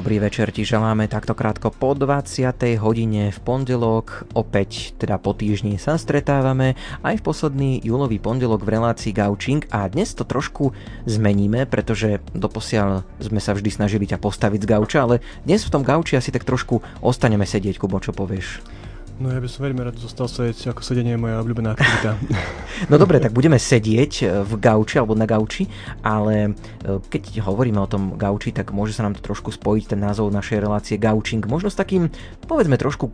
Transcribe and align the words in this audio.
Dobrý 0.00 0.16
večer 0.16 0.48
ti 0.48 0.64
želáme 0.64 1.12
takto 1.12 1.36
krátko 1.36 1.68
po 1.68 1.92
20. 1.92 2.56
hodine 2.80 3.28
v 3.28 3.38
pondelok. 3.44 4.24
Opäť 4.32 4.96
teda 4.96 5.20
po 5.20 5.36
týždni 5.36 5.76
sa 5.76 6.00
stretávame 6.00 6.72
aj 7.04 7.20
v 7.20 7.26
posledný 7.28 7.70
júlový 7.84 8.16
pondelok 8.16 8.64
v 8.64 8.80
relácii 8.80 9.12
Gaučing 9.12 9.68
a 9.68 9.84
dnes 9.92 10.16
to 10.16 10.24
trošku 10.24 10.72
zmeníme, 11.04 11.68
pretože 11.68 12.24
doposiaľ 12.32 13.04
sme 13.20 13.44
sa 13.44 13.52
vždy 13.52 13.68
snažili 13.68 14.08
ťa 14.08 14.16
postaviť 14.24 14.64
z 14.64 14.70
gauča, 14.72 15.04
ale 15.04 15.20
dnes 15.44 15.68
v 15.68 15.72
tom 15.76 15.84
gauči 15.84 16.16
asi 16.16 16.32
tak 16.32 16.48
trošku 16.48 16.80
ostaneme 17.04 17.44
sedieť, 17.44 17.76
Kubo, 17.76 18.00
čo 18.00 18.16
povieš? 18.16 18.79
No 19.20 19.28
ja 19.28 19.36
by 19.36 19.52
som 19.52 19.68
veľmi 19.68 19.84
rád 19.84 20.00
zostal 20.00 20.32
sedieť, 20.32 20.72
ako 20.72 20.80
sedenie 20.80 21.12
je 21.12 21.20
moja 21.20 21.44
obľúbená 21.44 21.76
aktivita. 21.76 22.16
no 22.90 22.96
dobre, 22.96 23.20
tak 23.20 23.36
budeme 23.36 23.60
sedieť 23.60 24.12
e, 24.24 24.24
v 24.48 24.52
gauči 24.56 24.96
alebo 24.96 25.12
na 25.12 25.28
gauči, 25.28 25.68
ale 26.00 26.56
e, 26.80 26.96
keď 27.04 27.44
hovoríme 27.44 27.76
o 27.76 27.84
tom 27.84 28.16
gauči, 28.16 28.48
tak 28.48 28.72
môže 28.72 28.96
sa 28.96 29.04
nám 29.04 29.20
to 29.20 29.20
trošku 29.20 29.52
spojiť 29.52 29.92
ten 29.92 30.00
názov 30.00 30.32
našej 30.32 30.64
relácie 30.64 30.96
gaučing. 30.96 31.44
Možno 31.44 31.68
s 31.68 31.76
takým, 31.76 32.08
povedzme 32.48 32.80
trošku 32.80 33.12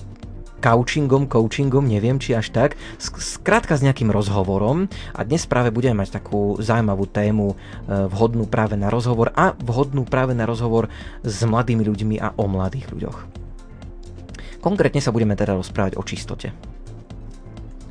couchingom, 0.62 1.26
coachingom, 1.26 1.82
neviem 1.82 2.22
či 2.22 2.38
až 2.38 2.54
tak, 2.54 2.78
skrátka 3.02 3.74
s 3.74 3.82
nejakým 3.82 4.14
rozhovorom 4.14 4.86
a 5.10 5.20
dnes 5.26 5.42
práve 5.50 5.74
budeme 5.74 6.06
mať 6.06 6.22
takú 6.22 6.54
zaujímavú 6.62 7.10
tému 7.10 7.50
e, 7.50 7.54
vhodnú 8.06 8.46
práve 8.46 8.78
na 8.78 8.94
rozhovor 8.94 9.34
a 9.34 9.58
vhodnú 9.58 10.06
práve 10.06 10.38
na 10.38 10.46
rozhovor 10.46 10.86
s 11.26 11.42
mladými 11.42 11.82
ľuďmi 11.82 12.16
a 12.22 12.30
o 12.38 12.46
mladých 12.46 12.94
ľuďoch. 12.94 13.45
Konkrétne 14.66 14.98
sa 14.98 15.14
budeme 15.14 15.38
teda 15.38 15.54
rozprávať 15.54 15.94
o 15.94 16.02
čistote. 16.02 16.50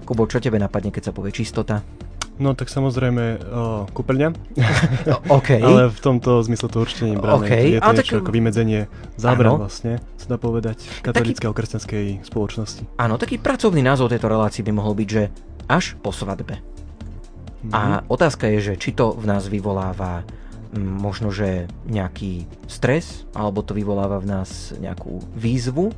Kubo, 0.03 0.27
čo 0.27 0.43
tebe 0.43 0.59
napadne, 0.59 0.91
keď 0.91 1.07
sa 1.07 1.13
povie 1.15 1.31
čistota? 1.31 1.79
No 2.35 2.51
tak 2.51 2.67
samozrejme 2.67 3.39
uh, 3.39 3.87
kúpeľňa. 3.95 4.29
OK. 5.39 5.55
Ale 5.55 5.87
v 5.87 5.99
tomto 6.03 6.43
zmysle 6.43 6.67
to 6.67 6.83
určite 6.83 7.07
nie 7.07 7.15
Okay. 7.15 7.71
Je 7.71 7.79
to 7.79 7.95
niečo 7.95 8.19
tak... 8.19 8.27
ako 8.27 8.31
vymedzenie 8.35 8.91
zábran 9.15 9.55
vlastne, 9.55 10.03
sa 10.19 10.27
dá 10.27 10.37
povedať, 10.37 10.83
katolíckej 10.99 11.47
taký... 11.47 11.55
kresťanskej 11.55 12.05
spoločnosti. 12.27 12.83
Áno, 12.99 13.15
taký 13.15 13.39
pracovný 13.39 13.79
názov 13.79 14.11
tejto 14.11 14.27
relácii 14.27 14.67
by 14.67 14.75
mohol 14.75 14.99
byť, 14.99 15.07
že 15.07 15.31
až 15.71 15.95
po 16.03 16.11
svadbe. 16.11 16.59
Mm. 17.63 17.71
A 17.71 17.81
otázka 18.11 18.51
je, 18.51 18.59
že 18.59 18.73
či 18.75 18.91
to 18.91 19.15
v 19.15 19.31
nás 19.31 19.47
vyvoláva 19.47 20.27
možno, 20.75 21.31
že 21.31 21.71
nejaký 21.87 22.51
stres, 22.67 23.23
alebo 23.31 23.63
to 23.63 23.71
vyvoláva 23.71 24.19
v 24.19 24.27
nás 24.27 24.75
nejakú 24.75 25.23
výzvu, 25.39 25.95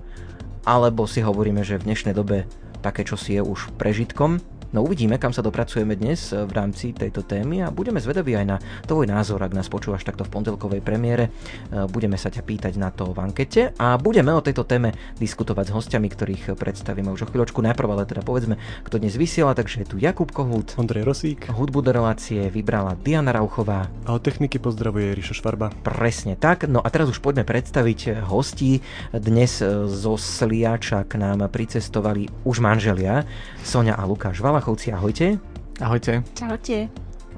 alebo 0.68 1.08
si 1.08 1.24
hovoríme, 1.24 1.64
že 1.64 1.80
v 1.80 1.88
dnešnej 1.88 2.12
dobe 2.12 2.44
také 2.84 3.08
čo 3.08 3.16
si 3.16 3.40
je 3.40 3.42
už 3.42 3.72
prežitkom 3.80 4.44
No 4.76 4.84
uvidíme, 4.84 5.16
kam 5.16 5.32
sa 5.32 5.40
dopracujeme 5.40 5.96
dnes 5.96 6.36
eh, 6.36 6.44
v 6.44 6.52
rámci 6.52 6.92
tejto 6.92 7.24
témy 7.24 7.64
a 7.64 7.72
budeme 7.72 8.04
zvedaví 8.04 8.36
aj 8.36 8.46
na 8.48 8.58
tvoj 8.84 9.08
názor, 9.08 9.40
ak 9.40 9.56
nás 9.56 9.72
počúvaš 9.72 10.04
takto 10.04 10.28
v 10.28 10.34
pondelkovej 10.36 10.84
premiére. 10.84 11.32
Eh, 11.72 11.88
budeme 11.88 12.20
sa 12.20 12.28
ťa 12.28 12.44
pýtať 12.44 12.74
na 12.76 12.92
to 12.92 13.16
v 13.16 13.20
ankete 13.24 13.72
a 13.80 13.96
budeme 13.96 14.36
o 14.36 14.44
tejto 14.44 14.68
téme 14.68 14.92
diskutovať 15.24 15.72
s 15.72 15.76
hostiami, 15.76 16.08
ktorých 16.12 16.44
predstavíme 16.60 17.08
už 17.16 17.24
o 17.24 17.30
chvíľočku. 17.32 17.64
Najprv 17.64 17.90
ale 17.96 18.04
teda 18.04 18.28
povedzme, 18.28 18.60
kto 18.84 19.00
dnes 19.00 19.16
vysiela, 19.16 19.56
takže 19.56 19.88
je 19.88 19.88
tu 19.88 19.96
Jakub 20.04 20.28
Kohut, 20.36 20.76
Ondrej 20.76 21.08
Rosík, 21.08 21.48
hudbu 21.48 21.80
do 21.88 21.96
relácie 21.96 22.52
vybrala 22.52 23.00
Diana 23.00 23.32
Rauchová. 23.32 23.88
A 24.04 24.20
od 24.20 24.24
techniky 24.24 24.60
pozdravuje 24.60 25.16
Ríšo 25.16 25.40
Švarba. 25.40 25.72
Presne 25.80 26.36
tak, 26.36 26.68
no 26.68 26.84
a 26.84 26.92
teraz 26.92 27.08
už 27.08 27.24
poďme 27.24 27.48
predstaviť 27.48 28.28
hostí. 28.28 28.84
Dnes 29.16 29.64
eh, 29.64 29.88
zo 29.88 30.20
Sliača 30.20 31.08
k 31.08 31.16
nám 31.16 31.48
pricestovali 31.48 32.28
už 32.44 32.60
manželia 32.60 33.24
Sonia 33.64 33.96
a 33.96 34.04
Lukáš 34.04 34.44
Vala 34.44 34.57
Valachovci, 34.58 34.90
ahojte. 34.90 35.38
Ahojte. 35.78 36.26
Čaute. 36.34 36.90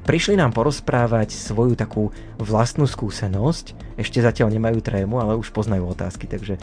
Prišli 0.07 0.39
nám 0.39 0.55
porozprávať 0.55 1.35
svoju 1.35 1.75
takú 1.75 2.15
vlastnú 2.39 2.87
skúsenosť. 2.87 3.75
Ešte 3.99 4.23
zatiaľ 4.23 4.55
nemajú 4.55 4.79
trému, 4.79 5.19
ale 5.19 5.35
už 5.35 5.51
poznajú 5.51 5.91
otázky, 5.91 6.31
takže 6.31 6.55
e, 6.55 6.61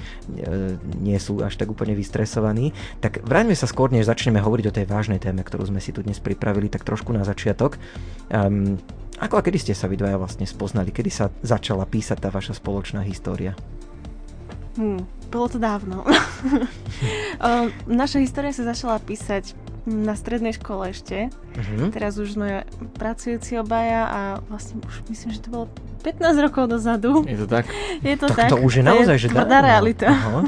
nie 0.81 1.21
sú 1.21 1.45
až 1.45 1.61
tak 1.61 1.69
úplne 1.69 1.93
vystresovaní. 1.93 2.73
Tak 3.05 3.21
vráťme 3.21 3.53
sa 3.53 3.69
skôr, 3.69 3.93
než 3.93 4.09
začneme 4.09 4.41
hovoriť 4.41 4.65
o 4.65 4.77
tej 4.81 4.89
vážnej 4.89 5.21
téme, 5.21 5.45
ktorú 5.45 5.69
sme 5.69 5.85
si 5.85 5.93
tu 5.93 6.01
dnes 6.01 6.17
pripravili, 6.25 6.73
tak 6.73 6.89
trošku 6.89 7.13
na 7.13 7.21
začiatok. 7.21 7.77
Um, 8.33 8.81
ako 9.21 9.37
a 9.37 9.45
kedy 9.45 9.61
ste 9.61 9.75
sa 9.77 9.93
vy 9.93 10.01
dvaja 10.01 10.17
vlastne 10.17 10.49
spoznali? 10.49 10.89
Kedy 10.89 11.11
sa 11.13 11.29
začala 11.45 11.85
písať 11.85 12.17
tá 12.17 12.33
vaša 12.33 12.57
spoločná 12.57 13.05
história? 13.05 13.53
Hmm, 14.81 15.05
bolo 15.29 15.53
to 15.53 15.61
dávno. 15.61 16.01
um, 17.45 17.69
naša 18.01 18.25
história 18.25 18.57
sa 18.57 18.65
začala 18.65 18.97
písať 19.05 19.66
na 19.87 20.19
strednej 20.19 20.51
škole 20.53 20.91
ešte. 20.91 21.31
Uh-huh. 21.31 21.89
Teraz 21.95 22.19
už 22.19 22.35
sme 22.35 22.67
pracujúci 22.99 23.55
obaja 23.57 24.03
a 24.11 24.21
vlastne 24.51 24.83
už 24.83 25.07
myslím, 25.07 25.31
že 25.31 25.41
to 25.47 25.49
bolo 25.49 25.67
15 26.03 26.47
rokov 26.51 26.67
dozadu. 26.67 27.23
Je 27.23 27.39
to 27.39 27.47
tak? 27.47 27.71
Je 28.07 28.19
to 28.19 28.27
tak. 28.27 28.51
tak. 28.51 28.51
To 28.53 28.59
už 28.61 28.83
je 28.83 28.85
naozaj, 28.85 29.17
že 29.17 29.29
dá. 29.31 29.47
realita. 29.63 30.11
Uh-huh. 30.11 30.43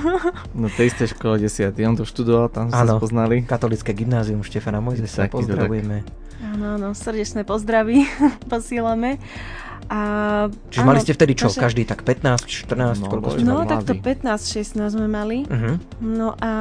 No 0.59 0.67
tej 0.67 0.91
istej 0.91 1.15
škole 1.15 1.39
10. 1.39 1.71
On 1.87 1.95
to 1.95 2.03
študoval, 2.03 2.51
tam 2.51 2.69
sa 2.69 2.83
spoznali. 2.85 3.47
Katolické 3.47 3.95
gymnázium 3.95 4.43
Štefana 4.43 4.83
Mojzesa, 4.83 5.31
pozdravujeme. 5.31 6.03
Áno, 6.39 6.79
áno, 6.79 6.89
srdečné 6.95 7.43
pozdravy 7.43 8.07
posílame. 8.53 9.19
A, 9.89 10.01
Čiže 10.69 10.85
áno, 10.85 10.89
mali 10.93 11.01
ste 11.01 11.17
vtedy 11.17 11.33
čo? 11.33 11.49
Naše... 11.49 11.61
Každý 11.65 11.83
tak 11.89 12.05
15, 12.05 12.45
14? 12.45 13.01
No, 13.01 13.07
koľko 13.09 13.29
ste 13.33 13.45
no 13.45 13.65
tak 13.65 13.89
to 13.89 13.97
15, 13.97 14.77
16 14.77 14.97
sme 15.01 15.09
mali. 15.09 15.49
Uh-huh. 15.49 15.81
No 16.05 16.37
a 16.37 16.53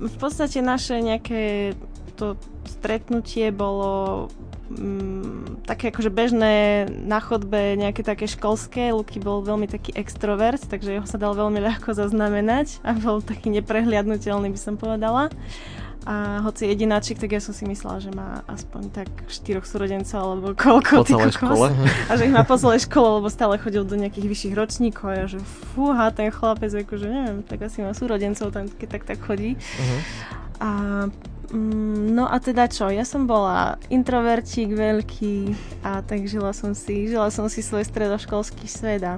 v 0.00 0.16
podstate 0.16 0.64
naše 0.64 1.04
nejaké 1.04 1.76
to 2.16 2.40
stretnutie 2.64 3.48
bolo 3.52 4.28
mm, 4.72 5.64
také 5.64 5.92
akože 5.92 6.08
bežné 6.12 6.84
na 6.88 7.20
chodbe, 7.20 7.76
nejaké 7.76 8.00
také 8.00 8.24
školské. 8.24 8.92
Luky 8.92 9.20
bol 9.20 9.44
veľmi 9.44 9.68
taký 9.68 9.92
extrovert, 9.96 10.60
takže 10.64 11.00
jeho 11.00 11.06
sa 11.08 11.20
dal 11.20 11.36
veľmi 11.36 11.60
ľahko 11.60 11.92
zaznamenať 11.92 12.80
a 12.84 12.96
bol 12.96 13.20
taký 13.20 13.52
neprehliadnutelný, 13.52 14.52
by 14.52 14.60
som 14.60 14.80
povedala. 14.80 15.28
A 16.08 16.40
hoci 16.40 16.64
jedináčik, 16.64 17.20
tak 17.20 17.36
ja 17.36 17.44
som 17.44 17.52
si 17.52 17.68
myslela, 17.68 18.00
že 18.00 18.08
má 18.08 18.40
aspoň 18.48 18.88
tak 18.88 19.08
štyroch 19.28 19.68
súrodencov 19.68 20.16
alebo 20.16 20.46
koľko. 20.56 21.04
Po 21.04 21.08
celej 21.08 21.36
škole. 21.36 21.68
A 22.08 22.12
že 22.16 22.24
ich 22.24 22.32
má 22.32 22.40
po 22.40 22.56
celej 22.56 22.88
škole, 22.88 23.20
lebo 23.20 23.28
stále 23.28 23.60
chodil 23.60 23.84
do 23.84 24.00
nejakých 24.00 24.26
vyšších 24.32 24.54
ročníkov 24.56 25.06
a 25.12 25.14
ja, 25.14 25.26
že 25.28 25.38
fúha, 25.76 26.08
ten 26.08 26.32
chlapec, 26.32 26.72
akože 26.72 27.04
neviem, 27.04 27.38
tak 27.44 27.60
asi 27.68 27.84
má 27.84 27.92
súrodencov 27.92 28.48
tam, 28.48 28.64
keď 28.64 28.88
tak 28.96 29.02
tak 29.04 29.18
chodí. 29.20 29.60
Uh-huh. 29.60 30.00
A 30.60 30.70
mm, 31.52 31.90
No 32.10 32.28
a 32.28 32.36
teda 32.40 32.68
čo, 32.68 32.88
ja 32.92 33.04
som 33.04 33.24
bola 33.24 33.80
introvertík 33.88 34.72
veľký 34.76 35.36
a 35.84 36.00
tak 36.04 36.26
žila 36.26 36.52
som 36.52 36.76
si, 36.76 37.08
žila 37.08 37.32
som 37.32 37.48
si 37.48 37.60
svoj 37.64 37.84
stredoškolský 37.86 38.68
svet 38.68 39.04
a 39.04 39.16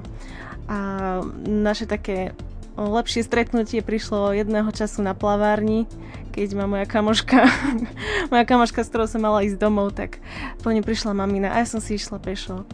naše 1.43 1.83
také 1.83 2.31
lepšie 2.77 3.21
stretnutie 3.21 3.85
prišlo 3.85 4.33
jedného 4.33 4.69
času 4.73 5.05
na 5.05 5.13
plavárni, 5.13 5.85
keď 6.33 6.57
ma 6.57 6.65
moja 6.65 6.89
kamoška, 6.89 7.45
moja 8.33 8.45
kamoška, 8.49 8.81
s 8.81 8.89
ktorou 8.89 9.05
som 9.05 9.21
mala 9.21 9.45
ísť 9.45 9.61
domov, 9.61 9.93
tak 9.93 10.17
po 10.65 10.73
ňu 10.73 10.81
prišla 10.81 11.13
mamina 11.13 11.53
a 11.53 11.61
ja 11.61 11.67
som 11.69 11.77
si 11.77 11.95
išla 11.95 12.17
pešo 12.17 12.65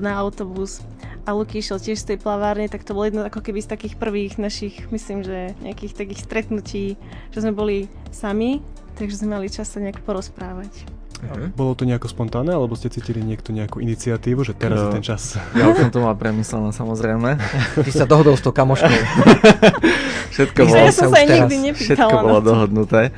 na 0.00 0.16
autobus 0.16 0.80
a 1.28 1.36
Luky 1.36 1.60
išiel 1.60 1.76
tiež 1.76 2.00
z 2.00 2.14
tej 2.14 2.18
plavárne, 2.24 2.72
tak 2.72 2.88
to 2.88 2.96
bolo 2.96 3.04
jedno 3.04 3.22
ako 3.26 3.44
keby 3.44 3.60
z 3.60 3.68
takých 3.68 4.00
prvých 4.00 4.40
našich, 4.40 4.88
myslím, 4.88 5.20
že 5.20 5.52
nejakých 5.60 5.92
takých 5.92 6.24
stretnutí, 6.24 6.86
že 7.34 7.38
sme 7.44 7.52
boli 7.52 7.90
sami, 8.08 8.64
takže 8.96 9.20
sme 9.20 9.36
mali 9.36 9.52
čas 9.52 9.68
sa 9.68 9.82
nejak 9.82 10.00
porozprávať. 10.08 10.97
Uh-huh. 11.18 11.50
Bolo 11.50 11.74
to 11.74 11.82
nejako 11.82 12.06
spontánne, 12.06 12.54
alebo 12.54 12.78
ste 12.78 12.86
cítili 12.94 13.18
niekto 13.18 13.50
nejakú 13.50 13.82
iniciatívu, 13.82 14.46
že 14.46 14.54
teraz 14.54 14.78
no, 14.78 14.84
je 14.86 15.02
ten 15.02 15.04
čas? 15.04 15.34
Ja 15.58 15.66
už 15.66 15.76
som 15.82 15.90
to 15.90 15.98
mal 15.98 16.14
premyslené, 16.14 16.70
samozrejme. 16.70 17.34
Ty 17.86 17.90
sa 17.90 18.06
dohodol 18.06 18.38
s 18.38 18.42
tou 18.46 18.54
kamoškou. 18.54 18.86
všetko 20.38 20.60
bolo, 20.62 20.78
ja 20.78 20.94
som 20.94 21.10
sa 21.10 21.26
nikdy 21.26 21.74
Všetko 21.74 22.14
bolo 22.22 22.38
dohodnuté. 22.38 23.10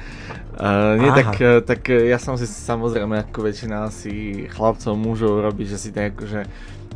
Uh, 0.61 1.01
nie, 1.01 1.09
tak, 1.17 1.41
uh, 1.41 1.65
tak 1.65 1.81
uh, 1.89 2.05
ja 2.05 2.21
som 2.21 2.37
si 2.37 2.45
samozrejme 2.45 3.29
ako 3.29 3.49
väčšina 3.49 3.89
asi 3.89 4.45
chlapcov, 4.53 4.93
mužov 4.93 5.41
robí, 5.41 5.65
že 5.65 5.81
si 5.81 5.89
tak 5.89 6.17
akože 6.17 6.45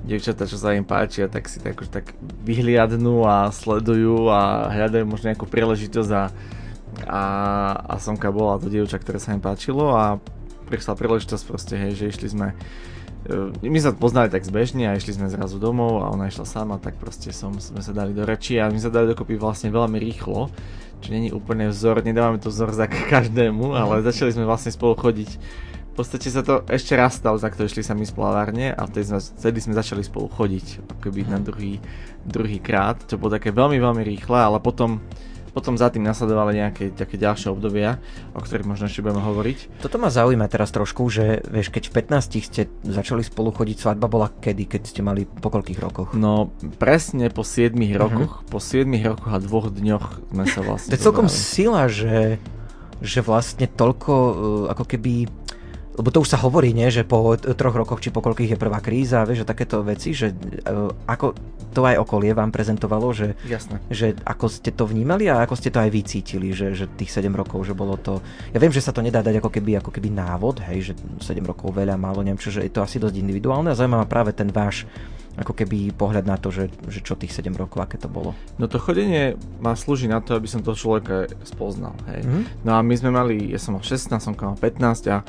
devčatá, 0.05 0.45
čo 0.45 0.61
sa 0.61 0.77
im 0.77 0.85
páčia, 0.85 1.33
tak 1.33 1.49
si 1.49 1.65
tak, 1.65 1.81
akože 1.81 1.91
tak 1.93 2.13
vyhliadnú 2.45 3.25
a 3.25 3.49
sledujú 3.49 4.29
a 4.29 4.69
hľadajú 4.69 5.05
možno 5.09 5.33
nejakú 5.33 5.49
príležitosť 5.49 6.11
a, 6.13 6.25
a, 7.09 7.23
a 7.89 7.95
Sonka 7.97 8.29
bola 8.29 8.61
to 8.61 8.69
dievča, 8.69 9.01
ktoré 9.01 9.17
sa 9.17 9.33
im 9.33 9.41
páčilo 9.41 9.97
a 9.97 10.21
prišla 10.67 10.99
príležitosť 10.99 11.45
proste, 11.45 11.75
hej, 11.77 11.93
že 11.95 12.05
išli 12.11 12.29
sme 12.33 12.57
e, 13.29 13.69
my 13.69 13.79
sa 13.81 13.93
poznali 13.93 14.33
tak 14.33 14.43
zbežne 14.43 14.89
a 14.91 14.97
išli 14.97 15.15
sme 15.15 15.29
zrazu 15.29 15.61
domov 15.61 16.03
a 16.03 16.11
ona 16.11 16.29
išla 16.29 16.49
sama, 16.49 16.81
tak 16.81 16.97
proste 16.97 17.31
som, 17.31 17.57
sme 17.61 17.85
sa 17.85 17.93
dali 17.93 18.17
do 18.17 18.25
reči 18.25 18.59
a 18.59 18.73
my 18.73 18.81
sa 18.81 18.89
dali 18.91 19.13
dokopy 19.13 19.37
vlastne 19.37 19.71
veľmi 19.71 20.01
rýchlo, 20.01 20.49
čo 21.05 21.09
není 21.13 21.29
úplne 21.31 21.69
vzor, 21.69 22.01
nedávame 22.01 22.41
to 22.41 22.49
vzor 22.49 22.73
za 22.73 22.89
každému, 23.13 23.77
ale 23.77 24.03
začali 24.03 24.33
sme 24.33 24.49
vlastne 24.49 24.73
spolu 24.73 24.97
chodiť. 24.97 25.31
V 25.95 26.03
podstate 26.03 26.27
sa 26.27 26.43
to 26.43 26.67
ešte 26.67 26.99
raz 26.99 27.23
stalo, 27.23 27.39
za 27.39 27.55
to 27.55 27.71
išli 27.71 27.87
sami 27.87 28.03
z 28.03 28.11
plavárne 28.11 28.75
a 28.75 28.83
vtedy 28.83 29.15
sme, 29.15 29.21
vtedy 29.23 29.59
sme 29.63 29.79
začali 29.79 30.03
spolu 30.03 30.27
chodiť, 30.27 30.91
akoby 30.99 31.23
na 31.31 31.39
druhý, 31.39 31.79
druhý 32.27 32.59
krát, 32.59 32.99
čo 33.07 33.15
bolo 33.15 33.39
také 33.39 33.55
veľmi, 33.55 33.79
veľmi 33.79 34.03
rýchle, 34.03 34.35
ale 34.35 34.59
potom 34.59 34.99
Potom 35.55 35.79
za 35.79 35.87
tým 35.89 36.03
nasledovali 36.03 36.59
nejaké 36.59 36.91
také 36.93 37.15
ďalšie 37.15 37.55
obdobia, 37.55 38.03
o 38.35 38.43
ktorých 38.43 38.67
možno 38.67 38.91
ešte 38.91 39.07
budeme 39.07 39.23
hovoriť. 39.23 39.79
Toto 39.79 40.03
ma 40.03 40.11
zaujíma 40.11 40.51
teraz 40.51 40.75
trošku, 40.75 41.07
že 41.07 41.47
vieš, 41.47 41.71
keď 41.71 41.95
v 41.95 42.19
15 42.19 42.43
ste 42.43 42.63
začali 42.83 43.23
spolu 43.23 43.55
chodiť, 43.55 43.77
svadba 43.79 44.11
bola 44.11 44.29
kedy, 44.35 44.67
keď 44.67 44.83
ste 44.83 45.01
mali 45.07 45.23
po 45.23 45.55
koľkých 45.55 45.79
rokoch? 45.79 46.11
No 46.19 46.51
presne 46.83 47.31
po 47.31 47.47
7 47.47 47.71
uh-huh. 47.71 47.95
rokoch, 47.95 48.33
po 48.51 48.59
7 48.59 48.91
rokoch 49.07 49.31
a 49.31 49.39
dvoch 49.39 49.71
dňoch 49.71 50.35
sme 50.35 50.45
sa 50.51 50.61
vlastne 50.67 50.91
To 50.91 50.97
je 50.99 51.07
celkom 51.07 51.29
sila, 51.31 51.87
že, 51.87 52.43
že 52.99 53.23
vlastne 53.23 53.71
toľko 53.71 54.13
uh, 54.13 54.35
ako 54.75 54.85
keby 54.91 55.31
lebo 55.95 56.11
to 56.11 56.23
už 56.27 56.35
sa 56.35 56.39
hovorí, 56.43 56.75
nie, 56.75 56.91
že 56.91 57.07
po 57.07 57.39
troch 57.39 57.77
rokoch 57.77 58.03
či 58.03 58.11
po 58.11 58.19
koľkých 58.19 58.55
je 58.55 58.59
prvá 58.59 58.83
kríza, 58.83 59.23
vieš, 59.23 59.47
že 59.47 59.51
takéto 59.51 59.87
veci, 59.87 60.11
že 60.11 60.35
uh, 60.35 60.91
ako 61.07 61.35
to 61.75 61.83
aj 61.83 61.99
okolie 61.99 62.31
vám 62.35 62.55
prezentovalo, 62.55 63.11
že, 63.11 63.35
Jasne. 63.47 63.83
že 63.91 64.15
ako 64.23 64.47
ste 64.47 64.71
to 64.71 64.87
vnímali 64.87 65.27
a 65.27 65.43
ako 65.43 65.59
ste 65.59 65.75
to 65.75 65.83
aj 65.83 65.91
vycítili, 65.91 66.55
že, 66.55 66.71
že 66.75 66.87
tých 66.95 67.11
7 67.11 67.31
rokov, 67.35 67.67
že 67.67 67.75
bolo 67.75 67.99
to... 67.99 68.23
Ja 68.55 68.63
viem, 68.63 68.71
že 68.71 68.83
sa 68.83 68.95
to 68.95 69.03
nedá 69.03 69.23
dať 69.23 69.43
ako 69.43 69.51
keby, 69.51 69.83
ako 69.83 69.91
keby 69.91 70.15
návod, 70.15 70.63
hej, 70.71 70.91
že 70.91 70.93
7 71.23 71.43
rokov 71.43 71.75
veľa, 71.75 71.99
málo, 71.99 72.23
neviem 72.23 72.39
čo, 72.39 72.55
že 72.55 72.63
je 72.63 72.71
to 72.71 72.83
asi 72.83 73.03
dosť 73.03 73.19
individuálne 73.19 73.75
a 73.75 73.79
zaujímavá 73.79 74.07
práve 74.07 74.31
ten 74.31 74.51
váš 74.55 74.87
ako 75.35 75.53
keby 75.53 75.91
pohľad 75.95 76.25
na 76.31 76.39
to, 76.39 76.55
že, 76.55 76.71
že 76.87 77.03
čo 77.03 77.19
tých 77.19 77.35
7 77.35 77.51
rokov, 77.59 77.83
aké 77.83 77.99
to 77.99 78.07
bolo. 78.07 78.39
No 78.55 78.71
to 78.71 78.79
chodenie 78.79 79.35
má 79.59 79.75
slúži 79.75 80.07
na 80.07 80.23
to, 80.23 80.39
aby 80.39 80.47
som 80.47 80.63
toho 80.63 80.79
človeka 80.79 81.27
spoznal. 81.43 81.99
Hej. 82.07 82.23
Mm-hmm. 82.23 82.43
No 82.63 82.79
a 82.79 82.81
my 82.87 82.95
sme 82.95 83.11
mali, 83.11 83.51
ja 83.51 83.59
som 83.59 83.75
mal 83.75 83.83
16, 83.83 84.15
som 84.15 84.35
mal 84.39 84.55
15 84.59 85.11
a 85.11 85.27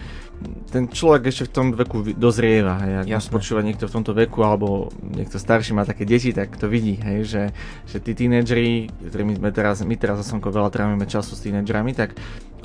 ten 0.69 0.91
človek 0.91 1.31
ešte 1.31 1.47
v 1.47 1.51
tom 1.51 1.67
veku 1.73 2.05
dozrieva. 2.13 2.77
Hej. 2.83 2.93
Ak 3.01 3.07
Jasne. 3.07 3.31
počúva 3.33 3.61
niekto 3.65 3.87
v 3.87 3.95
tomto 3.97 4.11
veku 4.13 4.45
alebo 4.45 4.91
niekto 5.01 5.41
starší 5.41 5.73
má 5.73 5.87
také 5.87 6.03
deti, 6.05 6.35
tak 6.35 6.53
to 6.59 6.67
vidí, 6.67 6.99
hej, 6.99 7.19
že, 7.25 7.43
že 7.87 7.97
tí 8.03 8.11
tínedžeri, 8.13 8.91
ktorými 9.09 9.39
sme 9.39 9.49
teraz, 9.55 9.81
my 9.81 9.95
teraz 9.95 10.21
za 10.21 10.27
veľa 10.35 10.69
trávime 10.69 11.07
času 11.07 11.33
s 11.33 11.43
tínedžerami, 11.43 11.95
tak 11.95 12.13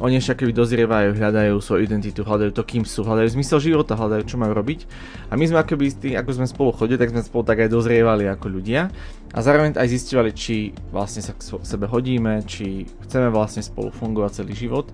oni 0.01 0.17
ešte 0.17 0.43
keby 0.43 0.57
dozrievajú, 0.57 1.13
hľadajú 1.13 1.61
svoju 1.61 1.85
identitu, 1.85 2.25
hľadajú 2.25 2.57
to, 2.57 2.65
kým 2.65 2.89
sú, 2.89 3.05
hľadajú 3.05 3.37
zmysel 3.37 3.61
života, 3.61 4.01
hľadajú, 4.01 4.25
čo 4.25 4.41
majú 4.41 4.57
robiť. 4.57 4.89
A 5.29 5.37
my 5.37 5.45
sme 5.45 5.61
akoby, 5.61 5.93
tý, 5.93 6.09
ako 6.17 6.41
sme 6.41 6.47
spolu 6.49 6.71
chodili, 6.73 6.97
tak 6.97 7.13
sme 7.13 7.21
spolu 7.21 7.45
tak 7.45 7.61
aj 7.61 7.69
dozrievali 7.69 8.25
ako 8.25 8.47
ľudia. 8.49 8.89
A 9.31 9.39
zároveň 9.45 9.77
aj 9.77 9.93
zistovali, 9.93 10.33
či 10.33 10.73
vlastne 10.89 11.21
sa 11.21 11.37
k 11.37 11.45
sebe 11.61 11.85
hodíme, 11.85 12.41
či 12.49 12.89
chceme 13.05 13.29
vlastne 13.29 13.61
spolu 13.61 13.93
fungovať 13.93 14.43
celý 14.43 14.57
život. 14.57 14.89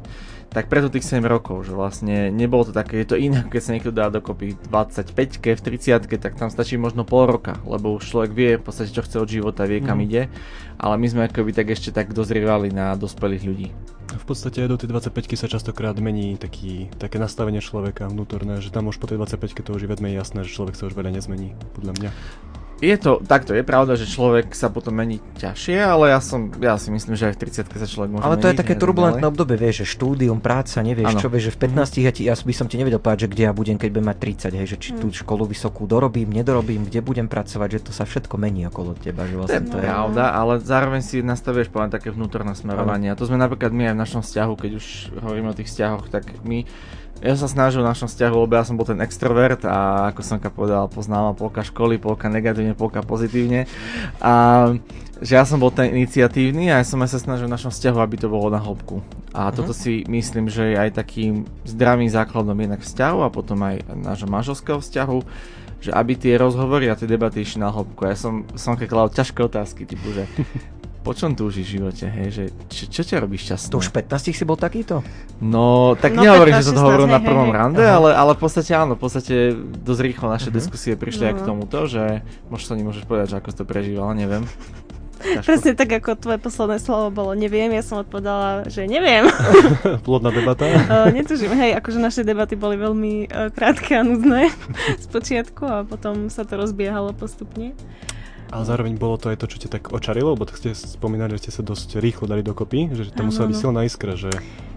Tak 0.56 0.73
preto 0.73 0.88
tých 0.88 1.05
7 1.05 1.20
rokov, 1.29 1.69
že 1.69 1.76
vlastne 1.76 2.32
nebolo 2.32 2.64
to 2.64 2.73
také, 2.73 3.05
je 3.05 3.12
to 3.12 3.20
iné, 3.20 3.44
keď 3.44 3.61
sa 3.61 3.76
niekto 3.76 3.93
dá 3.93 4.08
dokopy 4.08 4.56
25 4.73 5.12
v 5.37 5.61
30 5.61 6.08
tak 6.17 6.32
tam 6.32 6.49
stačí 6.49 6.81
možno 6.81 7.05
pol 7.05 7.29
roka, 7.29 7.61
lebo 7.69 7.93
už 7.93 8.08
človek 8.08 8.32
vie 8.32 8.50
v 8.56 8.64
podstate, 8.64 8.88
čo 8.88 9.05
chce 9.05 9.20
od 9.20 9.29
života, 9.29 9.69
vie 9.69 9.85
kam 9.85 10.00
mm. 10.00 10.05
ide. 10.08 10.32
Ale 10.81 10.97
my 10.97 11.06
sme 11.12 11.20
akoby 11.29 11.53
tak 11.53 11.69
ešte 11.76 11.93
tak 11.93 12.17
dozrievali 12.17 12.73
na 12.73 12.97
dospelých 12.97 13.44
ľudí. 13.44 13.69
V 14.17 14.25
podstate 14.25 14.64
aj 14.64 14.73
do 14.73 14.81
tej 14.81 14.88
25 14.97 15.37
sa 15.37 15.44
častokrát 15.44 15.93
mení 16.00 16.41
taký, 16.41 16.88
také 16.97 17.20
nastavenie 17.20 17.61
človeka 17.61 18.09
vnútorné, 18.09 18.64
že 18.64 18.73
tam 18.73 18.88
už 18.88 18.97
po 18.97 19.05
tej 19.05 19.20
25 19.20 19.61
to 19.61 19.76
už 19.76 19.85
je 19.85 19.93
vedme 19.93 20.09
jasné, 20.09 20.41
že 20.41 20.56
človek 20.56 20.73
sa 20.73 20.88
už 20.88 20.97
veľa 20.97 21.20
nezmení, 21.20 21.52
podľa 21.76 21.93
mňa. 22.00 22.11
Je 22.76 22.93
to, 23.00 23.25
takto 23.25 23.56
je 23.56 23.64
pravda, 23.64 23.96
že 23.96 24.05
človek 24.05 24.52
sa 24.52 24.69
potom 24.69 24.93
mení 24.93 25.25
ťažšie, 25.40 25.81
ale 25.81 26.12
ja 26.12 26.20
som, 26.20 26.52
ja 26.61 26.76
si 26.76 26.93
myslím, 26.93 27.17
že 27.17 27.32
aj 27.32 27.40
v 27.40 27.49
30 27.49 27.73
sa 27.73 27.88
človek 27.88 28.11
môže 28.12 28.25
Ale 28.28 28.37
to 28.37 28.52
je 28.52 28.56
také 28.61 28.76
turbulentné 28.76 29.25
obdobie, 29.25 29.56
vieš, 29.56 29.88
že 29.88 29.96
štúdium, 29.96 30.44
práca, 30.44 30.84
nevieš 30.84 31.17
ano. 31.17 31.20
čo, 31.25 31.32
vieš, 31.32 31.49
že 31.49 31.52
v 31.56 31.58
15 31.73 32.05
ja, 32.05 32.12
ti, 32.12 32.23
ja 32.28 32.37
by 32.37 32.52
som 32.52 32.69
ti 32.69 32.76
nevedel 32.76 33.00
povedať, 33.00 33.25
že 33.25 33.28
kde 33.32 33.43
ja 33.49 33.52
budem, 33.56 33.81
keď 33.81 33.88
budem 33.96 34.08
mať 34.12 34.19
30, 34.52 34.61
hej, 34.61 34.67
že 34.69 34.76
či 34.76 34.90
tú 34.93 35.08
mm. 35.08 35.17
školu 35.25 35.49
vysokú 35.49 35.88
dorobím, 35.88 36.28
nedorobím, 36.37 36.84
kde 36.84 37.00
budem 37.00 37.32
pracovať, 37.32 37.81
že 37.81 37.81
to 37.88 37.93
sa 37.96 38.05
všetko 38.05 38.37
mení 38.37 38.69
okolo 38.69 38.93
teba, 38.93 39.25
že 39.25 39.40
vlastne 39.40 39.73
to 39.73 39.81
je 39.81 39.88
pravda, 39.88 40.37
ale 40.37 40.61
zároveň 40.61 41.00
si 41.00 41.25
nastavieš 41.25 41.73
poviem 41.73 41.88
také 41.88 42.12
vnútorné 42.12 42.52
smerovanie. 42.52 43.08
A 43.08 43.17
to 43.17 43.25
sme 43.25 43.40
napríklad 43.40 43.73
my 43.73 43.88
aj 43.88 43.94
v 43.96 44.02
našom 44.05 44.20
vzťahu, 44.20 44.52
keď 44.52 44.70
už 44.76 44.87
hovoríme 45.25 45.49
o 45.49 45.56
tých 45.56 45.73
vzťahoch, 45.73 46.12
tak 46.12 46.28
my 46.44 46.69
ja 47.24 47.34
sa 47.34 47.48
snažil 47.48 47.80
v 47.80 47.88
našom 47.88 48.08
vzťahu, 48.12 48.36
lebo 48.44 48.52
ja 48.56 48.64
som 48.66 48.76
bol 48.76 48.84
ten 48.84 49.00
extrovert 49.00 49.64
a 49.64 50.08
ako 50.12 50.20
som 50.20 50.36
ka 50.36 50.52
povedal, 50.52 50.84
poznal 50.92 51.32
polka 51.32 51.64
školy, 51.64 51.96
polka 51.96 52.28
negatívne, 52.28 52.76
polka 52.76 53.00
pozitívne. 53.00 53.64
A 54.20 54.74
že 55.16 55.32
ja 55.40 55.48
som 55.48 55.56
bol 55.56 55.72
ten 55.72 55.96
iniciatívny 55.96 56.68
a 56.68 56.80
ja 56.80 56.84
som 56.84 57.00
aj 57.00 57.16
sa 57.16 57.20
snažil 57.20 57.48
v 57.48 57.56
našom 57.56 57.72
vzťahu, 57.72 57.98
aby 58.04 58.16
to 58.20 58.28
bolo 58.28 58.52
na 58.52 58.60
hĺbku. 58.60 59.00
A 59.32 59.48
uh-huh. 59.48 59.56
toto 59.56 59.72
si 59.72 60.04
myslím, 60.04 60.52
že 60.52 60.76
je 60.76 60.76
aj 60.76 61.00
takým 61.00 61.48
zdravým 61.64 62.08
základom 62.12 62.52
jednak 62.52 62.84
vzťahu 62.84 63.18
a 63.24 63.32
potom 63.32 63.64
aj 63.64 63.80
nášho 63.96 64.28
manželského 64.28 64.76
vzťahu, 64.76 65.18
že 65.80 65.90
aby 65.96 66.12
tie 66.20 66.36
rozhovory 66.36 66.92
a 66.92 66.98
tie 67.00 67.08
debaty 67.08 67.40
išli 67.40 67.64
na 67.64 67.72
hĺbku. 67.72 68.04
Ja 68.04 68.12
som, 68.12 68.44
som 68.60 68.76
kladal 68.76 69.08
ťažké 69.08 69.40
otázky, 69.40 69.88
typu, 69.88 70.12
že 70.12 70.28
po 71.06 71.14
čom 71.14 71.38
túžiš 71.38 71.70
v 71.70 71.73
živote, 71.79 72.11
hej? 72.11 72.29
Že, 72.35 72.44
čo, 72.67 72.85
čo 72.91 73.03
ťa 73.06 73.23
robí 73.23 73.38
šťastný? 73.38 73.70
To 73.70 73.79
už 73.79 73.94
15 73.94 74.35
si 74.35 74.43
bol 74.43 74.58
takýto? 74.58 75.06
No, 75.38 75.94
tak 75.94 76.19
no, 76.19 76.26
nehovorím, 76.26 76.58
že 76.58 76.67
som 76.67 76.75
to 76.75 76.82
hovoril 76.82 77.06
na 77.06 77.23
prvom 77.23 77.55
hej, 77.55 77.62
rande, 77.62 77.87
ale, 77.87 78.11
ale 78.11 78.35
v 78.35 78.43
podstate 78.43 78.75
áno, 78.75 78.99
v 78.99 79.06
podstate 79.06 79.55
dosť 79.87 80.00
rýchlo 80.03 80.26
naše 80.35 80.50
uh-huh. 80.50 80.58
diskusie 80.58 80.99
prišli 80.99 81.23
no. 81.23 81.29
aj 81.31 81.35
k 81.38 81.47
tomuto, 81.47 81.79
že 81.87 82.26
možno 82.50 82.75
nemôžeš 82.75 83.06
povedať, 83.06 83.26
že 83.31 83.38
ako 83.38 83.49
si 83.55 83.56
to 83.62 83.64
prežívala, 83.70 84.19
neviem. 84.19 84.50
Ťažko. 85.17 85.47
Presne 85.47 85.73
tak, 85.79 85.91
ako 85.94 86.11
tvoje 86.19 86.38
posledné 86.43 86.76
slovo 86.82 87.09
bolo 87.09 87.32
neviem, 87.38 87.73
ja 87.73 87.87
som 87.87 88.02
odpovedala, 88.02 88.67
že 88.67 88.85
neviem. 88.85 89.31
Plodná 90.06 90.35
debata? 90.35 90.67
uh, 90.69 91.09
netužím, 91.14 91.55
hej, 91.55 91.79
akože 91.79 92.02
naše 92.02 92.26
debaty 92.26 92.59
boli 92.59 92.75
veľmi 92.76 93.31
uh, 93.31 93.49
krátke 93.55 93.94
a 93.94 94.02
nudné 94.02 94.50
z 95.02 95.06
počiatku 95.06 95.62
a 95.62 95.76
potom 95.87 96.29
sa 96.35 96.43
to 96.43 96.59
rozbiehalo 96.59 97.14
postupne. 97.14 97.79
Ale 98.50 98.62
zároveň 98.62 98.94
bolo 98.94 99.19
to 99.19 99.34
aj 99.34 99.43
to, 99.43 99.46
čo 99.50 99.58
ťa 99.66 99.70
tak 99.78 99.82
očarilo, 99.90 100.38
lebo 100.38 100.46
tak 100.46 100.58
ste 100.62 100.70
spomínali, 100.72 101.34
že 101.37 101.48
ste 101.48 101.50
sa 101.58 101.62
dosť 101.66 101.98
rýchlo 101.98 102.31
dali 102.31 102.46
dokopy, 102.46 102.94
že 102.94 103.10
tam 103.10 103.34
musela 103.34 103.50
byť 103.50 103.58
silná 103.58 103.82
iskra, 103.82 104.14
že... 104.14 104.31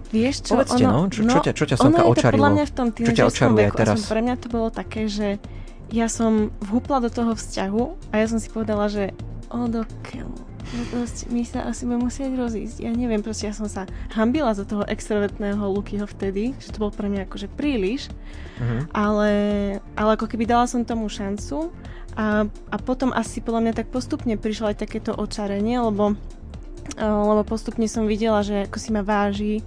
Vieš 0.10 0.42
čo, 0.42 0.57
Povedzte, 0.57 0.83
ono, 0.89 1.06
no, 1.06 1.13
čo, 1.13 1.21
čo, 1.21 1.39
ťa, 1.45 1.51
čo 1.54 1.66
ťa 1.69 1.77
Sonka 1.77 2.01
očarilo? 2.01 2.42
Podľa 2.42 2.54
mňa 2.57 2.66
v 2.66 2.74
tom 2.74 2.88
čo 2.89 3.13
ťa 3.13 3.25
očaruje 3.30 3.66
veku, 3.69 3.77
teraz? 3.77 3.98
pre 4.10 4.21
mňa 4.25 4.36
to 4.42 4.48
bolo 4.50 4.68
také, 4.74 5.06
že 5.06 5.38
ja 5.94 6.10
som 6.10 6.50
vhúpla 6.66 6.98
do 6.98 7.13
toho 7.13 7.38
vzťahu 7.38 8.10
a 8.10 8.13
ja 8.18 8.25
som 8.25 8.42
si 8.42 8.50
povedala, 8.50 8.89
že 8.89 9.13
o 9.54 9.69
do 9.69 9.86
my 11.33 11.42
sa 11.50 11.66
asi 11.66 11.89
budeme 11.89 12.06
musieť 12.06 12.38
rozísť. 12.38 12.86
Ja 12.86 12.94
neviem, 12.94 13.25
proste 13.25 13.50
ja 13.50 13.54
som 13.57 13.66
sa 13.66 13.89
hambila 14.13 14.54
za 14.54 14.69
toho 14.69 14.86
extrovertného 14.86 15.66
Lukyho 15.66 16.06
vtedy, 16.06 16.54
že 16.62 16.69
to 16.69 16.86
bol 16.86 16.94
pre 16.94 17.10
mňa 17.10 17.25
akože 17.25 17.50
príliš, 17.57 18.13
uh-huh. 18.62 18.86
ale, 18.94 19.31
ale 19.98 20.10
ako 20.13 20.30
keby 20.30 20.45
dala 20.45 20.69
som 20.69 20.86
tomu 20.86 21.10
šancu 21.10 21.74
a, 22.13 22.45
a 22.45 22.75
potom 22.77 23.10
asi 23.10 23.42
podľa 23.42 23.62
mňa 23.66 23.74
tak 23.81 23.88
postupne 23.89 24.38
prišlo 24.38 24.70
aj 24.70 24.86
takéto 24.86 25.10
očarenie, 25.17 25.82
lebo, 25.82 26.13
lebo 27.01 27.41
postupne 27.46 27.89
som 27.89 28.05
videla, 28.05 28.46
že 28.46 28.70
ako 28.70 28.77
si 28.77 28.89
ma 28.94 29.01
váži 29.01 29.65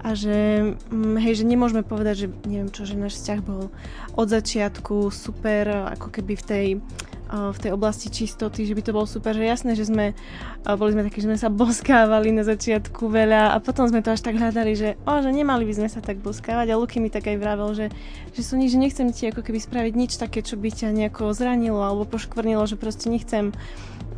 a 0.00 0.16
že, 0.16 0.72
mm, 0.90 1.16
hej, 1.20 1.44
že 1.44 1.44
nemôžeme 1.44 1.84
povedať, 1.84 2.26
že 2.26 2.28
neviem 2.48 2.72
čo, 2.72 2.88
že 2.88 2.96
náš 2.96 3.20
vzťah 3.20 3.40
bol 3.44 3.68
od 4.16 4.26
začiatku 4.26 5.12
super, 5.12 5.92
ako 5.92 6.08
keby 6.08 6.34
v 6.40 6.44
tej 6.46 6.66
v 7.30 7.58
tej 7.62 7.70
oblasti 7.70 8.10
čistoty, 8.10 8.66
že 8.66 8.74
by 8.74 8.82
to 8.82 8.94
bolo 8.94 9.06
super, 9.06 9.30
že 9.30 9.46
jasné, 9.46 9.78
že 9.78 9.86
sme, 9.86 10.18
boli 10.66 10.90
sme 10.90 11.06
takí, 11.06 11.22
že 11.22 11.30
sme 11.30 11.38
sa 11.38 11.46
boskávali 11.62 12.34
na 12.34 12.42
začiatku 12.42 13.06
veľa 13.06 13.54
a 13.54 13.56
potom 13.62 13.86
sme 13.86 14.02
to 14.02 14.10
až 14.10 14.26
tak 14.26 14.34
hľadali, 14.34 14.74
že 14.74 14.98
o, 15.06 15.12
že 15.22 15.30
nemali 15.30 15.62
by 15.62 15.74
sme 15.78 15.88
sa 15.88 16.02
tak 16.02 16.18
boskávať. 16.18 16.74
A 16.74 16.78
Luky 16.78 16.98
mi 16.98 17.06
tak 17.06 17.30
aj 17.30 17.38
vravel, 17.38 17.70
že, 17.78 17.86
že 18.34 18.42
sú 18.42 18.58
nič, 18.58 18.74
že 18.74 18.82
nechcem 18.82 19.06
ti 19.14 19.30
ako 19.30 19.46
keby 19.46 19.62
spraviť 19.62 19.92
nič 19.94 20.18
také, 20.18 20.42
čo 20.42 20.58
by 20.58 20.74
ťa 20.74 20.90
nejako 20.90 21.30
zranilo 21.30 21.78
alebo 21.78 22.02
poškvrnilo, 22.10 22.66
že 22.66 22.74
proste 22.74 23.06
nechcem, 23.06 23.54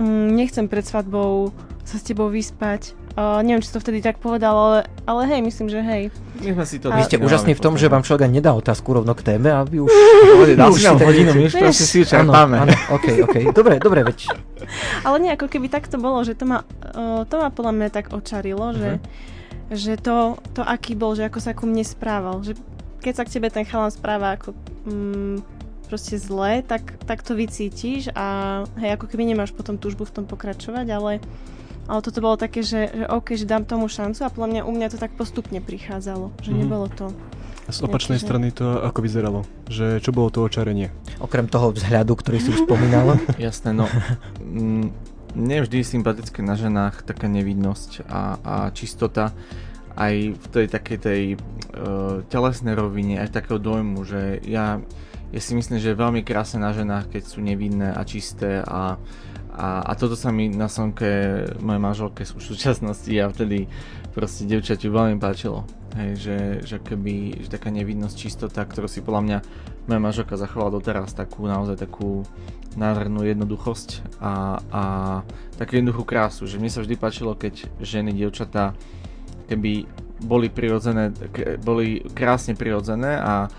mm, 0.01 0.29
nechcem 0.33 0.65
pred 0.65 0.85
svadbou 0.87 1.53
sa 1.85 2.01
s 2.01 2.07
tebou 2.07 2.33
vyspať 2.33 2.97
Uh, 3.13 3.45
neviem, 3.45 3.61
či 3.61 3.69
to 3.69 3.77
vtedy 3.77 4.01
tak 4.01 4.17
povedal, 4.17 4.57
ale, 4.57 4.79
ale 5.05 5.29
hej, 5.29 5.45
myslím, 5.45 5.69
že 5.69 5.85
hej. 5.85 6.09
My 6.41 6.57
sme 6.57 6.65
si 6.65 6.77
to 6.81 6.89
a... 6.89 6.97
Vy 6.97 7.13
ste 7.13 7.21
úžasní 7.21 7.53
v 7.53 7.61
tom, 7.61 7.77
že 7.77 7.93
vám 7.93 8.01
človek 8.01 8.25
nedá 8.33 8.57
otázku 8.57 8.89
rovno 8.89 9.13
k 9.13 9.21
téme 9.21 9.53
a 9.53 9.69
vy 9.69 9.85
už... 9.85 9.93
Dal 10.57 10.73
si 10.73 10.89
nám 10.89 10.97
hodinu, 10.97 11.37
my 11.37 11.53
už 11.53 11.61
proste 11.61 11.85
si 11.85 12.09
čerpáme. 12.09 12.65
Áno, 12.65 12.73
ok, 12.73 13.29
ok. 13.29 13.37
Dobre, 13.53 13.77
dobre, 13.77 14.01
veď. 14.09 14.33
Ale 15.07 15.21
nie, 15.21 15.29
ako 15.37 15.45
keby 15.45 15.69
tak 15.69 15.93
to 15.93 16.01
bolo, 16.01 16.25
že 16.25 16.33
to 16.33 16.49
ma, 16.49 16.65
uh, 16.97 17.29
to 17.29 17.37
ma 17.37 17.53
podľa 17.53 17.73
mňa 17.77 17.89
tak 17.93 18.17
očarilo, 18.17 18.73
uh-huh. 18.73 18.81
že, 18.81 18.91
mhm. 18.97 19.01
že 19.77 19.93
to, 20.01 20.41
to 20.57 20.65
aký 20.65 20.97
bol, 20.97 21.13
že 21.13 21.29
ako 21.29 21.37
sa 21.37 21.53
ku 21.53 21.69
mne 21.69 21.85
správal. 21.85 22.41
Že 22.41 22.57
keď 23.05 23.13
sa 23.13 23.25
k 23.29 23.33
tebe 23.37 23.53
ten 23.53 23.69
chalan 23.69 23.93
správa 23.93 24.41
ako 24.41 24.57
mm, 24.89 25.37
proste 25.85 26.17
zle, 26.17 26.65
tak, 26.65 26.97
tak 27.05 27.21
to 27.21 27.37
vycítiš 27.37 28.09
a 28.17 28.63
hej, 28.81 28.97
ako 28.97 29.13
keby 29.13 29.29
nemáš 29.29 29.53
potom 29.53 29.77
túžbu 29.77 30.09
v 30.09 30.15
tom 30.17 30.25
pokračovať, 30.25 30.89
ale 30.89 31.21
ale 31.91 32.01
toto 32.01 32.19
bolo 32.23 32.39
také, 32.39 32.63
že, 32.63 32.91
že 32.93 33.05
OK, 33.11 33.35
že 33.35 33.47
dám 33.47 33.67
tomu 33.67 33.91
šancu 33.91 34.23
a 34.23 34.31
podľa 34.31 34.49
mňa 34.49 34.63
u 34.67 34.73
mňa 34.73 34.87
to 34.95 34.99
tak 34.99 35.13
postupne 35.19 35.59
prichádzalo, 35.59 36.31
že 36.43 36.51
mm. 36.55 36.59
nebolo 36.59 36.87
to... 36.93 37.11
A 37.67 37.71
z 37.71 37.87
opačnej 37.87 38.19
nejaké, 38.19 38.27
strany 38.27 38.47
to 38.51 38.67
ako 38.83 39.01
vyzeralo? 39.07 39.41
Že 39.71 40.03
čo 40.03 40.11
bolo 40.11 40.35
to 40.35 40.43
očarenie? 40.43 40.91
Okrem 41.23 41.47
toho 41.47 41.71
vzhľadu, 41.71 42.19
ktorý 42.19 42.39
si 42.43 42.51
už 42.51 42.67
spomínala? 42.67 43.23
Jasné, 43.39 43.71
no. 43.71 43.87
Mm, 44.43 44.91
mne 45.39 45.57
vždy 45.63 45.87
sympatické 45.87 46.43
na 46.43 46.59
ženách 46.59 47.07
taká 47.07 47.31
nevidnosť 47.31 48.07
a, 48.11 48.23
a 48.43 48.55
čistota 48.75 49.31
aj 49.95 50.15
v 50.35 50.47
tej 50.49 50.67
takej 50.73 50.99
tej 50.99 51.23
uh, 51.37 52.25
telesnej 52.33 52.75
rovine, 52.75 53.21
aj 53.21 53.37
takého 53.37 53.61
dojmu, 53.61 54.01
že 54.09 54.41
ja 54.49 54.81
ja 55.33 55.41
si 55.41 55.57
myslím, 55.57 55.81
že 55.81 55.97
je 55.97 56.03
veľmi 56.05 56.21
krásne 56.29 56.61
na 56.61 56.77
ženách, 56.77 57.09
keď 57.09 57.23
sú 57.25 57.41
nevinné 57.41 57.89
a 57.89 58.05
čisté 58.05 58.61
a, 58.61 59.01
a, 59.53 59.85
a 59.85 59.93
toto 59.95 60.17
sa 60.17 60.33
mi 60.33 60.49
na 60.49 60.67
slnke 60.67 61.09
mojej 61.61 61.83
manželke 61.83 62.25
v 62.25 62.41
súčasnosti 62.41 63.13
a 63.21 63.29
vtedy 63.29 63.69
proste 64.17 64.49
devčaťu 64.49 64.89
veľmi 64.89 65.21
páčilo. 65.21 65.69
Hej, 65.93 66.11
že, 66.17 66.39
že 66.65 66.77
keby 66.81 67.45
že 67.45 67.49
taká 67.53 67.69
nevinnosť, 67.69 68.17
čistota, 68.17 68.65
ktorú 68.65 68.89
si 68.89 69.05
podľa 69.05 69.23
mňa 69.29 69.39
moja 69.93 70.01
manželka 70.01 70.41
zachovala 70.41 70.81
doteraz, 70.81 71.13
takú 71.13 71.45
naozaj 71.45 71.77
takú 71.77 72.25
nádhernú 72.81 73.29
jednoduchosť 73.29 74.17
a, 74.25 74.57
a 74.73 74.83
takú 75.61 75.77
jednoduchú 75.77 76.09
krásu, 76.09 76.49
že 76.49 76.57
mne 76.57 76.73
sa 76.73 76.81
vždy 76.81 76.97
páčilo, 76.97 77.37
keď 77.37 77.69
ženy, 77.85 78.17
dievčatá, 78.17 78.73
keby 79.53 79.85
boli 80.23 80.49
prirodzené, 80.49 81.13
boli 81.61 82.01
krásne 82.17 82.57
prirodzené 82.57 83.21
a 83.21 83.53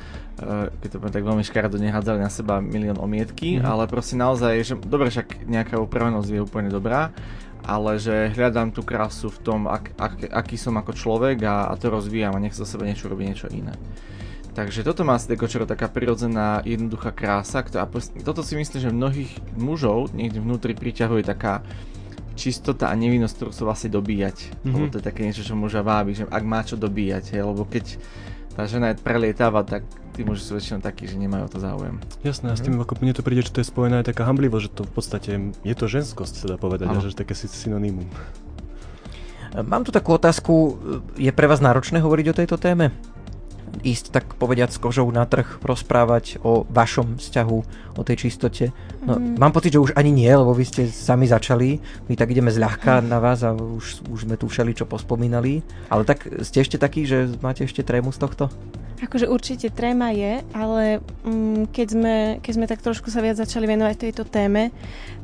keď 0.82 0.90
to 0.90 0.98
poviem 0.98 1.14
tak 1.14 1.26
veľmi 1.30 1.44
škaredo, 1.46 1.78
nehádzali 1.78 2.20
na 2.20 2.32
seba 2.34 2.58
milión 2.58 2.98
omietky, 2.98 3.62
mm. 3.62 3.66
ale 3.66 3.86
proste 3.86 4.18
naozaj, 4.18 4.54
že 4.66 4.74
dobre, 4.82 5.14
však 5.14 5.46
nejaká 5.46 5.78
upravenosť 5.78 6.30
je 6.30 6.42
úplne 6.42 6.74
dobrá, 6.74 7.14
ale 7.64 7.96
že 8.02 8.34
hľadám 8.36 8.76
tú 8.76 8.84
krásu 8.84 9.32
v 9.32 9.40
tom, 9.40 9.60
ak, 9.70 9.96
ak, 9.96 10.14
aký 10.34 10.60
som 10.60 10.76
ako 10.76 10.92
človek 10.92 11.38
a, 11.48 11.72
a 11.72 11.74
to 11.80 11.88
rozvíjam 11.88 12.36
a 12.36 12.42
nech 12.44 12.58
zo 12.58 12.68
seba 12.68 12.84
niečo 12.84 13.08
robí 13.08 13.24
niečo 13.24 13.48
iné. 13.48 13.72
Takže 14.54 14.86
toto 14.86 15.02
má 15.02 15.18
asi 15.18 15.34
čo 15.34 15.66
taká 15.66 15.90
prirodzená, 15.90 16.62
jednoduchá 16.62 17.10
krása, 17.10 17.66
ktorá, 17.66 17.90
toto 18.22 18.46
si 18.46 18.54
myslím, 18.54 18.80
že 18.86 18.94
mnohých 18.94 19.32
mužov 19.58 20.14
niekde 20.14 20.38
vnútri 20.38 20.78
priťahuje 20.78 21.26
taká 21.26 21.66
čistota 22.38 22.90
a 22.90 22.98
nevinnosť, 22.98 23.34
ktorú 23.34 23.52
sa 23.54 23.64
vlastne 23.66 23.90
dobíjať. 23.90 24.38
Mm-hmm. 24.62 24.74
Lebo 24.74 24.86
to 24.94 24.98
je 25.02 25.06
také 25.10 25.26
niečo, 25.26 25.42
čo 25.42 25.58
muža 25.58 25.82
vábi, 25.82 26.14
že 26.14 26.30
ak 26.30 26.44
má 26.46 26.62
čo 26.62 26.78
dobíjať, 26.78 27.34
hej, 27.34 27.42
lebo 27.42 27.66
keď 27.66 27.98
tá 28.54 28.70
žena 28.70 28.94
je 28.94 29.02
prelietáva, 29.02 29.66
tak 29.66 29.84
tí 30.14 30.22
muži 30.22 30.46
sú 30.46 30.54
väčšinou 30.54 30.80
takí, 30.86 31.10
že 31.10 31.18
nemajú 31.18 31.50
to 31.50 31.58
záujem. 31.58 31.98
Jasné, 32.22 32.54
a 32.54 32.56
s 32.56 32.62
tým 32.62 32.78
mhm. 32.78 32.86
ako 32.86 32.94
mne 33.02 33.14
to 33.18 33.26
príde, 33.26 33.42
že 33.46 33.54
to 33.54 33.62
je 33.66 33.68
spojená 33.68 34.06
aj 34.06 34.14
taká 34.14 34.30
hamblivosť, 34.30 34.64
že 34.64 34.72
to 34.72 34.82
v 34.86 34.94
podstate 34.94 35.32
je 35.66 35.76
to 35.76 35.86
ženskosť, 35.90 36.34
sa 36.34 36.46
dá 36.54 36.58
povedať, 36.62 36.90
a 36.90 37.02
že 37.02 37.18
také 37.18 37.34
synonymum. 37.34 38.08
Mám 39.54 39.86
tu 39.86 39.94
takú 39.94 40.18
otázku, 40.18 40.82
je 41.14 41.30
pre 41.30 41.46
vás 41.46 41.62
náročné 41.62 42.02
hovoriť 42.02 42.26
o 42.34 42.38
tejto 42.42 42.58
téme? 42.58 42.90
Ísť 43.82 44.14
tak 44.14 44.26
povediať 44.38 44.78
s 44.78 44.82
kožou 44.82 45.10
na 45.10 45.26
trh, 45.26 45.58
rozprávať 45.66 46.38
o 46.46 46.70
vašom 46.70 47.18
vzťahu, 47.18 47.58
o 47.98 48.02
tej 48.06 48.30
čistote. 48.30 48.70
No, 49.04 49.18
mm. 49.18 49.42
Mám 49.42 49.54
pocit, 49.58 49.74
že 49.74 49.82
už 49.82 49.98
ani 49.98 50.14
nie, 50.14 50.30
lebo 50.30 50.54
vy 50.54 50.66
ste 50.66 50.86
sami 50.86 51.26
začali, 51.26 51.82
my 52.06 52.14
tak 52.14 52.30
ideme 52.30 52.54
zľahka 52.54 53.02
na 53.02 53.18
vás 53.18 53.42
a 53.42 53.58
už, 53.58 54.06
už 54.14 54.30
sme 54.30 54.38
tu 54.38 54.46
všeli 54.46 54.78
čo 54.78 54.86
pospomínali. 54.86 55.66
Ale 55.90 56.06
tak 56.06 56.30
ste 56.46 56.62
ešte 56.62 56.78
takí, 56.78 57.10
že 57.10 57.34
máte 57.42 57.66
ešte 57.66 57.82
trému 57.82 58.14
z 58.14 58.22
tohto? 58.22 58.54
Akože 59.04 59.28
určite 59.28 59.68
tréma 59.68 60.16
je, 60.16 60.40
ale 60.56 61.04
mm, 61.28 61.76
keď, 61.76 61.88
sme, 61.92 62.16
keď 62.40 62.54
sme 62.56 62.66
tak 62.72 62.80
trošku 62.80 63.12
sa 63.12 63.20
viac 63.20 63.36
začali 63.36 63.68
venovať 63.68 63.96
tejto 64.00 64.24
téme, 64.24 64.72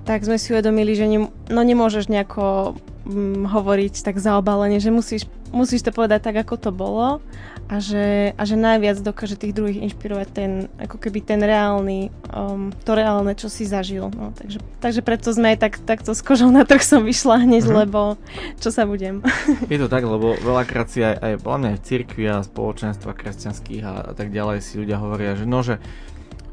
tak 0.04 0.28
sme 0.28 0.36
si 0.36 0.52
uvedomili, 0.52 1.00
že 1.00 1.08
ne, 1.08 1.32
no 1.48 1.62
nemôžeš 1.64 2.12
nejako 2.12 2.76
mm, 3.08 3.48
hovoriť 3.48 4.04
tak 4.04 4.20
zaobalene, 4.20 4.84
že 4.84 4.92
musíš, 4.92 5.32
musíš 5.56 5.88
to 5.88 5.96
povedať 5.96 6.28
tak, 6.28 6.44
ako 6.44 6.56
to 6.60 6.72
bolo 6.76 7.24
a 7.70 7.78
že, 7.78 8.34
a 8.34 8.44
že 8.50 8.58
najviac 8.58 8.98
dokáže 9.06 9.38
tých 9.38 9.54
druhých 9.54 9.86
inšpirovať 9.86 10.28
ten, 10.34 10.52
ako 10.82 10.98
keby 10.98 11.22
ten 11.22 11.38
reálny, 11.38 12.10
um, 12.34 12.74
to 12.82 12.98
reálne, 12.98 13.30
čo 13.38 13.46
si 13.46 13.70
zažil. 13.70 14.10
No, 14.10 14.34
takže, 14.34 14.58
takže 14.82 15.06
preto 15.06 15.30
sme 15.30 15.54
aj 15.54 15.58
tak, 15.62 15.74
takto 15.86 16.18
s 16.18 16.26
kožou 16.26 16.50
na 16.50 16.66
trh 16.66 16.82
som 16.82 17.06
vyšla 17.06 17.46
hneď, 17.46 17.70
mm-hmm. 17.70 17.82
lebo 17.86 18.18
čo 18.58 18.74
sa 18.74 18.90
budem. 18.90 19.22
Je 19.70 19.78
to 19.78 19.86
tak, 19.86 20.02
lebo 20.02 20.34
veľakrát 20.42 20.90
si 20.90 21.06
aj, 21.06 21.22
aj, 21.22 21.34
aj 21.46 21.76
v 21.78 21.84
cirkvi 21.86 22.26
a 22.26 22.42
spoločenstva 22.42 23.14
kresťanských 23.14 23.84
a, 23.86 23.94
a 24.10 24.12
tak 24.18 24.34
ďalej 24.34 24.66
si 24.66 24.82
ľudia 24.82 24.98
hovoria, 24.98 25.38
že 25.38 25.46
no, 25.46 25.62
že 25.62 25.78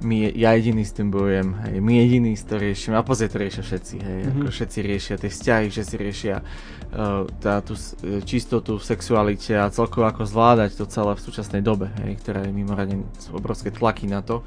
my, 0.03 0.29
ja 0.37 0.53
jediný 0.53 0.85
s 0.85 0.93
tým 0.93 1.09
bojujem, 1.09 1.49
hej, 1.65 1.77
my 1.81 1.93
jediný 2.05 2.37
to 2.37 2.61
riešim, 2.61 2.93
a 2.93 3.01
pozrie 3.01 3.33
to 3.33 3.41
riešia 3.41 3.65
všetci, 3.65 3.97
hej, 3.97 4.19
mm-hmm. 4.23 4.43
ako 4.45 4.51
všetci 4.53 4.79
riešia 4.85 5.15
tie 5.17 5.31
vzťahy, 5.33 5.65
všetci 5.73 5.95
riešia 5.97 6.35
uh, 6.41 7.25
tá, 7.41 7.65
tú 7.65 7.73
uh, 7.73 8.21
čistotu 8.21 8.77
v 8.77 8.85
sexualite 8.85 9.57
a 9.57 9.73
celkovo 9.73 10.05
ako 10.05 10.29
zvládať 10.29 10.77
to 10.77 10.85
celé 10.85 11.17
v 11.17 11.25
súčasnej 11.25 11.63
dobe, 11.65 11.89
hej, 12.05 12.21
ktorá 12.21 12.45
je 12.45 12.53
mimoriadne 12.53 13.09
obrovské 13.33 13.73
tlaky 13.73 14.05
na 14.05 14.21
to. 14.21 14.45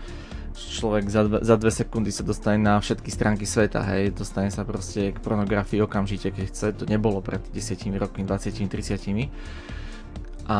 Človek 0.59 1.07
za 1.07 1.23
dve, 1.23 1.39
za 1.39 1.55
dve 1.55 1.71
sekundy 1.71 2.11
sa 2.11 2.27
dostane 2.27 2.59
na 2.59 2.77
všetky 2.83 3.09
stránky 3.09 3.47
sveta, 3.47 3.79
hej, 3.95 4.11
dostane 4.11 4.51
sa 4.51 4.67
proste 4.67 5.15
k 5.15 5.17
pornografii 5.17 5.79
okamžite, 5.79 6.35
keď 6.35 6.45
chce, 6.51 6.65
to 6.77 6.83
nebolo 6.85 7.23
pred 7.23 7.39
10 7.41 7.79
rokmi, 7.95 8.27
20, 8.27 8.67
30 8.67 9.49
a, 10.49 10.57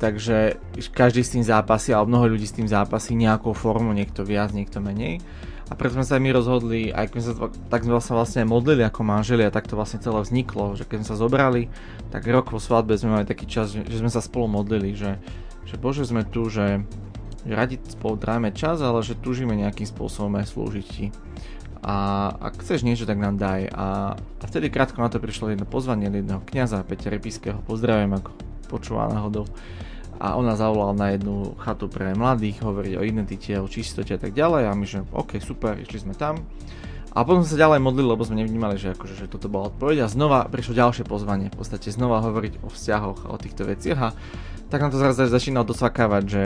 takže 0.00 0.56
každý 0.96 1.20
s 1.20 1.36
tým 1.36 1.44
zápasí, 1.44 1.92
alebo 1.92 2.16
mnoho 2.16 2.32
ľudí 2.32 2.48
s 2.48 2.56
tým 2.56 2.64
zápasí 2.64 3.12
nejakou 3.12 3.52
formou, 3.52 3.92
niekto 3.92 4.24
viac, 4.24 4.56
niekto 4.56 4.80
menej. 4.80 5.20
A 5.68 5.76
preto 5.76 6.00
sme 6.00 6.08
sa 6.08 6.16
aj 6.16 6.24
my 6.24 6.30
rozhodli, 6.32 6.88
aj 6.88 7.06
keď 7.12 7.20
sa, 7.22 7.32
tak 7.68 7.84
sme 7.84 8.00
sa 8.00 8.16
vlastne 8.16 8.48
modlili 8.48 8.80
ako 8.80 9.04
manželi 9.04 9.44
a 9.44 9.52
tak 9.52 9.68
to 9.68 9.76
vlastne 9.76 10.00
celé 10.00 10.24
vzniklo, 10.24 10.72
že 10.74 10.88
keď 10.88 11.04
sme 11.04 11.08
sa 11.12 11.20
zobrali, 11.20 11.68
tak 12.08 12.24
rok 12.26 12.48
po 12.48 12.58
svadbe 12.58 12.96
sme 12.96 13.20
mali 13.20 13.28
taký 13.28 13.44
čas, 13.44 13.76
že, 13.76 13.84
že 13.84 14.00
sme 14.00 14.08
sa 14.08 14.24
spolu 14.24 14.50
modlili, 14.50 14.96
že, 14.96 15.20
že 15.68 15.76
bože 15.76 16.08
sme 16.08 16.24
tu, 16.24 16.48
že, 16.48 16.80
že 17.44 17.52
radi 17.52 17.76
spolu 17.92 18.16
dráme 18.16 18.50
čas, 18.56 18.80
ale 18.80 19.04
že 19.04 19.20
túžime 19.20 19.52
nejakým 19.52 19.86
spôsobom 19.86 20.32
aj 20.40 20.48
slúžiť 20.48 20.86
ti. 20.88 21.12
A 21.84 22.28
ak 22.40 22.64
chceš 22.64 22.82
niečo, 22.82 23.04
tak 23.06 23.20
nám 23.20 23.36
daj. 23.36 23.68
A, 23.70 24.16
a 24.16 24.44
vtedy 24.48 24.72
krátko 24.72 25.04
na 25.04 25.12
to 25.12 25.22
prišlo 25.22 25.52
jedno 25.52 25.68
pozvanie 25.68 26.08
jedného 26.08 26.42
kniaza 26.50 26.82
Peťa 26.82 27.14
Repiského, 27.14 27.62
pozdravujem 27.62 28.16
ako 28.16 28.49
počúva 28.70 29.10
náhodou. 29.10 29.50
A 30.20 30.36
ona 30.38 30.54
zavolala 30.54 30.92
na 30.94 31.16
jednu 31.16 31.56
chatu 31.58 31.88
pre 31.88 32.12
mladých, 32.14 32.62
hovoriť 32.62 32.92
o 32.94 33.02
identite, 33.02 33.56
o 33.56 33.66
čistote 33.66 34.14
a 34.14 34.20
tak 34.20 34.36
ďalej. 34.36 34.68
A 34.68 34.72
my 34.76 34.86
že 34.86 35.02
OK, 35.10 35.42
super, 35.42 35.74
išli 35.80 36.06
sme 36.06 36.14
tam. 36.14 36.46
A 37.10 37.26
potom 37.26 37.42
sa 37.42 37.58
ďalej 37.58 37.82
modlili, 37.82 38.06
lebo 38.06 38.22
sme 38.22 38.38
nevnímali, 38.38 38.78
že, 38.78 38.94
akože, 38.94 39.18
že 39.18 39.26
toto 39.26 39.50
bola 39.50 39.74
odpoveď. 39.74 40.06
A 40.06 40.12
znova 40.12 40.46
prišlo 40.46 40.78
ďalšie 40.78 41.02
pozvanie, 41.02 41.50
v 41.50 41.58
podstate 41.58 41.90
znova 41.90 42.22
hovoriť 42.22 42.62
o 42.62 42.70
vzťahoch 42.70 43.26
a 43.26 43.34
o 43.34 43.40
týchto 43.40 43.66
veciach. 43.66 43.98
A 43.98 44.14
tak 44.70 44.78
nám 44.78 44.94
to 44.94 45.02
zrazu 45.02 45.26
začínalo 45.26 45.66
dosvakávať, 45.66 46.24
že, 46.30 46.44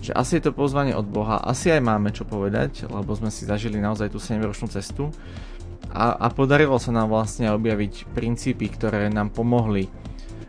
že 0.00 0.12
asi 0.16 0.40
je 0.40 0.48
to 0.48 0.56
pozvanie 0.56 0.96
od 0.96 1.04
Boha, 1.04 1.36
asi 1.44 1.68
aj 1.68 1.84
máme 1.84 2.08
čo 2.08 2.24
povedať, 2.24 2.88
lebo 2.88 3.12
sme 3.12 3.28
si 3.28 3.44
zažili 3.44 3.76
naozaj 3.76 4.08
tú 4.08 4.16
7-ročnú 4.16 4.72
cestu. 4.72 5.12
A, 5.92 6.16
a 6.16 6.32
podarilo 6.32 6.80
sa 6.80 6.96
nám 6.96 7.12
vlastne 7.12 7.52
objaviť 7.52 8.08
princípy, 8.16 8.72
ktoré 8.72 9.12
nám 9.12 9.28
pomohli 9.36 9.92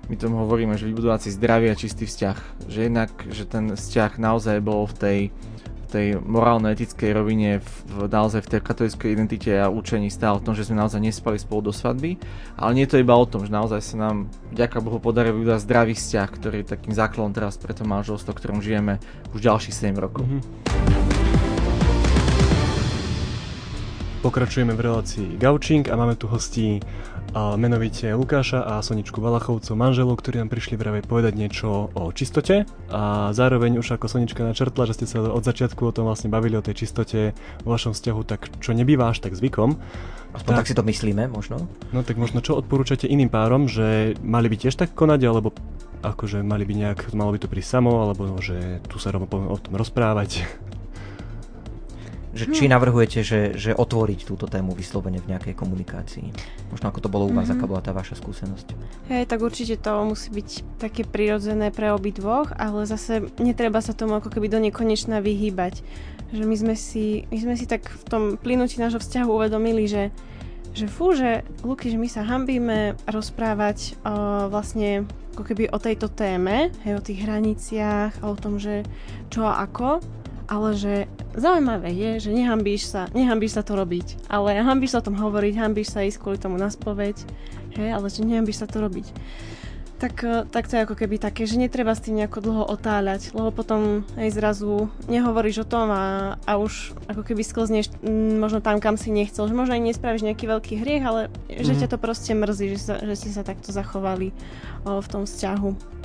my 0.07 0.15
tomu 0.15 0.39
hovoríme, 0.43 0.79
že 0.79 0.87
vybudovať 0.87 1.27
si 1.27 1.29
zdravý 1.35 1.67
a 1.71 1.75
čistý 1.75 2.07
vzťah. 2.07 2.67
Že 2.71 2.79
jednak, 2.79 3.11
že 3.27 3.43
ten 3.43 3.75
vzťah 3.75 4.11
naozaj 4.15 4.57
bol 4.63 4.87
v 4.87 4.95
tej, 4.95 5.19
v 5.83 5.85
tej 5.91 6.07
morálno-etickej 6.23 7.11
rovine, 7.11 7.59
v, 7.59 8.07
naozaj 8.07 8.47
v 8.47 8.51
tej 8.55 8.59
katolíckej 8.63 9.09
identite 9.11 9.51
a 9.51 9.67
učení 9.67 10.07
stál 10.07 10.39
v 10.39 10.47
tom, 10.47 10.53
že 10.55 10.63
sme 10.63 10.79
naozaj 10.79 11.03
nespali 11.03 11.35
spolu 11.35 11.71
do 11.71 11.73
svadby. 11.75 12.15
Ale 12.55 12.71
nie 12.71 12.87
je 12.87 12.95
to 12.95 13.03
iba 13.03 13.15
o 13.15 13.27
tom, 13.27 13.43
že 13.43 13.51
naozaj 13.51 13.83
sa 13.83 13.95
nám, 13.99 14.31
ďaká 14.55 14.79
Bohu, 14.79 15.03
podarilo 15.03 15.43
vybudovať 15.43 15.65
zdravý 15.67 15.93
vzťah, 15.99 16.29
ktorý 16.31 16.55
je 16.63 16.71
takým 16.71 16.95
základom 16.95 17.35
teraz 17.35 17.59
pre 17.59 17.75
to 17.75 17.83
manželstvo, 17.83 18.31
ktorom 18.31 18.63
žijeme 18.63 19.03
už 19.35 19.43
ďalších 19.43 19.75
7 19.75 19.99
rokov. 19.99 20.23
Mm-hmm. 20.23 21.16
Pokračujeme 24.17 24.73
v 24.73 24.81
relácii 24.81 25.37
Gaučing 25.37 25.85
a 25.87 25.95
máme 25.95 26.17
tu 26.17 26.25
hostí 26.25 26.81
a 27.37 27.53
menovite 27.53 28.09
Lukáša 28.17 28.65
a 28.65 28.81
Soničku 28.81 29.21
Valachovcov, 29.21 29.77
manželov, 29.77 30.17
ktorí 30.17 30.41
nám 30.41 30.49
prišli 30.49 30.73
práve 30.73 31.05
povedať 31.05 31.37
niečo 31.37 31.93
o 31.93 32.09
čistote 32.09 32.65
a 32.89 33.29
zároveň 33.37 33.77
už 33.77 33.93
ako 33.93 34.09
Sonička 34.09 34.41
načrtla, 34.41 34.89
že 34.89 34.97
ste 34.97 35.05
sa 35.05 35.21
od 35.21 35.45
začiatku 35.45 35.79
o 35.85 35.93
tom 35.93 36.09
vlastne 36.09 36.33
bavili 36.33 36.57
o 36.57 36.65
tej 36.65 36.81
čistote 36.81 37.37
vo 37.61 37.77
vašom 37.77 37.93
vzťahu, 37.93 38.21
tak 38.25 38.49
čo 38.57 38.73
nebýva 38.73 39.13
až 39.13 39.21
tak 39.21 39.37
zvykom. 39.37 39.77
Aspoň 40.33 40.49
tak, 40.49 40.59
tak 40.65 40.69
si 40.69 40.75
to 40.75 40.83
myslíme, 40.83 41.29
možno. 41.29 41.69
No 41.93 42.01
tak 42.01 42.17
možno 42.17 42.41
čo 42.41 42.57
odporúčate 42.57 43.05
iným 43.05 43.29
párom, 43.29 43.69
že 43.69 44.17
mali 44.25 44.49
by 44.49 44.57
tiež 44.57 44.75
tak 44.75 44.97
konať, 44.97 45.21
alebo 45.29 45.53
akože 46.01 46.41
mali 46.41 46.65
by 46.65 46.73
nejak, 46.73 46.99
malo 47.13 47.37
by 47.37 47.39
to 47.41 47.47
prísť 47.47 47.79
samo, 47.79 48.01
alebo 48.01 48.33
že 48.41 48.81
tu 48.89 48.97
sa 48.97 49.13
rovno 49.13 49.29
o 49.29 49.57
tom 49.61 49.77
rozprávať. 49.77 50.45
Že, 52.37 52.45
či 52.53 52.63
hm. 52.69 52.71
navrhujete, 52.77 53.19
že, 53.25 53.57
že 53.57 53.73
otvoriť 53.73 54.29
túto 54.29 54.45
tému 54.45 54.77
vyslovene 54.77 55.17
v 55.17 55.33
nejakej 55.33 55.57
komunikácii? 55.57 56.29
Možno 56.69 56.93
ako 56.93 57.01
to 57.01 57.09
bolo 57.09 57.25
u 57.25 57.33
vás, 57.33 57.49
mm-hmm. 57.49 57.57
aká 57.57 57.65
bola 57.65 57.81
tá 57.81 57.91
vaša 57.97 58.13
skúsenosť? 58.21 58.77
Hej, 59.09 59.25
tak 59.25 59.41
určite 59.41 59.81
to 59.81 60.05
musí 60.05 60.29
byť 60.29 60.49
také 60.77 61.01
prirodzené 61.01 61.73
pre 61.73 61.89
obi 61.89 62.13
dvoch, 62.13 62.53
ale 62.53 62.85
zase 62.85 63.25
netreba 63.41 63.81
sa 63.81 63.97
tomu 63.97 64.21
ako 64.21 64.29
keby 64.29 64.53
do 64.53 64.61
nekonečna 64.61 65.17
vyhýbať. 65.17 65.81
Že 66.29 66.43
my 66.45 66.55
sme 66.61 66.75
si, 66.77 67.25
my 67.33 67.37
sme 67.41 67.55
si 67.57 67.65
tak 67.65 67.89
v 67.89 68.03
tom 68.05 68.23
plynutí 68.37 68.77
nášho 68.77 69.01
vzťahu 69.01 69.29
uvedomili, 69.33 69.89
že 69.89 70.13
že 70.77 70.85
fú, 70.85 71.09
že 71.17 71.41
Luky, 71.65 71.89
že 71.89 71.97
my 71.97 72.05
sa 72.05 72.21
hambíme 72.21 73.01
rozprávať 73.09 73.97
uh, 74.05 74.45
vlastne 74.45 75.09
ako 75.33 75.41
keby 75.41 75.73
o 75.73 75.81
tejto 75.81 76.05
téme, 76.05 76.69
hej, 76.85 76.93
o 76.93 77.01
tých 77.01 77.25
hraniciach 77.25 78.21
a 78.21 78.25
o 78.29 78.37
tom, 78.37 78.61
že 78.61 78.85
čo 79.33 79.41
a 79.41 79.65
ako, 79.65 80.01
ale 80.47 80.69
že 80.79 80.93
zaujímavé 81.35 81.91
je, 81.91 82.11
že 82.27 82.31
nehambíš 82.31 82.87
sa, 82.87 83.11
nehambíš 83.11 83.59
sa 83.59 83.63
to 83.63 83.75
robiť, 83.75 84.31
ale 84.31 84.57
hambíš 84.63 84.95
sa 84.95 84.99
o 85.03 85.07
tom 85.07 85.19
hovoriť, 85.19 85.53
hambíš 85.59 85.91
sa 85.91 86.07
ísť 86.07 86.23
kvôli 86.23 86.39
tomu 86.39 86.55
na 86.55 86.71
spoveď, 86.71 87.19
hej, 87.75 87.89
ale 87.91 88.07
že 88.07 88.23
nehambíš 88.23 88.63
sa 88.63 88.67
to 88.67 88.79
robiť. 88.79 89.11
Tak, 89.97 90.13
e, 90.23 90.45
tak 90.45 90.69
to 90.69 90.77
je 90.77 90.85
ako 90.85 90.93
keby 90.93 91.17
také, 91.17 91.49
že 91.49 91.57
netreba 91.57 91.89
s 91.89 92.05
tým 92.05 92.21
nejako 92.21 92.39
dlho 92.45 92.63
otáľať, 92.69 93.33
lebo 93.33 93.49
potom 93.49 94.05
aj 94.13 94.29
zrazu 94.29 94.93
nehovoríš 95.09 95.65
o 95.65 95.69
tom 95.69 95.89
a, 95.89 96.37
a 96.45 96.61
už 96.61 96.93
ako 97.09 97.25
keby 97.25 97.41
sklzneš 97.41 97.89
m, 98.05 98.37
možno 98.37 98.61
tam, 98.61 98.77
kam 98.77 98.93
si 98.93 99.09
nechcel. 99.09 99.49
Že 99.49 99.57
možno 99.57 99.73
aj 99.73 99.89
nespravíš 99.89 100.21
nejaký 100.21 100.45
veľký 100.45 100.73
hriech, 100.85 101.01
ale 101.01 101.33
že 101.49 101.73
mm. 101.73 101.79
ťa 101.81 101.87
to 101.89 101.97
proste 101.97 102.29
mrzí, 102.37 102.77
že, 102.77 102.79
sa, 102.79 102.95
že 103.01 103.13
ste 103.17 103.33
sa 103.33 103.41
takto 103.41 103.73
zachovali 103.73 104.37
o, 104.85 105.01
v 105.01 105.07
tom 105.09 105.25
vzťahu. 105.25 105.96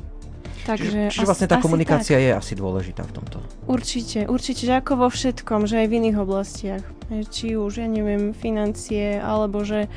Takže 0.62 1.10
čiže, 1.10 1.18
čiže 1.18 1.26
vlastne 1.26 1.48
tá 1.50 1.58
komunikácia 1.58 2.16
tak. 2.16 2.22
je 2.22 2.30
asi 2.30 2.52
dôležitá 2.54 3.02
v 3.02 3.12
tomto. 3.18 3.38
Určite, 3.66 4.30
určite, 4.30 4.62
že 4.70 4.78
ako 4.78 5.06
vo 5.06 5.08
všetkom, 5.10 5.66
že 5.66 5.82
aj 5.82 5.86
v 5.90 5.96
iných 5.98 6.16
oblastiach. 6.22 6.84
Či 7.10 7.58
už, 7.58 7.82
ja 7.82 7.88
neviem, 7.90 8.30
financie, 8.32 9.18
alebo 9.18 9.66
že 9.66 9.90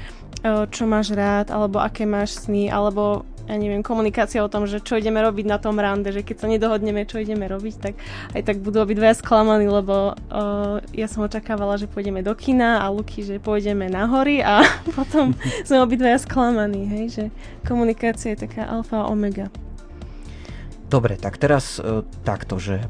čo 0.46 0.84
máš 0.86 1.14
rád, 1.14 1.50
alebo 1.50 1.82
aké 1.82 2.06
máš 2.06 2.46
sny, 2.46 2.70
alebo 2.70 3.26
ja 3.46 3.62
neviem, 3.62 3.86
komunikácia 3.86 4.42
o 4.42 4.50
tom, 4.50 4.66
že 4.66 4.82
čo 4.82 4.98
ideme 4.98 5.22
robiť 5.22 5.46
na 5.46 5.62
tom 5.62 5.78
rande, 5.78 6.10
že 6.10 6.26
keď 6.26 6.36
sa 6.42 6.48
nedohodneme, 6.50 7.06
čo 7.06 7.22
ideme 7.22 7.46
robiť, 7.46 7.76
tak 7.78 7.94
aj 8.34 8.42
tak 8.42 8.58
budú 8.58 8.82
obidvaja 8.82 9.22
sklamaní, 9.22 9.70
lebo 9.70 10.18
uh, 10.18 10.82
ja 10.98 11.06
som 11.06 11.22
očakávala, 11.22 11.78
že 11.78 11.86
pôjdeme 11.86 12.26
do 12.26 12.34
kina 12.34 12.82
a 12.82 12.90
Luky, 12.90 13.22
že 13.22 13.38
pôjdeme 13.38 13.86
na 13.86 14.10
hory 14.10 14.42
a 14.42 14.66
potom 14.98 15.38
sme 15.68 15.78
obidvaja 15.82 16.18
sklamaní, 16.18 16.90
hej, 16.90 17.06
že 17.14 17.24
komunikácia 17.70 18.34
je 18.34 18.50
taká 18.50 18.66
alfa 18.66 19.06
a 19.06 19.10
omega. 19.14 19.54
Dobre, 20.86 21.18
tak 21.18 21.42
teraz 21.42 21.82
uh, 21.82 22.06
takto, 22.22 22.62
že 22.62 22.86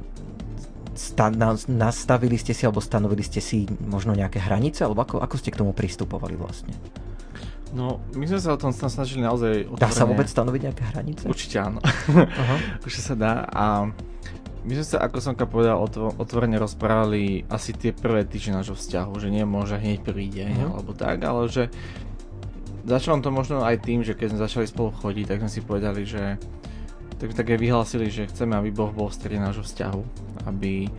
sta- 0.95 1.31
na- 1.31 1.59
nastavili 1.67 2.39
ste 2.39 2.55
si 2.55 2.63
alebo 2.67 2.83
stanovili 2.83 3.23
ste 3.23 3.43
si 3.43 3.67
možno 3.83 4.15
nejaké 4.15 4.39
hranice, 4.39 4.87
alebo 4.87 5.03
ako, 5.03 5.23
ako 5.23 5.35
ste 5.39 5.51
k 5.51 5.59
tomu 5.63 5.71
pristupovali 5.75 6.35
vlastne? 6.39 6.75
No, 7.75 7.99
my 8.15 8.23
sme 8.23 8.39
sa 8.39 8.55
o 8.55 8.59
tom 8.59 8.71
snažili 8.71 9.19
naozaj 9.19 9.67
otvorene. 9.67 9.83
Dá 9.83 9.91
sa 9.91 10.07
vôbec 10.07 10.31
stanoviť 10.31 10.61
nejaké 10.71 10.83
hranice? 10.95 11.23
Určite 11.27 11.59
áno. 11.59 11.83
Už 12.87 12.93
sa 13.03 13.15
dá 13.19 13.43
a 13.51 13.91
my 14.65 14.73
sme 14.81 14.85
sa, 14.85 14.97
ako 15.05 15.17
som 15.21 15.37
povedal, 15.37 15.77
otvorene 16.17 16.57
rozprávali 16.57 17.45
asi 17.53 17.69
tie 17.75 17.93
prvé 17.93 18.25
týždne 18.25 18.63
nášho 18.63 18.73
vzťahu, 18.73 19.13
že 19.21 19.29
nemôže 19.29 19.77
hneď 19.77 20.01
prvý 20.01 20.25
deň 20.33 20.51
uh-huh. 20.57 20.71
alebo 20.73 20.91
tak, 20.97 21.21
ale 21.21 21.45
že 21.45 21.69
začalo 22.81 23.21
to 23.21 23.29
možno 23.29 23.61
aj 23.61 23.77
tým, 23.85 24.01
že 24.01 24.17
keď 24.17 24.33
sme 24.33 24.39
začali 24.41 24.65
spolu 24.65 24.89
chodiť, 24.89 25.25
tak 25.29 25.41
sme 25.45 25.51
si 25.53 25.61
povedali, 25.61 26.01
že 26.01 26.41
tak, 27.19 27.31
tak 27.31 27.45
aj 27.51 27.60
vyhlásili, 27.60 28.12
že 28.12 28.27
chceme, 28.27 28.55
aby 28.55 28.69
Boh 28.72 28.91
bol 28.91 29.07
v 29.07 29.17
strede 29.17 29.39
nášho 29.39 29.63
vzťahu, 29.63 30.01
aby 30.51 30.91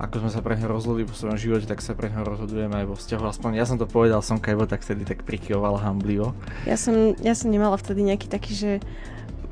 ako 0.00 0.24
sme 0.24 0.30
sa 0.32 0.40
pre 0.42 0.58
neho 0.58 0.66
rozhodli 0.66 1.06
vo 1.06 1.14
svojom 1.14 1.38
živote, 1.38 1.68
tak 1.68 1.84
sa 1.84 1.94
pre 1.94 2.10
neho 2.10 2.24
rozhodujeme 2.24 2.74
aj 2.74 2.86
vo 2.90 2.96
vzťahu. 2.96 3.22
Aspoň 3.28 3.50
ja 3.60 3.64
som 3.68 3.76
to 3.78 3.86
povedal, 3.86 4.24
som 4.24 4.40
Kajvo 4.40 4.66
tak 4.66 4.82
vtedy 4.82 5.06
tak 5.06 5.22
prikyvovala 5.22 5.78
hamblivo. 5.78 6.34
Ja 6.64 6.74
som, 6.74 7.14
ja 7.22 7.36
som 7.36 7.52
nemala 7.52 7.78
vtedy 7.78 8.02
nejaký 8.02 8.26
taký, 8.26 8.52
že 8.56 8.70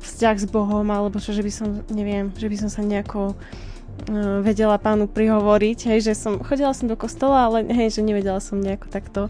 vzťah 0.01 0.35
s 0.41 0.47
Bohom, 0.49 0.83
alebo 0.89 1.21
čo, 1.21 1.31
že 1.31 1.45
by 1.45 1.51
som, 1.53 1.85
neviem, 1.93 2.33
že 2.33 2.49
by 2.49 2.57
som 2.57 2.69
sa 2.73 2.81
nejako 2.81 3.37
vedela 4.41 4.81
pánu 4.81 5.05
prihovoriť, 5.05 5.93
hej, 5.93 6.11
že 6.11 6.13
som, 6.17 6.41
chodila 6.41 6.73
som 6.73 6.89
do 6.89 6.97
kostola, 6.97 7.49
ale 7.49 7.67
hej, 7.69 7.99
že 7.99 8.01
nevedela 8.01 8.41
som 8.41 8.57
nejako 8.57 8.87
takto 8.89 9.21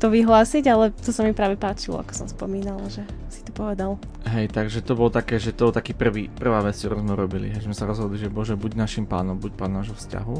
to 0.00 0.08
vyhlásiť, 0.08 0.64
ale 0.64 0.96
to 0.96 1.12
sa 1.12 1.20
mi 1.20 1.36
práve 1.36 1.60
páčilo, 1.60 2.00
ako 2.00 2.12
som 2.16 2.26
spomínala, 2.28 2.80
že 2.88 3.04
si 3.28 3.44
to 3.44 3.52
povedal. 3.52 4.00
Hej, 4.24 4.48
takže 4.48 4.80
to 4.80 4.96
bolo 4.96 5.12
také, 5.12 5.36
že 5.36 5.52
to 5.52 5.68
bol 5.68 5.74
taký 5.76 5.92
prvý, 5.92 6.32
prvá 6.32 6.64
vec, 6.64 6.72
ktorú 6.80 7.04
sme 7.04 7.12
robili, 7.12 7.52
hej, 7.52 7.68
sme 7.68 7.76
sa 7.76 7.84
rozhodli, 7.84 8.16
že 8.16 8.32
Bože, 8.32 8.56
buď 8.56 8.80
našim 8.80 9.04
pánom, 9.04 9.36
buď 9.36 9.52
pán 9.60 9.76
nášho 9.76 9.92
vzťahu. 9.96 10.36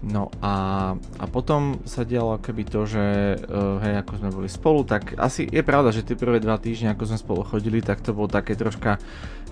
No 0.00 0.32
a, 0.40 0.96
a 0.96 1.24
potom 1.28 1.84
sa 1.84 2.08
dialo 2.08 2.40
keby 2.40 2.64
to, 2.64 2.88
že 2.88 3.04
uh, 3.36 3.76
hej, 3.84 4.00
ako 4.00 4.12
sme 4.16 4.30
boli 4.32 4.48
spolu, 4.48 4.80
tak 4.88 5.12
asi 5.20 5.44
je 5.44 5.60
pravda, 5.60 5.92
že 5.92 6.08
tie 6.08 6.16
prvé 6.16 6.40
dva 6.40 6.56
týždne, 6.56 6.96
ako 6.96 7.04
sme 7.12 7.18
spolu 7.20 7.42
chodili, 7.44 7.84
tak 7.84 8.00
to 8.00 8.16
bolo 8.16 8.24
také 8.24 8.56
troška 8.56 8.96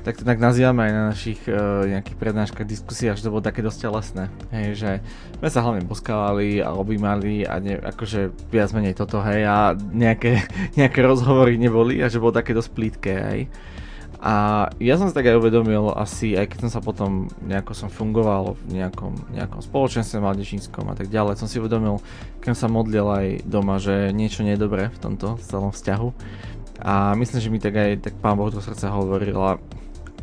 tak 0.08 0.14
to 0.14 0.24
tak 0.24 0.40
nazývame 0.40 0.88
aj 0.88 0.92
na 0.94 1.02
našich 1.12 1.40
uh, 1.50 1.84
nejakých 1.84 2.16
prednáškach, 2.16 2.64
diskusiách, 2.64 3.20
že 3.20 3.28
to 3.28 3.34
bolo 3.34 3.44
také 3.44 3.60
dosť 3.60 3.78
telesné. 3.82 4.24
Hej, 4.54 4.66
že 4.80 4.90
sme 5.36 5.48
sa 5.52 5.60
hlavne 5.60 5.84
boskávali 5.84 6.64
a 6.64 6.72
objímali 6.72 7.44
a 7.44 7.60
ne, 7.60 7.76
akože 7.76 8.32
viac 8.48 8.72
menej 8.72 8.96
toto, 8.96 9.20
hej, 9.20 9.44
a 9.44 9.74
nejaké, 9.76 10.48
nejaké 10.80 11.04
rozhovory 11.04 11.60
neboli 11.60 12.00
a 12.00 12.08
že 12.08 12.22
bolo 12.22 12.32
také 12.32 12.56
dosť 12.56 12.70
plítke, 12.72 13.12
hej. 13.12 13.40
A 14.18 14.66
ja 14.82 14.98
som 14.98 15.06
si 15.06 15.14
tak 15.14 15.30
aj 15.30 15.38
uvedomil 15.38 15.94
asi, 15.94 16.34
aj 16.34 16.50
keď 16.50 16.58
som 16.66 16.70
sa 16.74 16.80
potom 16.82 17.30
nejako 17.38 17.70
som 17.70 17.86
fungoval 17.86 18.58
v 18.66 18.82
nejakom, 18.82 19.14
nejakom 19.30 19.62
spoločenstve 19.62 20.18
mladežinskom 20.18 20.90
a 20.90 20.98
tak 20.98 21.06
ďalej, 21.06 21.38
som 21.38 21.46
si 21.46 21.62
uvedomil, 21.62 22.02
keď 22.42 22.46
som 22.50 22.66
sa 22.66 22.68
modlil 22.68 23.06
aj 23.06 23.26
doma, 23.46 23.78
že 23.78 24.10
niečo 24.10 24.42
nie 24.42 24.58
je 24.58 24.64
dobré 24.66 24.90
v 24.90 24.98
tomto 24.98 25.38
celom 25.46 25.70
vzťahu. 25.70 26.08
A 26.82 27.14
myslím, 27.14 27.38
že 27.38 27.52
mi 27.54 27.62
tak 27.62 27.78
aj 27.78 28.10
tak 28.10 28.14
pán 28.18 28.34
Boh 28.34 28.50
do 28.50 28.58
srdca 28.58 28.90
hovoril 28.90 29.38
a 29.38 29.62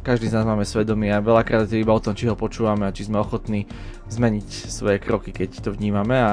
každý 0.04 0.28
z 0.28 0.38
nás 0.38 0.46
máme 0.46 0.68
svedomie 0.68 1.10
a 1.10 1.24
veľakrát 1.24 1.66
je 1.72 1.80
iba 1.80 1.96
o 1.96 2.04
tom, 2.04 2.14
či 2.14 2.28
ho 2.28 2.36
počúvame 2.36 2.84
a 2.86 2.94
či 2.94 3.08
sme 3.08 3.24
ochotní 3.24 3.66
zmeniť 4.12 4.70
svoje 4.70 5.00
kroky, 5.00 5.32
keď 5.32 5.64
to 5.64 5.72
vnímame 5.72 6.20
a 6.20 6.32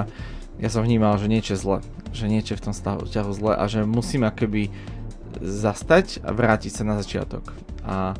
ja 0.60 0.68
som 0.68 0.84
vnímal, 0.84 1.16
že 1.16 1.30
niečo 1.30 1.56
je 1.56 1.62
zle, 1.62 1.78
že 2.12 2.28
niečo 2.28 2.52
je 2.54 2.60
v 2.60 2.64
tom 2.68 2.74
vzťahu 2.74 3.30
zle 3.32 3.52
a 3.56 3.64
že 3.70 3.86
musím 3.88 4.28
akoby 4.28 4.68
zastať 5.40 6.20
a 6.26 6.34
vrátiť 6.34 6.72
sa 6.72 6.84
na 6.84 6.98
začiatok. 7.00 7.54
A, 7.86 8.12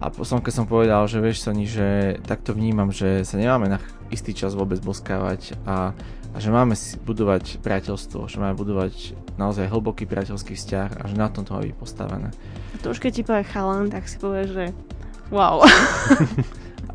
a 0.00 0.04
som, 0.26 0.42
keď 0.42 0.52
som 0.62 0.66
povedal, 0.66 1.06
že 1.06 1.22
vieš 1.22 1.46
Soni, 1.46 1.64
že 1.64 2.20
takto 2.26 2.52
vnímam, 2.52 2.92
že 2.92 3.24
sa 3.24 3.40
nemáme 3.40 3.70
na 3.70 3.78
istý 4.10 4.34
čas 4.34 4.58
vôbec 4.58 4.82
boskávať 4.82 5.56
a, 5.64 5.94
a 6.34 6.36
že 6.36 6.50
máme 6.50 6.74
budovať 7.06 7.62
priateľstvo, 7.62 8.26
že 8.26 8.36
máme 8.42 8.58
budovať 8.58 9.16
naozaj 9.38 9.70
hlboký 9.70 10.04
priateľský 10.04 10.58
vzťah 10.58 11.00
a 11.00 11.04
že 11.08 11.16
na 11.16 11.30
tom 11.30 11.46
to 11.46 11.54
má 11.56 11.64
byť 11.64 11.74
postavené. 11.78 12.28
A 12.74 12.76
to 12.82 12.92
už 12.92 12.98
keď 13.00 13.12
ti 13.14 13.22
povie 13.22 13.44
chalan, 13.46 13.88
tak 13.88 14.10
si 14.10 14.18
povie, 14.18 14.44
že 14.50 14.64
wow. 15.30 15.62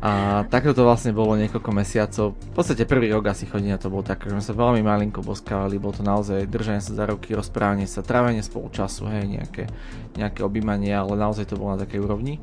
A 0.02 0.44
takto 0.52 0.76
to 0.76 0.84
vlastne 0.84 1.16
bolo 1.16 1.38
niekoľko 1.40 1.70
mesiacov. 1.72 2.36
V 2.36 2.52
podstate 2.52 2.84
prvý 2.84 3.08
rok 3.10 3.32
asi 3.32 3.48
chodí 3.48 3.72
na 3.72 3.80
to 3.80 3.88
bolo 3.88 4.04
tak, 4.04 4.22
že 4.26 4.34
sme 4.34 4.44
sa 4.44 4.52
veľmi 4.52 4.84
malinko 4.84 5.24
boskávali, 5.24 5.80
bolo 5.80 5.96
to 5.96 6.04
naozaj 6.04 6.44
držanie 6.46 6.84
sa 6.84 6.92
za 6.92 7.04
ruky, 7.08 7.32
rozprávanie 7.32 7.88
sa, 7.88 8.04
trávenie 8.04 8.44
spolu 8.44 8.68
času, 8.70 9.08
hej, 9.08 9.24
nejaké, 9.24 9.64
nejaké 10.14 10.44
objímanie, 10.44 10.92
ale 10.92 11.16
naozaj 11.16 11.48
to 11.48 11.58
bolo 11.58 11.74
na 11.74 11.82
takej 11.82 12.02
úrovni. 12.04 12.38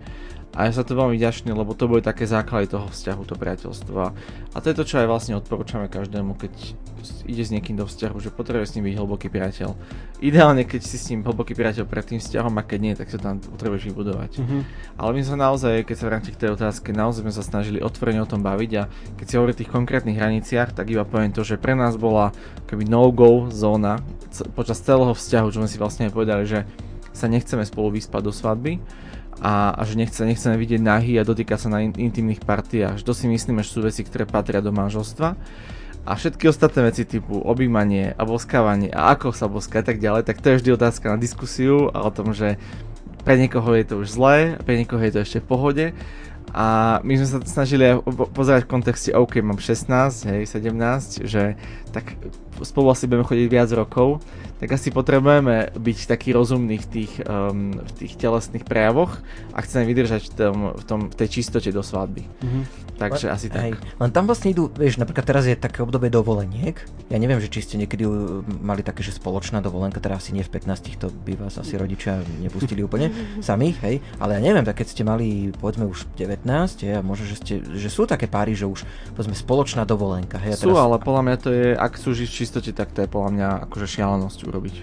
A 0.54 0.70
ja 0.70 0.72
sa 0.72 0.86
to 0.86 0.94
veľmi 0.94 1.18
ďačný, 1.18 1.50
lebo 1.50 1.74
to 1.74 1.90
boli 1.90 2.06
také 2.06 2.30
základy 2.30 2.70
toho 2.70 2.86
vzťahu, 2.86 3.22
to 3.26 3.34
priateľstva. 3.34 4.04
A 4.54 4.58
to 4.62 4.70
je 4.70 4.78
to, 4.78 4.86
čo 4.86 5.02
aj 5.02 5.10
vlastne 5.10 5.34
odporúčame 5.34 5.90
každému, 5.90 6.38
keď 6.38 6.54
ide 7.26 7.44
s 7.44 7.50
niekým 7.50 7.74
do 7.74 7.90
vzťahu, 7.90 8.16
že 8.22 8.30
potrebuje 8.30 8.70
s 8.70 8.74
ním 8.78 8.86
byť 8.86 8.96
hlboký 9.02 9.28
priateľ. 9.34 9.74
Ideálne, 10.22 10.64
keď 10.64 10.82
si 10.86 11.02
s 11.02 11.10
ním 11.10 11.26
hlboký 11.26 11.58
priateľ 11.58 11.90
pred 11.90 12.06
tým 12.06 12.22
vzťahom 12.22 12.54
a 12.62 12.64
keď 12.64 12.80
nie, 12.80 12.94
tak 12.94 13.10
sa 13.10 13.18
tam 13.18 13.42
potrebuješ 13.42 13.90
vybudovať. 13.90 14.32
Mm-hmm. 14.40 14.62
Ale 15.02 15.12
my 15.18 15.22
sme 15.26 15.38
naozaj, 15.42 15.74
keď 15.90 15.96
sa 15.98 16.06
vrátim 16.06 16.34
k 16.38 16.42
tej 16.46 16.50
otázke, 16.54 16.94
naozaj 16.94 17.26
sme 17.26 17.34
sa 17.34 17.44
snažili 17.44 17.82
otvorene 17.82 18.22
o 18.22 18.30
tom 18.30 18.46
baviť 18.46 18.72
a 18.78 18.84
keď 19.18 19.26
si 19.26 19.36
hovorí 19.42 19.52
o 19.58 19.60
tých 19.60 19.74
konkrétnych 19.74 20.22
hraniciach, 20.22 20.78
tak 20.78 20.94
iba 20.94 21.02
poviem 21.02 21.34
to, 21.34 21.42
že 21.42 21.58
pre 21.58 21.74
nás 21.74 21.98
bola 21.98 22.30
keby 22.70 22.86
no-go 22.86 23.50
zóna 23.50 24.06
počas 24.54 24.78
celého 24.86 25.18
vzťahu, 25.18 25.48
čo 25.50 25.60
sme 25.66 25.70
si 25.70 25.82
vlastne 25.82 26.14
povedali, 26.14 26.46
že 26.46 26.70
sa 27.10 27.26
nechceme 27.26 27.66
spolu 27.66 27.98
vyspať 27.98 28.22
do 28.22 28.34
svadby 28.34 28.78
a, 29.42 29.74
a 29.74 29.82
že 29.88 29.98
nechce, 29.98 30.22
nechceme 30.22 30.60
vidieť 30.60 30.82
nahy 30.84 31.18
a 31.18 31.26
dotýkať 31.26 31.66
sa 31.66 31.70
na 31.72 31.82
in, 31.82 31.96
intimných 31.96 32.46
partiách. 32.46 33.02
Že 33.02 33.08
to 33.08 33.14
si 33.18 33.26
myslíme, 33.32 33.66
že 33.66 33.74
sú 33.74 33.80
veci, 33.82 34.06
ktoré 34.06 34.30
patria 34.30 34.62
do 34.62 34.70
manželstva. 34.70 35.34
A 36.04 36.12
všetky 36.20 36.52
ostatné 36.52 36.92
veci 36.92 37.08
typu 37.08 37.40
objímanie 37.40 38.12
a 38.20 38.28
boskávanie 38.28 38.92
a 38.92 39.16
ako 39.16 39.32
sa 39.32 39.48
boská 39.48 39.80
a 39.80 39.88
tak 39.88 40.04
ďalej, 40.04 40.28
tak 40.28 40.44
to 40.44 40.52
je 40.52 40.60
vždy 40.60 40.70
otázka 40.76 41.08
na 41.08 41.16
diskusiu 41.16 41.88
a 41.96 42.04
o 42.04 42.12
tom, 42.12 42.36
že 42.36 42.60
pre 43.24 43.40
niekoho 43.40 43.72
je 43.72 43.86
to 43.88 43.96
už 44.04 44.12
zlé, 44.12 44.60
pre 44.68 44.76
niekoho 44.76 45.00
je 45.00 45.16
to 45.16 45.24
ešte 45.24 45.40
v 45.40 45.48
pohode. 45.48 45.86
A 46.52 47.00
my 47.08 47.18
sme 47.18 47.28
sa 47.28 47.38
snažili 47.48 47.98
pozerať 48.36 48.68
v 48.68 48.72
kontexte, 48.78 49.10
OK, 49.16 49.40
mám 49.40 49.58
16, 49.58 49.88
hej, 50.28 50.42
17, 50.46 51.24
že 51.24 51.56
tak 51.96 52.20
spolu 52.62 52.92
asi 52.92 53.08
budeme 53.08 53.26
chodiť 53.26 53.48
viac 53.48 53.70
rokov, 53.74 54.22
tak 54.64 54.80
asi 54.80 54.96
potrebujeme 54.96 55.76
byť 55.76 56.08
taký 56.08 56.32
rozumný 56.32 56.80
v 56.80 56.88
tých, 56.88 57.20
um, 57.28 57.76
v 57.84 57.92
tých 58.00 58.16
telesných 58.16 58.64
prejavoch 58.64 59.20
a 59.52 59.60
chceme 59.60 59.84
vydržať 59.84 60.32
v, 60.32 60.34
tom, 60.40 60.58
v, 60.72 60.84
tom, 60.88 61.00
v 61.12 61.16
tej 61.20 61.28
čistote 61.28 61.68
do 61.76 61.84
svadby. 61.84 62.24
Mm-hmm. 62.24 62.84
Takže 62.94 63.28
len, 63.28 63.36
asi 63.36 63.48
tak. 63.50 63.62
Hej. 63.66 63.72
Len 63.76 64.12
tam 64.14 64.30
vlastne 64.30 64.54
idú, 64.54 64.70
vieš, 64.70 65.02
napríklad 65.02 65.26
teraz 65.26 65.44
je 65.50 65.58
také 65.58 65.82
obdobie 65.82 66.14
dovoleniek. 66.14 66.78
Ja 67.10 67.18
neviem, 67.18 67.42
že 67.42 67.50
či 67.50 67.66
ste 67.66 67.76
niekedy 67.82 68.06
mali 68.62 68.86
také, 68.86 69.02
že 69.02 69.12
spoločná 69.12 69.60
dovolenka, 69.60 69.98
teraz 69.98 70.24
asi 70.24 70.38
nie 70.38 70.46
v 70.46 70.54
15, 70.54 71.02
to 71.02 71.08
by 71.12 71.34
vás 71.36 71.58
asi 71.58 71.76
rodičia 71.76 72.22
nepustili 72.40 72.86
úplne 72.86 73.10
samých, 73.44 73.78
hej. 73.84 73.96
Ale 74.22 74.38
ja 74.38 74.42
neviem, 74.42 74.64
tak 74.64 74.80
keď 74.80 74.88
ste 74.94 75.04
mali, 75.04 75.52
povedzme 75.58 75.90
už 75.90 76.06
19, 76.16 76.46
hej, 76.86 76.94
a 76.96 77.02
možno, 77.02 77.26
že, 77.26 77.36
ste, 77.42 77.54
že 77.60 77.90
sú 77.90 78.06
také 78.06 78.30
páry, 78.30 78.54
že 78.54 78.70
už, 78.70 78.86
povedzme, 79.18 79.34
spoločná 79.34 79.84
dovolenka, 79.84 80.38
hej. 80.38 80.56
Sú, 80.56 80.72
teraz... 80.72 80.86
ale 80.86 80.96
podľa 81.02 81.22
mňa 81.26 81.38
to 81.42 81.50
je, 81.50 81.68
ak 81.74 81.94
sú 81.98 82.14
žiť 82.14 82.30
v 82.30 82.38
čistote, 82.46 82.72
tak 82.72 82.94
to 82.94 83.04
je 83.04 83.10
podľa 83.10 83.30
mňa 83.34 83.50
akože 83.68 83.88
šialenosť 83.90 84.40
urobiť. 84.54 84.76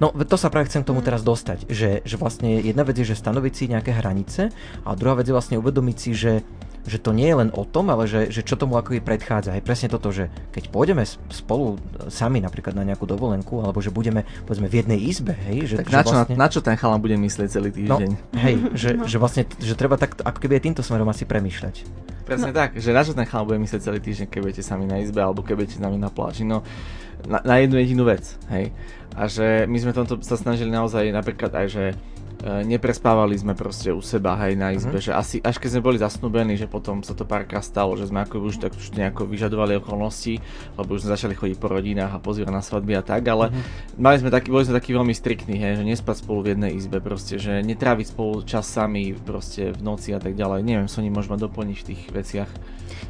No 0.00 0.08
to 0.16 0.40
sa 0.40 0.48
práve 0.48 0.72
chcem 0.72 0.80
k 0.80 0.88
tomu 0.88 1.04
teraz 1.04 1.20
dostať, 1.20 1.68
že, 1.68 2.00
že 2.08 2.16
vlastne 2.16 2.56
jedna 2.56 2.88
vec 2.88 2.96
je, 2.96 3.04
že 3.04 3.20
stanoviť 3.20 3.52
si 3.52 3.68
nejaké 3.68 3.92
hranice 3.92 4.48
a 4.80 4.96
druhá 4.96 5.20
vec 5.20 5.28
je 5.28 5.36
vlastne 5.36 5.60
uvedomiť 5.60 5.96
si, 6.00 6.10
že 6.16 6.32
že 6.86 6.96
to 6.96 7.12
nie 7.12 7.28
je 7.28 7.36
len 7.36 7.50
o 7.52 7.68
tom, 7.68 7.92
ale 7.92 8.08
že, 8.08 8.32
že 8.32 8.40
čo 8.40 8.56
tomu 8.56 8.80
ako 8.80 8.96
predchádza. 9.04 9.52
Je 9.52 9.64
presne 9.64 9.92
toto, 9.92 10.08
že 10.08 10.32
keď 10.52 10.72
pôjdeme 10.72 11.04
spolu 11.28 11.76
sami 12.08 12.40
napríklad 12.40 12.72
na 12.72 12.84
nejakú 12.88 13.04
dovolenku, 13.04 13.60
alebo 13.60 13.84
že 13.84 13.92
budeme 13.92 14.24
povedzme 14.48 14.64
v 14.64 14.74
jednej 14.80 14.96
izbe, 14.96 15.36
hej, 15.52 15.76
že, 15.76 15.76
tak 15.84 15.92
že 15.92 15.96
na, 15.96 16.02
čo, 16.02 16.14
vlastne... 16.16 16.36
na, 16.36 16.40
na 16.40 16.48
čo 16.48 16.60
ten 16.64 16.76
chalan 16.80 17.00
bude 17.04 17.16
myslieť 17.20 17.48
celý 17.52 17.70
týždeň? 17.74 18.10
No, 18.16 18.40
hej, 18.40 18.54
že, 18.72 18.88
no. 18.96 19.04
že 19.04 19.16
vlastne, 19.20 19.42
že 19.60 19.74
treba 19.76 20.00
tak 20.00 20.16
ako 20.24 20.38
keby 20.40 20.56
aj 20.56 20.62
týmto 20.64 20.82
smerom 20.82 21.08
asi 21.12 21.28
premýšľať. 21.28 21.74
Presne 22.24 22.52
no. 22.52 22.56
tak, 22.56 22.78
že 22.80 22.90
na 22.96 23.02
čo 23.04 23.12
ten 23.12 23.28
chalan 23.28 23.44
bude 23.44 23.60
myslieť 23.60 23.80
celý 23.84 24.00
týždeň, 24.00 24.26
keď 24.32 24.40
budete 24.40 24.62
sami 24.64 24.88
na 24.88 25.04
izbe, 25.04 25.20
alebo 25.20 25.44
keď 25.44 25.54
budete 25.60 25.76
s 25.76 25.82
nami 25.82 26.00
na 26.00 26.08
pláži. 26.08 26.48
No, 26.48 26.64
na, 27.28 27.38
na 27.42 27.54
jednu 27.60 27.76
jedinú 27.80 28.04
vec, 28.06 28.36
hej. 28.52 28.70
A 29.18 29.26
že 29.26 29.66
my 29.66 29.76
sme 29.80 29.92
tomto 29.92 30.22
sa 30.22 30.38
snažili 30.38 30.70
naozaj 30.70 31.10
napríklad 31.10 31.50
aj, 31.50 31.66
že 31.66 31.84
neprespávali 32.44 33.36
sme 33.36 33.52
proste 33.52 33.92
u 33.92 34.00
seba, 34.00 34.36
hej, 34.44 34.56
na 34.56 34.72
izbe, 34.72 34.96
uh-huh. 34.96 35.06
že 35.08 35.12
asi 35.12 35.36
až 35.44 35.60
keď 35.60 35.76
sme 35.76 35.82
boli 35.84 35.96
zasnúbení, 36.00 36.56
že 36.56 36.64
potom 36.66 37.04
sa 37.04 37.12
to 37.12 37.28
párkrát 37.28 37.60
stalo, 37.60 37.94
že 37.96 38.08
sme 38.08 38.24
ako 38.24 38.48
už 38.48 38.64
tak 38.64 38.72
už 38.72 38.96
nejako 38.96 39.28
vyžadovali 39.28 39.76
okolnosti, 39.78 40.40
lebo 40.76 40.96
už 40.96 41.04
sme 41.04 41.14
začali 41.16 41.34
chodiť 41.36 41.56
po 41.60 41.68
rodinách 41.68 42.12
a 42.16 42.22
pozrieť 42.22 42.48
na 42.48 42.64
svadby 42.64 42.96
a 42.96 43.02
tak, 43.04 43.28
ale 43.28 43.52
uh-huh. 43.52 44.00
mali 44.00 44.16
sme 44.20 44.32
taký, 44.32 44.48
boli 44.48 44.64
sme 44.64 44.76
takí 44.76 44.90
veľmi 44.96 45.12
striktní, 45.12 45.60
hej, 45.60 45.80
že 45.80 45.84
nespať 45.84 46.16
spolu 46.24 46.44
v 46.44 46.48
jednej 46.56 46.72
izbe, 46.76 46.98
proste, 47.02 47.36
že 47.36 47.60
netráviť 47.60 48.06
spolu 48.14 48.46
čas 48.46 48.64
sami 48.70 49.12
proste 49.12 49.74
v 49.76 49.80
noci 49.84 50.16
a 50.16 50.20
tak 50.22 50.32
ďalej. 50.38 50.64
Neviem, 50.64 50.88
so 50.88 51.04
ním 51.04 51.18
môžeme 51.18 51.36
doplniť 51.36 51.76
v 51.76 51.86
tých 51.92 52.02
veciach. 52.14 52.50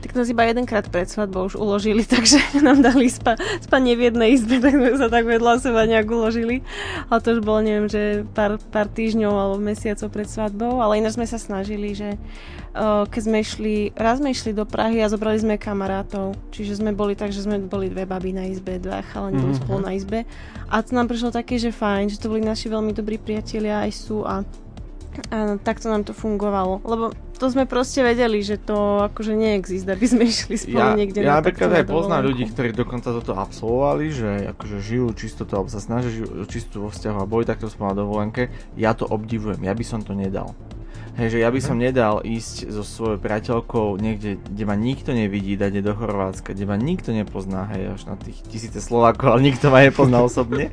Tak 0.00 0.16
nás 0.16 0.32
iba 0.32 0.48
jedenkrát 0.48 0.88
pred 0.88 1.04
svadbou 1.04 1.52
už 1.52 1.60
uložili, 1.60 2.08
takže 2.14 2.40
nám 2.64 2.80
dali 2.80 3.12
spa, 3.12 3.36
spanie 3.60 3.92
v 3.94 4.08
jednej 4.08 4.32
izbe, 4.32 4.56
tak 4.64 4.72
sme 4.72 4.96
sa 4.96 5.12
tak 5.12 5.28
vedľa 5.28 5.60
seba 5.60 5.84
nejak 5.84 6.08
uložili. 6.08 6.64
Ale 7.12 7.20
to 7.20 7.36
už 7.36 7.40
bolo, 7.44 7.60
neviem, 7.60 7.86
že 7.86 8.24
pár, 8.32 8.56
pár 8.72 8.88
týždňov 8.88 9.19
týždňov 9.20 9.36
alebo 9.36 9.56
mesiacov 9.60 10.08
pred 10.08 10.24
svadbou, 10.24 10.80
ale 10.80 11.04
ináč 11.04 11.20
sme 11.20 11.28
sa 11.28 11.36
snažili, 11.36 11.92
že 11.92 12.16
uh, 12.72 13.04
keď 13.04 13.22
sme 13.28 13.36
išli, 13.44 13.74
raz 13.92 14.16
sme 14.16 14.32
išli 14.32 14.56
do 14.56 14.64
Prahy 14.64 15.04
a 15.04 15.12
zobrali 15.12 15.36
sme 15.36 15.60
kamarátov, 15.60 16.32
čiže 16.48 16.80
sme 16.80 16.96
boli 16.96 17.12
tak, 17.12 17.28
že 17.28 17.44
sme 17.44 17.60
boli 17.60 17.92
dve 17.92 18.08
baby 18.08 18.32
na 18.32 18.48
izbe, 18.48 18.80
dva 18.80 19.04
chalani 19.04 19.36
mm-hmm. 19.36 19.60
spolu 19.60 19.80
na 19.84 19.92
izbe 19.92 20.24
a 20.72 20.80
to 20.80 20.96
nám 20.96 21.12
prišlo 21.12 21.36
také, 21.36 21.60
že 21.60 21.68
fajn, 21.68 22.16
že 22.16 22.16
to 22.16 22.32
boli 22.32 22.40
naši 22.40 22.72
veľmi 22.72 22.96
dobrí 22.96 23.20
priatelia 23.20 23.84
aj 23.84 23.92
sú 23.92 24.24
a 24.24 24.40
a 25.28 25.60
takto 25.60 25.92
nám 25.92 26.08
to 26.08 26.16
fungovalo, 26.16 26.80
lebo 26.82 27.12
to 27.40 27.46
sme 27.48 27.64
proste 27.64 28.04
vedeli, 28.04 28.44
že 28.44 28.60
to 28.60 29.08
akože 29.08 29.32
neexistuje, 29.32 29.92
aby 29.96 30.06
sme 30.08 30.22
išli 30.28 30.56
spolu 30.60 30.92
ja, 30.92 30.96
niekde 30.96 31.18
ja 31.24 31.36
na 31.36 31.44
napríklad 31.44 31.72
aj 31.72 31.84
poznám 31.88 32.22
ľudí, 32.28 32.44
ktorí 32.52 32.76
dokonca 32.76 33.12
toto 33.12 33.32
absolvovali, 33.36 34.12
že 34.12 34.28
akože 34.52 34.76
žijú 34.80 35.08
čisto 35.16 35.48
to, 35.48 35.56
sa 35.72 35.80
snažia 35.80 36.20
žijú 36.20 36.44
čisto 36.48 36.84
vo 36.84 36.88
vzťahu 36.92 37.16
a 37.16 37.28
boli 37.28 37.48
takto 37.48 37.72
spolu 37.72 37.92
na 37.92 37.96
dovolenke, 38.04 38.52
ja 38.76 38.92
to 38.92 39.08
obdivujem, 39.08 39.60
ja 39.64 39.72
by 39.72 39.84
som 39.84 40.04
to 40.04 40.12
nedal. 40.12 40.52
Hej, 41.20 41.36
že 41.36 41.44
ja 41.44 41.52
by 41.52 41.60
som 41.60 41.76
nedal 41.76 42.24
ísť 42.24 42.72
so 42.72 42.80
svojou 42.80 43.20
priateľkou 43.20 44.00
niekde, 44.00 44.40
kde 44.40 44.64
ma 44.64 44.72
nikto 44.72 45.12
nevidí, 45.12 45.52
dať 45.52 45.84
do 45.84 45.92
Chorvátska, 45.92 46.56
kde 46.56 46.64
ma 46.64 46.80
nikto 46.80 47.12
nepozná, 47.12 47.68
hej, 47.76 47.92
až 47.92 48.08
na 48.08 48.16
tých 48.16 48.40
tisíce 48.48 48.80
Slovákov, 48.80 49.36
ale 49.36 49.52
nikto 49.52 49.68
ma 49.68 49.84
nepozná 49.84 50.24
osobne. 50.32 50.72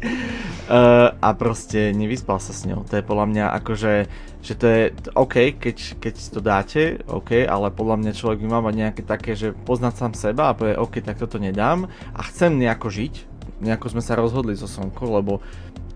Uh, 0.71 1.12
a 1.19 1.36
proste 1.36 1.91
nevyspal 1.91 2.39
sa 2.39 2.55
s 2.55 2.63
ňou. 2.63 2.88
To 2.88 2.95
je 2.95 3.03
podľa 3.03 3.27
mňa 3.27 3.45
akože, 3.60 3.93
že 4.39 4.53
to 4.55 4.65
je 4.71 4.81
OK, 5.19 5.36
keď, 5.60 5.99
keď 5.99 6.15
to 6.15 6.39
dáte, 6.39 6.81
OK, 7.12 7.43
ale 7.43 7.67
podľa 7.67 8.07
mňa 8.07 8.12
človek 8.15 8.39
by 8.39 8.47
mal 8.47 8.63
mať 8.63 8.75
nejaké 8.88 9.01
také, 9.03 9.36
že 9.36 9.51
poznať 9.51 9.99
sám 9.99 10.13
seba 10.15 10.47
a 10.47 10.55
povie, 10.55 10.79
OK, 10.79 11.03
tak 11.03 11.19
toto 11.19 11.43
nedám 11.43 11.91
a 12.15 12.23
chcem 12.23 12.55
nejako 12.55 12.88
žiť, 12.88 13.13
nejako 13.60 13.99
sme 13.99 14.03
sa 14.05 14.15
rozhodli 14.15 14.55
so 14.55 14.69
Sonkou, 14.69 15.12
lebo 15.12 15.43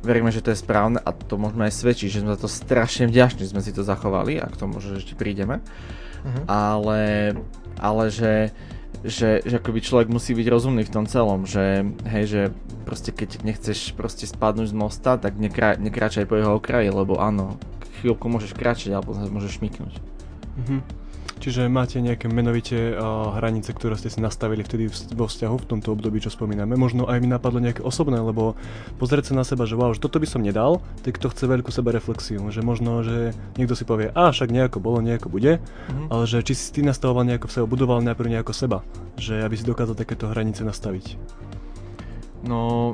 veríme, 0.01 0.33
že 0.33 0.41
to 0.41 0.51
je 0.51 0.61
správne 0.61 0.97
a 1.01 1.09
to 1.13 1.37
môžeme 1.37 1.65
aj 1.69 1.73
svedčiť, 1.77 2.09
že 2.09 2.19
sme 2.21 2.33
za 2.33 2.41
to 2.45 2.49
strašne 2.49 3.05
vďační, 3.07 3.45
sme 3.45 3.61
si 3.61 3.71
to 3.73 3.85
zachovali 3.85 4.41
a 4.41 4.49
k 4.49 4.59
tomu, 4.59 4.81
že 4.81 5.01
ešte 5.01 5.13
prídeme. 5.13 5.61
Uh-huh. 6.21 6.43
Ale, 6.49 7.33
ale 7.77 8.03
že, 8.09 8.53
že, 9.05 9.41
že 9.45 9.55
akoby 9.57 9.79
človek 9.81 10.07
musí 10.09 10.33
byť 10.33 10.47
rozumný 10.49 10.83
v 10.85 10.93
tom 10.93 11.05
celom, 11.05 11.45
že 11.45 11.85
hej, 12.05 12.25
že 12.25 12.41
proste 12.85 13.13
keď 13.13 13.45
nechceš 13.45 13.93
proste 13.93 14.25
spadnúť 14.25 14.73
z 14.73 14.75
mosta, 14.75 15.17
tak 15.17 15.37
nekra, 15.37 15.77
nekráčaj 15.77 16.25
po 16.25 16.37
jeho 16.37 16.57
okraji, 16.57 16.89
lebo 16.89 17.21
áno, 17.21 17.57
chvíľku 18.01 18.25
môžeš 18.25 18.57
kráčať, 18.57 18.97
alebo 18.97 19.13
môžeš 19.13 19.61
šmiknúť. 19.61 19.93
Uh-huh. 19.97 20.81
Čiže 21.41 21.65
máte 21.73 21.97
nejaké 21.97 22.30
menovite 22.30 22.93
uh, 22.93 23.34
hranice, 23.34 23.73
ktoré 23.73 23.97
ste 23.97 24.13
si 24.13 24.21
nastavili 24.21 24.62
vtedy 24.62 24.93
vo 25.17 25.25
vzťahu 25.25 25.56
v 25.58 25.65
tomto 25.65 25.89
období, 25.89 26.21
čo 26.21 26.30
spomíname. 26.30 26.77
Možno 26.77 27.10
aj 27.10 27.17
mi 27.17 27.25
napadlo 27.25 27.58
nejaké 27.58 27.82
osobné, 27.82 28.21
lebo 28.21 28.54
pozrieť 29.01 29.34
sa 29.34 29.41
na 29.41 29.41
seba, 29.41 29.65
že 29.65 29.73
wow, 29.73 29.89
že 29.89 29.97
toto 29.97 30.21
by 30.21 30.30
som 30.30 30.45
nedal, 30.45 30.86
tak 31.01 31.17
to 31.17 31.34
chce 31.34 31.49
veľkú 31.49 31.73
seba 31.73 31.89
reflexiu. 31.97 32.45
Že 32.54 32.62
možno, 32.62 33.01
že 33.01 33.34
niekto 33.58 33.73
si 33.73 33.89
povie, 33.89 34.13
a 34.13 34.30
však 34.30 34.54
nejako 34.54 34.77
bolo, 34.86 35.01
nejako 35.01 35.34
bude, 35.34 35.58
mm-hmm. 35.58 36.13
ale 36.13 36.23
že 36.30 36.45
či 36.45 36.54
si 36.54 36.69
ty 36.77 36.86
nastavoval 36.86 37.25
nejako 37.25 37.49
v 37.49 37.54
sebe, 37.58 37.65
budoval 37.65 38.06
najprv 38.06 38.38
nejako 38.38 38.54
seba, 38.54 38.86
že 39.17 39.41
aby 39.41 39.58
si 39.58 39.65
dokázal 39.65 39.97
takéto 39.97 40.30
hranice 40.30 40.62
nastaviť. 40.62 41.17
No, 42.45 42.93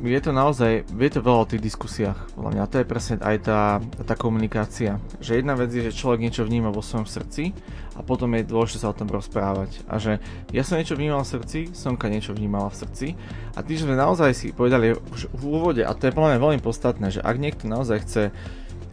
je 0.00 0.20
to 0.24 0.32
naozaj, 0.32 0.88
je 0.88 1.10
to 1.12 1.20
veľa 1.20 1.44
o 1.44 1.50
tých 1.50 1.60
diskusiách, 1.60 2.16
podľa 2.32 2.50
mňa. 2.56 2.70
To 2.72 2.76
je 2.80 2.86
presne 2.88 3.14
aj 3.20 3.36
tá, 3.44 3.60
tá 4.08 4.14
komunikácia. 4.16 4.96
Že 5.20 5.44
jedna 5.44 5.52
vec 5.52 5.68
je, 5.68 5.92
že 5.92 5.92
človek 5.92 6.24
niečo 6.24 6.48
vníma 6.48 6.72
vo 6.72 6.80
svojom 6.80 7.04
srdci 7.04 7.52
a 7.92 8.00
potom 8.00 8.32
je 8.32 8.48
dôležité 8.48 8.82
sa 8.82 8.90
o 8.90 8.96
tom 8.96 9.12
rozprávať. 9.12 9.84
A 9.84 10.00
že 10.00 10.18
ja 10.48 10.64
som 10.64 10.80
niečo 10.80 10.96
vnímal 10.96 11.20
v 11.22 11.32
srdci, 11.36 11.58
Sonka 11.76 12.08
niečo 12.08 12.32
vnímala 12.32 12.72
v 12.72 12.80
srdci 12.80 13.06
a 13.52 13.60
tým, 13.60 13.76
že 13.76 13.84
sme 13.84 14.00
naozaj 14.00 14.30
si 14.32 14.46
povedali 14.56 14.96
už 14.96 15.28
v 15.28 15.42
úvode, 15.44 15.82
a 15.84 15.92
to 15.92 16.08
je 16.08 16.16
podľa 16.16 16.36
mňa 16.36 16.40
veľmi 16.40 16.60
podstatné, 16.64 17.06
že 17.12 17.20
ak 17.20 17.36
niekto 17.36 17.68
naozaj 17.68 17.98
chce 18.08 18.22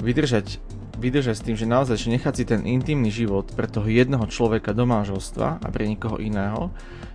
vydržať 0.04 0.60
vydržať 1.00 1.36
s 1.40 1.46
tým, 1.48 1.56
že 1.56 1.66
naozaj 1.66 1.96
že 1.96 2.14
nechať 2.14 2.34
si 2.36 2.44
ten 2.44 2.62
intimný 2.68 3.10
život 3.10 3.48
pre 3.56 3.66
toho 3.66 3.88
jedného 3.88 4.28
človeka 4.28 4.76
do 4.76 4.84
manželstva 4.84 5.64
a 5.64 5.68
pre 5.72 5.88
nikoho 5.88 6.20
iného, 6.20 6.70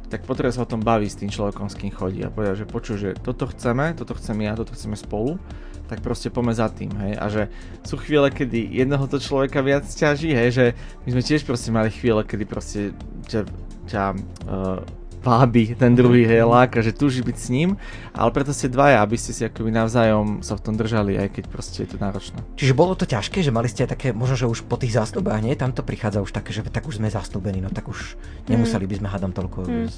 tak 0.08 0.24
potrebuje 0.24 0.56
sa 0.56 0.64
o 0.64 0.70
tom 0.70 0.80
baviť 0.80 1.10
s 1.10 1.20
tým 1.20 1.30
človekom, 1.32 1.68
s 1.68 1.76
kým 1.76 1.92
chodí 1.92 2.20
a 2.24 2.32
povedať, 2.32 2.64
že 2.64 2.66
počuj, 2.66 2.96
že 2.96 3.10
toto 3.20 3.50
chceme, 3.50 3.92
toto 3.96 4.16
chcem 4.16 4.36
ja, 4.40 4.56
toto 4.56 4.72
chceme 4.72 4.96
spolu, 4.96 5.36
tak 5.84 6.00
proste 6.00 6.32
pome 6.32 6.56
za 6.56 6.72
tým, 6.72 6.92
hej. 6.96 7.12
A 7.20 7.24
že 7.28 7.42
sú 7.84 8.00
chvíle, 8.00 8.32
kedy 8.32 8.72
jednoho 8.72 9.04
to 9.04 9.20
človeka 9.20 9.60
viac 9.60 9.84
ťaží, 9.84 10.32
hej, 10.32 10.48
že 10.50 10.64
my 11.04 11.18
sme 11.18 11.22
tiež 11.24 11.44
proste 11.44 11.68
mali 11.68 11.92
chvíle, 11.92 12.24
kedy 12.24 12.44
proste 12.48 12.80
ťa, 13.28 13.40
ťa 13.90 14.02
uh, 14.48 14.80
vábi 15.24 15.72
ten 15.72 15.96
druhý, 15.96 16.28
hej, 16.28 16.44
láka, 16.44 16.84
že 16.84 16.92
túži 16.92 17.24
byť 17.24 17.36
s 17.40 17.48
ním, 17.48 17.80
ale 18.12 18.30
preto 18.30 18.52
ste 18.52 18.68
dvaja, 18.68 19.00
aby 19.00 19.16
ste 19.16 19.32
si 19.32 19.42
akoby 19.48 19.72
navzájom 19.72 20.44
sa 20.44 20.54
v 20.54 20.62
tom 20.62 20.74
držali, 20.76 21.16
aj 21.16 21.40
keď 21.40 21.44
proste 21.48 21.78
je 21.82 21.96
to 21.96 21.98
náročné. 21.98 22.44
Čiže 22.60 22.76
bolo 22.76 22.92
to 22.92 23.08
ťažké, 23.08 23.40
že 23.40 23.48
mali 23.48 23.72
ste 23.72 23.88
také, 23.88 24.12
možno, 24.12 24.36
že 24.36 24.46
už 24.46 24.68
po 24.68 24.76
tých 24.76 24.92
zástupách, 24.92 25.40
nie? 25.40 25.56
Tam 25.56 25.72
to 25.72 25.80
prichádza 25.80 26.20
už 26.20 26.36
také, 26.36 26.52
že 26.52 26.60
tak 26.68 26.84
už 26.84 27.00
sme 27.00 27.08
zastúbení, 27.08 27.64
no 27.64 27.72
tak 27.72 27.88
už 27.88 28.20
nemuseli 28.46 28.84
by 28.84 28.94
sme 29.00 29.08
hádam 29.08 29.32
toľko. 29.32 29.64
Mm. 29.64 29.88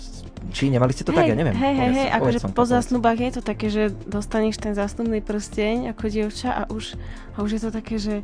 Či 0.54 0.70
nemali 0.70 0.94
ste 0.94 1.02
to 1.02 1.10
hej, 1.10 1.18
tak, 1.18 1.24
ja 1.26 1.36
neviem. 1.36 1.58
Hej, 1.58 1.74
hej, 1.74 1.90
hej, 1.90 2.08
akože 2.14 2.38
po 2.54 2.64
zásnubách 2.64 3.18
je 3.18 3.32
to 3.34 3.42
také, 3.42 3.66
že 3.66 3.90
dostaneš 4.06 4.62
ten 4.62 4.78
zásnubný 4.78 5.18
prsteň 5.18 5.90
ako 5.90 6.04
dievča 6.06 6.54
a 6.54 6.62
už, 6.70 6.94
a 7.34 7.42
už 7.42 7.50
je 7.58 7.60
to 7.66 7.70
také, 7.74 7.98
že 7.98 8.22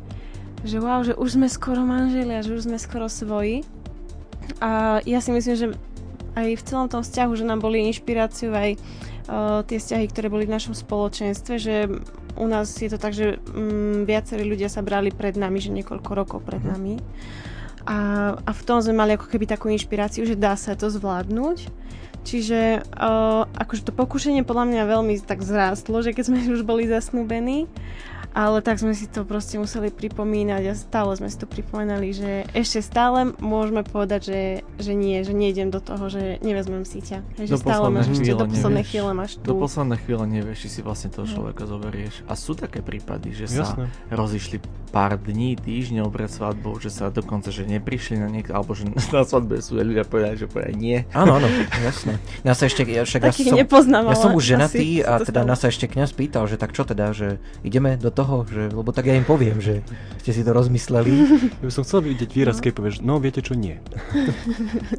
že 0.63 0.79
wow, 0.79 1.03
že 1.03 1.13
už 1.19 1.35
sme 1.35 1.51
skoro 1.51 1.83
manželia, 1.83 2.39
že 2.39 2.55
už 2.55 2.71
sme 2.71 2.79
skoro 2.79 3.11
svoji. 3.11 3.67
A 4.63 5.03
ja 5.03 5.19
si 5.19 5.35
myslím, 5.35 5.55
že 5.59 5.67
aj 6.33 6.47
v 6.57 6.65
celom 6.65 6.87
tom 6.89 7.01
vzťahu, 7.05 7.31
že 7.37 7.47
nám 7.47 7.61
boli 7.61 7.85
inšpiráciou 7.89 8.53
aj 8.53 8.71
uh, 8.75 9.61
tie 9.65 9.77
vzťahy, 9.77 10.05
ktoré 10.09 10.27
boli 10.29 10.49
v 10.49 10.55
našom 10.55 10.73
spoločenstve, 10.73 11.53
že 11.61 11.75
u 12.33 12.45
nás 12.49 12.73
je 12.73 12.89
to 12.89 12.97
tak, 12.97 13.13
že 13.13 13.37
um, 13.53 14.05
viacerí 14.05 14.41
ľudia 14.45 14.69
sa 14.69 14.81
brali 14.81 15.13
pred 15.13 15.37
nami, 15.37 15.61
že 15.61 15.69
niekoľko 15.69 16.11
rokov 16.17 16.39
pred 16.41 16.61
mm. 16.61 16.69
nami. 16.69 16.95
A, 17.83 17.97
a 18.39 18.51
v 18.55 18.61
tom 18.63 18.79
sme 18.79 18.95
mali 18.95 19.19
ako 19.19 19.27
keby 19.27 19.45
takú 19.45 19.67
inšpiráciu, 19.67 20.23
že 20.23 20.39
dá 20.39 20.55
sa 20.55 20.73
to 20.73 20.87
zvládnuť. 20.87 21.67
Čiže 22.23 22.87
uh, 22.87 23.43
akože 23.51 23.83
to 23.83 23.91
pokušenie 23.91 24.47
podľa 24.47 24.71
mňa 24.71 24.83
veľmi 24.87 25.13
tak 25.27 25.43
zrástlo, 25.43 25.99
že 25.99 26.15
keď 26.15 26.23
sme 26.31 26.39
už 26.55 26.63
boli 26.63 26.87
zasnúbení 26.87 27.67
ale 28.33 28.65
tak 28.65 28.81
sme 28.81 28.97
si 28.97 29.05
to 29.05 29.23
proste 29.23 29.61
museli 29.61 29.93
pripomínať 29.93 30.63
a 30.65 30.73
stále 30.73 31.13
sme 31.13 31.29
si 31.29 31.37
to 31.37 31.45
pripomínali, 31.45 32.09
že 32.11 32.49
ešte 32.57 32.81
stále 32.81 33.31
môžeme 33.37 33.85
povedať, 33.85 34.21
že, 34.25 34.41
že 34.81 34.93
nie, 34.97 35.21
že 35.21 35.37
nejdem 35.37 35.69
do 35.69 35.77
toho, 35.77 36.09
že 36.09 36.41
nevezmem 36.41 36.81
si 36.81 36.99
ťa. 37.05 37.21
Že 37.37 37.53
do 37.53 37.57
stále 37.61 37.87
máš 37.93 38.09
ešte 38.09 38.33
do 38.33 38.49
poslednej 38.49 38.85
chvíle 38.89 39.11
máš 39.13 39.37
tu. 39.37 39.53
Do 39.53 39.61
poslednej 39.61 39.99
chvíle 40.01 40.25
nevieš, 40.25 40.65
či 40.65 40.69
si 40.69 40.79
vlastne 40.81 41.13
toho 41.13 41.29
no. 41.29 41.31
človeka 41.31 41.69
zoberieš. 41.69 42.25
A 42.25 42.33
sú 42.33 42.57
také 42.57 42.81
prípady, 42.81 43.37
že 43.37 43.45
Jasne. 43.45 43.87
sa 43.87 44.13
rozišli 44.13 44.57
pár 44.93 45.17
dní, 45.17 45.57
týždňov 45.57 46.07
pred 46.13 46.29
svadbou, 46.29 46.77
že 46.77 46.93
sa 46.93 47.09
dokonca, 47.09 47.49
že 47.49 47.65
neprišli 47.65 48.21
na 48.21 48.29
niek- 48.29 48.53
alebo 48.53 48.77
že 48.77 48.85
na 49.13 49.25
svadbe 49.25 49.57
sú 49.61 49.77
ľudia 49.77 50.05
povedali, 50.05 50.37
že 50.37 50.45
povedali 50.45 50.77
nie. 50.77 50.97
Áno, 51.17 51.41
áno, 51.41 51.49
jasné. 51.81 52.17
Ja 52.43 52.53
sa 52.53 52.67
ešte, 52.67 52.83
ja, 52.83 53.07
však 53.07 53.23
ja 53.23 53.31
som, 53.33 53.55
ja 53.87 54.17
som 54.19 54.31
už 54.35 54.43
ženatý 54.43 54.99
a 55.01 55.23
teda 55.23 55.47
nás 55.47 55.63
sa 55.63 55.71
ešte 55.71 55.87
kňaz 55.87 56.11
pýtal, 56.11 56.43
že 56.45 56.59
tak 56.59 56.75
čo 56.75 56.83
teda, 56.83 57.15
že 57.15 57.39
ideme 57.63 57.95
do 57.95 58.11
toho 58.11 58.22
toho, 58.23 58.47
že, 58.47 58.71
lebo 58.71 58.95
tak 58.95 59.11
ja 59.11 59.19
im 59.19 59.27
poviem, 59.27 59.59
že 59.59 59.83
ste 60.23 60.31
si 60.31 60.41
to 60.47 60.55
rozmysleli. 60.55 61.11
Ja 61.63 61.67
by 61.67 61.73
som 61.75 61.83
chcel 61.87 62.03
vidieť 62.03 62.29
výraz, 62.31 62.59
keď 62.59 62.71
povieš, 62.75 62.95
no 63.03 63.19
viete 63.19 63.39
čo, 63.39 63.55
nie. 63.55 63.79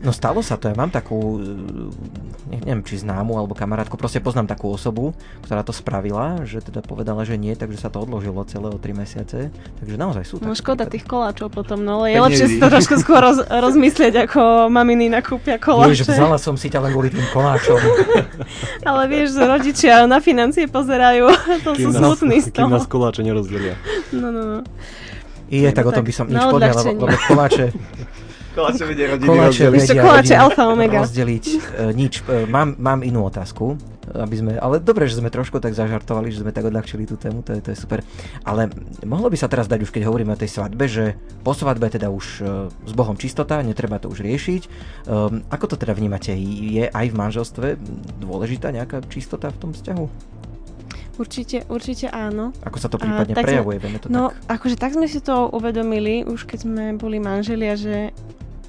No 0.00 0.12
stalo 0.12 0.40
sa 0.40 0.56
to, 0.56 0.72
ja 0.72 0.76
mám 0.76 0.88
takú, 0.88 1.40
e, 1.40 2.56
neviem 2.64 2.80
či 2.84 3.00
známu 3.00 3.36
alebo 3.36 3.52
kamarátku, 3.52 4.00
proste 4.00 4.20
poznám 4.20 4.48
takú 4.48 4.72
osobu, 4.72 5.12
ktorá 5.44 5.60
to 5.60 5.76
spravila, 5.76 6.44
že 6.48 6.64
teda 6.64 6.80
povedala, 6.80 7.24
že 7.28 7.36
nie, 7.36 7.52
takže 7.52 7.84
sa 7.84 7.92
to 7.92 8.00
odložilo 8.00 8.44
celé 8.48 8.72
o 8.72 8.76
3 8.80 8.96
mesiace. 8.96 9.52
Takže 9.80 9.96
naozaj 9.96 10.24
sú 10.24 10.34
No 10.40 10.56
škoda 10.56 10.88
tých 10.88 11.04
koláčov 11.04 11.52
potom, 11.52 11.84
no 11.84 12.00
ale 12.00 12.16
je 12.16 12.20
lepšie 12.20 12.46
si 12.48 12.56
to 12.60 12.68
trošku 12.68 12.94
skôr 13.00 13.20
roz, 13.20 13.44
rozmyslieť, 13.44 14.28
ako 14.28 14.72
maminy 14.72 15.12
nakúpia 15.12 15.60
koláče. 15.60 16.04
Jež, 16.04 16.08
vzala 16.08 16.36
som 16.40 16.56
si 16.56 16.72
ťa 16.72 16.80
len 16.84 16.90
kvôli 16.96 17.12
tým 17.12 17.24
koláčom. 17.32 17.76
ale 18.88 19.02
vieš, 19.08 19.36
rodičia 19.36 20.08
na 20.08 20.20
financie 20.20 20.64
pozerajú, 20.68 21.28
to 21.66 21.70
sú 21.76 21.88
smutní 21.92 22.40
z 22.40 22.52
toho. 22.52 22.68
Kým 22.68 22.76
nás 22.76 22.88
koláče 23.14 23.22
nerozdelia. 23.22 23.74
No, 24.12 24.30
no, 24.32 24.42
no. 24.42 24.58
Je, 25.50 25.70
tak 25.70 25.86
o 25.86 25.92
tom 25.94 26.02
by 26.02 26.12
som 26.12 26.26
nič 26.26 26.42
povedal, 26.50 26.82
lebo 26.82 27.06
koláče... 27.30 27.70
Koláče 28.54 28.86
vedia 28.86 29.10
rodiny 29.10 29.26
koláče 29.26 29.66
rozdeliť. 29.66 29.82
Ešte 29.82 29.94
koláče 29.98 30.34
alfa 30.38 30.62
omega. 30.70 31.02
Rozdeliť 31.02 31.44
e, 31.50 31.58
nič. 31.90 32.22
E, 32.22 32.46
mám, 32.46 32.78
mám 32.78 33.02
inú 33.02 33.26
otázku, 33.26 33.74
aby 34.14 34.30
sme, 34.38 34.52
ale 34.62 34.78
dobre, 34.78 35.10
že 35.10 35.18
sme 35.18 35.26
trošku 35.26 35.58
tak 35.58 35.74
zažartovali, 35.74 36.30
že 36.30 36.46
sme 36.46 36.54
tak 36.54 36.70
odľahčili 36.70 37.02
tú 37.02 37.18
tému, 37.18 37.42
to 37.42 37.50
je, 37.50 37.58
to 37.58 37.74
je 37.74 37.78
super. 37.82 38.06
Ale 38.46 38.70
mohlo 39.02 39.26
by 39.26 39.34
sa 39.34 39.50
teraz 39.50 39.66
dať 39.66 39.82
už, 39.82 39.90
keď 39.90 40.06
hovoríme 40.06 40.30
o 40.30 40.38
tej 40.38 40.54
svadbe, 40.54 40.86
že 40.86 41.18
po 41.42 41.50
svadbe 41.50 41.90
teda 41.90 42.14
už 42.14 42.26
e, 42.46 42.70
s 42.70 42.92
Bohom 42.94 43.18
čistota, 43.18 43.58
netreba 43.58 43.98
to 43.98 44.06
už 44.06 44.22
riešiť. 44.22 44.62
Um, 45.10 45.42
ako 45.50 45.74
to 45.74 45.76
teda 45.82 45.90
vnímate? 45.98 46.30
Je 46.38 46.86
aj 46.86 47.10
v 47.10 47.18
manželstve 47.18 47.74
dôležitá 48.22 48.70
nejaká 48.70 49.02
čistota 49.10 49.50
v 49.50 49.58
tom 49.58 49.70
vzťahu? 49.74 50.06
Určite, 51.14 51.62
určite 51.70 52.10
áno. 52.10 52.50
Ako 52.66 52.78
sa 52.82 52.90
to 52.90 52.98
prípadne 52.98 53.38
tak 53.38 53.46
prejavuje? 53.46 53.78
Sme, 53.78 53.98
to 54.02 54.06
no, 54.10 54.34
tak? 54.34 54.58
akože 54.58 54.76
tak 54.76 54.98
sme 54.98 55.06
si 55.06 55.22
to 55.22 55.46
uvedomili, 55.54 56.26
už 56.26 56.42
keď 56.42 56.58
sme 56.66 56.84
boli 56.98 57.22
manželia, 57.22 57.78
že 57.78 58.10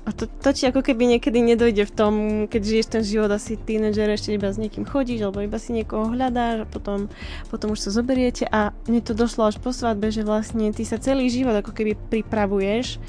a 0.05 0.13
to, 0.13 0.29
to 0.29 0.53
ti 0.53 0.69
ako 0.69 0.85
keby 0.85 1.17
niekedy 1.17 1.41
nedojde 1.41 1.89
v 1.89 1.93
tom, 1.97 2.13
keď 2.45 2.61
žiješ 2.61 2.87
ten 2.93 3.01
život 3.01 3.33
asi 3.33 3.57
tínedžer, 3.57 4.05
ešte 4.13 4.37
iba 4.37 4.53
s 4.53 4.61
niekým 4.61 4.85
chodíš, 4.85 5.25
alebo 5.25 5.41
iba 5.41 5.57
si 5.57 5.73
niekoho 5.73 6.13
hľadáš 6.13 6.61
a 6.61 6.69
potom, 6.69 7.09
potom 7.49 7.73
už 7.73 7.81
sa 7.81 7.89
zoberiete 7.89 8.45
a 8.45 8.69
mne 8.85 9.01
to 9.01 9.17
došlo 9.17 9.49
až 9.49 9.57
po 9.57 9.73
svadbe, 9.73 10.13
že 10.13 10.21
vlastne 10.21 10.69
ty 10.69 10.85
sa 10.85 11.01
celý 11.01 11.25
život 11.33 11.57
ako 11.57 11.73
keby 11.73 11.97
pripravuješ 11.97 13.01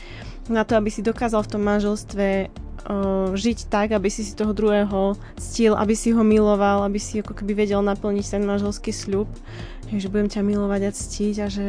na 0.49 0.63
to, 0.65 0.79
aby 0.79 0.91
si 0.91 1.03
dokázal 1.03 1.43
v 1.45 1.53
tom 1.57 1.63
manželstve 1.63 2.27
uh, 2.49 3.31
žiť 3.35 3.71
tak, 3.71 3.93
aby 3.93 4.09
si 4.11 4.23
si 4.23 4.33
toho 4.35 4.53
druhého 4.55 5.19
ctil, 5.39 5.75
aby 5.75 5.95
si 5.95 6.13
ho 6.15 6.23
miloval, 6.23 6.87
aby 6.87 6.99
si 6.99 7.21
ako 7.21 7.35
keby 7.35 7.67
vedel 7.67 7.83
naplniť 7.83 8.27
ten 8.27 8.43
manželský 8.45 8.91
sľub, 8.91 9.27
že 9.91 10.11
budem 10.11 10.31
ťa 10.31 10.43
milovať 10.43 10.81
a 10.87 10.91
ctiť 10.91 11.37
a 11.43 11.49
že 11.51 11.69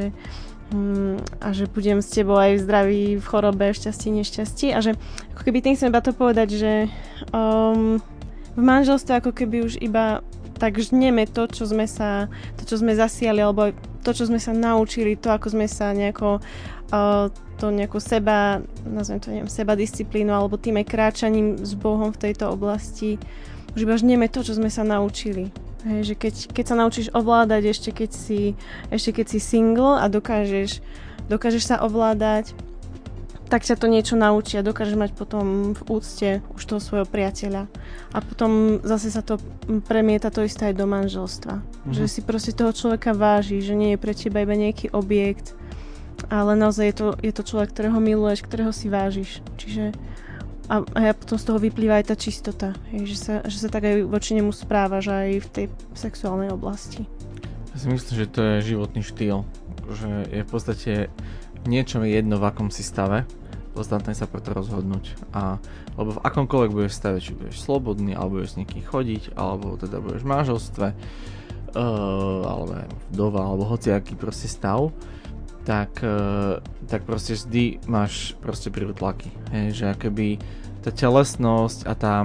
Mm, 0.68 1.24
a 1.40 1.56
že 1.56 1.64
budem 1.72 2.04
s 2.04 2.12
tebou 2.12 2.36
aj 2.36 2.60
v 2.60 2.64
zdraví, 2.68 3.06
v 3.16 3.24
chorobe, 3.24 3.72
v 3.72 3.80
šťastí, 3.80 4.12
nešťastí. 4.20 4.68
A 4.76 4.84
že 4.84 5.00
ako 5.32 5.48
keby 5.48 5.64
tým 5.64 5.80
chcem 5.80 5.88
iba 5.88 6.04
to 6.04 6.12
povedať, 6.12 6.60
že 6.60 6.74
um, 7.32 8.04
v 8.52 8.64
manželstve 8.68 9.24
ako 9.24 9.32
keby 9.32 9.64
už 9.64 9.80
iba 9.80 10.20
tak 10.60 10.76
žneme 10.82 11.24
to, 11.30 11.48
čo 11.48 11.70
sme 11.70 11.88
sa, 11.88 12.28
to, 12.60 12.68
čo 12.68 12.82
sme 12.82 12.98
zasiali, 12.98 13.40
alebo 13.40 13.72
to, 14.04 14.12
čo 14.12 14.28
sme 14.28 14.42
sa 14.42 14.52
naučili, 14.52 15.16
to, 15.16 15.32
ako 15.32 15.56
sme 15.56 15.72
sa 15.72 15.96
nejako 15.96 16.44
uh, 16.92 17.32
to 17.58 17.74
nejakú 17.74 17.98
seba, 17.98 18.62
nazvem 18.86 19.20
to 19.20 19.28
neviem, 19.34 19.50
seba 19.50 19.74
disciplínu, 19.74 20.30
alebo 20.30 20.62
tým 20.62 20.78
aj 20.78 20.86
kráčaním 20.88 21.58
s 21.58 21.74
Bohom 21.74 22.14
v 22.14 22.22
tejto 22.30 22.54
oblasti, 22.54 23.18
už 23.74 23.84
iba 23.84 23.98
žneme 23.98 24.30
to, 24.30 24.46
čo 24.46 24.54
sme 24.54 24.70
sa 24.70 24.86
naučili. 24.86 25.50
Hej, 25.86 26.14
že 26.14 26.16
keď, 26.18 26.34
keď 26.54 26.66
sa 26.66 26.76
naučíš 26.78 27.08
ovládať 27.14 27.70
ešte 27.70 27.90
keď 27.94 28.10
si, 28.14 28.58
ešte 28.90 29.22
keď 29.22 29.26
si 29.30 29.40
single 29.42 29.98
a 30.02 30.06
dokážeš, 30.10 30.82
dokážeš 31.30 31.64
sa 31.64 31.82
ovládať, 31.86 32.58
tak 33.48 33.64
ťa 33.64 33.80
to 33.80 33.88
niečo 33.88 34.20
naučí 34.20 34.60
a 34.60 34.66
dokážeš 34.66 35.00
mať 35.00 35.12
potom 35.16 35.72
v 35.72 35.82
úcte 35.88 36.44
už 36.52 36.62
toho 36.68 36.84
svojho 36.84 37.08
priateľa. 37.08 37.72
A 38.12 38.18
potom 38.20 38.84
zase 38.84 39.08
sa 39.08 39.24
to 39.24 39.40
premieta 39.88 40.28
to 40.28 40.44
isté 40.44 40.72
aj 40.72 40.76
do 40.76 40.86
manželstva. 40.86 41.64
Mm-hmm. 41.64 41.96
Že 41.96 42.06
si 42.12 42.20
proste 42.28 42.52
toho 42.52 42.76
človeka 42.76 43.16
váži, 43.16 43.64
že 43.64 43.74
nie 43.74 43.96
je 43.96 44.02
pre 44.04 44.12
teba 44.12 44.44
iba 44.44 44.54
nejaký 44.54 44.92
objekt, 44.92 45.56
ale 46.28 46.58
naozaj 46.58 46.86
je 46.92 46.96
to, 46.96 47.08
je 47.22 47.34
to 47.34 47.44
človek, 47.46 47.70
ktorého 47.72 48.00
miluješ, 48.02 48.44
ktorého 48.44 48.74
si 48.74 48.90
vážiš. 48.90 49.46
Čiže 49.56 49.94
a, 50.68 50.84
a 50.84 51.00
ja 51.00 51.14
potom 51.16 51.40
z 51.40 51.48
toho 51.48 51.60
vyplýva 51.64 52.04
aj 52.04 52.12
tá 52.12 52.16
čistota, 52.20 52.76
hej, 52.92 53.08
že, 53.08 53.18
sa, 53.18 53.34
že 53.48 53.58
sa 53.64 53.70
tak 53.72 53.88
aj 53.88 54.04
voči 54.04 54.36
nemu 54.36 54.52
správaš 54.52 55.08
aj 55.08 55.30
v 55.40 55.48
tej 55.48 55.66
sexuálnej 55.96 56.52
oblasti. 56.52 57.08
Ja 57.72 57.78
si 57.80 57.88
myslím, 57.88 58.16
že 58.20 58.28
to 58.28 58.40
je 58.44 58.76
životný 58.76 59.00
štýl, 59.00 59.48
že 59.88 60.12
je 60.28 60.42
v 60.44 60.50
podstate 60.50 60.94
niečo 61.64 62.04
jedno 62.04 62.36
v 62.36 62.48
akom 62.52 62.68
si 62.68 62.84
stave, 62.84 63.24
podstatné 63.72 64.12
sa 64.12 64.28
preto 64.28 64.52
rozhodnúť. 64.52 65.16
A, 65.32 65.62
lebo 65.96 66.20
v 66.20 66.24
akomkoľvek 66.26 66.72
budeš 66.74 67.00
stave, 67.00 67.24
či 67.24 67.32
budeš 67.32 67.64
slobodný, 67.64 68.12
alebo 68.18 68.42
budeš 68.42 68.58
s 68.58 68.60
niekým 68.60 68.84
chodiť, 68.84 69.40
alebo 69.40 69.80
teda 69.80 70.04
budeš 70.04 70.26
v 70.26 70.32
manželstve, 70.34 70.88
uh, 70.92 72.42
alebo 72.44 72.84
vdova, 73.14 73.42
alebo 73.46 73.64
hociaký 73.70 74.20
proste 74.20 74.52
stav, 74.52 74.92
tak, 75.68 76.00
uh, 76.00 76.64
tak 76.88 77.04
proste 77.04 77.36
vždy 77.36 77.84
máš 77.92 78.40
proste 78.40 78.72
tlaky. 78.72 79.28
Hej, 79.52 79.84
že 79.84 79.86
akoby 79.92 80.40
tá 80.80 80.96
telesnosť 80.96 81.84
a 81.84 81.92
tá, 81.92 82.16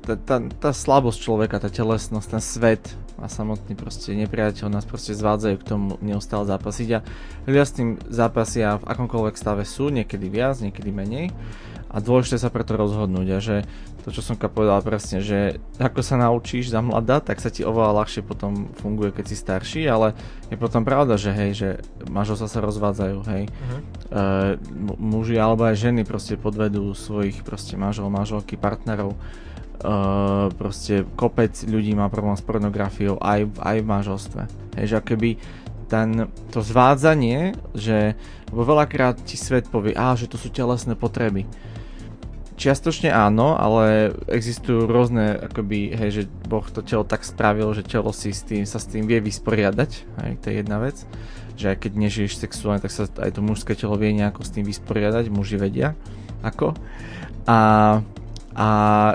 tá, 0.00 0.14
tá, 0.16 0.36
tá 0.40 0.70
slabosť 0.72 1.18
človeka, 1.20 1.60
tá 1.60 1.68
telesnosť, 1.68 2.26
ten 2.32 2.40
svet 2.40 2.84
a 3.20 3.28
samotný 3.28 3.76
proste 3.76 4.16
nepriateľ 4.16 4.72
nás 4.72 4.88
proste 4.88 5.12
zvádzajú 5.12 5.56
k 5.60 5.68
tomu 5.68 6.00
neustále 6.00 6.48
zápasiť 6.48 6.88
a 6.96 7.04
ľudia 7.44 7.64
s 7.64 7.76
tým 7.76 8.00
zápasia 8.08 8.80
v 8.80 8.88
akomkoľvek 8.88 9.36
stave 9.36 9.64
sú, 9.68 9.92
niekedy 9.92 10.32
viac, 10.32 10.56
niekedy 10.60 10.88
menej 10.88 11.32
a 11.96 12.04
dôležité 12.04 12.36
sa 12.36 12.52
preto 12.52 12.76
rozhodnúť 12.76 13.28
a 13.32 13.38
že 13.40 13.56
to, 14.04 14.12
čo 14.12 14.20
som 14.20 14.36
povedal 14.36 14.84
presne, 14.84 15.24
že 15.24 15.56
ako 15.80 16.04
sa 16.04 16.20
naučíš 16.20 16.68
za 16.68 16.84
mladá, 16.84 17.24
tak 17.24 17.40
sa 17.40 17.48
ti 17.48 17.64
oveľa 17.64 18.04
ľahšie 18.04 18.20
potom 18.20 18.68
funguje, 18.76 19.16
keď 19.16 19.24
si 19.24 19.34
starší, 19.40 19.82
ale 19.88 20.12
je 20.52 20.60
potom 20.60 20.84
pravda, 20.84 21.16
že 21.16 21.32
hej, 21.32 21.50
že 21.56 21.68
manželstva 22.04 22.52
sa 22.52 22.60
rozvádzajú, 22.60 23.18
hej. 23.32 23.48
Uh-huh. 23.48 23.80
E, 24.12 24.22
muži 25.00 25.40
alebo 25.40 25.64
aj 25.64 25.80
ženy 25.80 26.04
proste 26.04 26.36
podvedú 26.36 26.92
svojich 26.92 27.40
proste 27.40 27.80
manžel, 27.80 28.12
manželky, 28.12 28.60
partnerov. 28.60 29.16
E, 29.16 29.18
proste 30.52 31.08
kopec 31.16 31.56
ľudí 31.64 31.96
má 31.96 32.12
problém 32.12 32.36
s 32.36 32.44
pornografiou 32.44 33.16
aj, 33.24 33.48
aj 33.58 33.76
v 33.80 33.88
manželstve. 33.88 34.42
Hej, 34.78 34.86
že 34.86 34.98
keby 35.00 35.30
ten, 35.88 36.28
to 36.52 36.60
zvádzanie, 36.60 37.56
že 37.72 38.14
lebo 38.52 38.62
veľakrát 38.62 39.18
ti 39.26 39.34
svet 39.34 39.66
povie, 39.66 39.96
á, 39.98 40.14
že 40.14 40.30
to 40.30 40.38
sú 40.38 40.52
telesné 40.52 40.94
potreby 40.94 41.48
Čiastočne 42.56 43.12
áno, 43.12 43.52
ale 43.52 44.16
existujú 44.32 44.88
rôzne, 44.88 45.36
akoby, 45.44 45.92
hej, 45.92 46.10
že 46.10 46.22
Boh 46.48 46.64
to 46.64 46.80
telo 46.80 47.04
tak 47.04 47.20
spravil, 47.20 47.68
že 47.76 47.84
telo 47.84 48.16
si 48.16 48.32
s 48.32 48.48
tým, 48.48 48.64
sa 48.64 48.80
s 48.80 48.88
tým 48.88 49.04
vie 49.04 49.20
vysporiadať, 49.20 49.90
hej, 50.24 50.32
to 50.40 50.44
je 50.48 50.54
jedna 50.64 50.80
vec, 50.80 50.96
že 51.60 51.76
aj 51.76 51.84
keď 51.84 51.92
nežiješ 52.00 52.40
sexuálne, 52.40 52.80
tak 52.80 52.96
sa 52.96 53.04
aj 53.20 53.36
to 53.36 53.44
mužské 53.44 53.76
telo 53.76 54.00
vie 54.00 54.16
nejako 54.16 54.40
s 54.40 54.56
tým 54.56 54.64
vysporiadať, 54.64 55.28
muži 55.28 55.60
vedia, 55.60 55.92
ako. 56.40 56.72
A, 57.44 57.58
a 58.56 58.68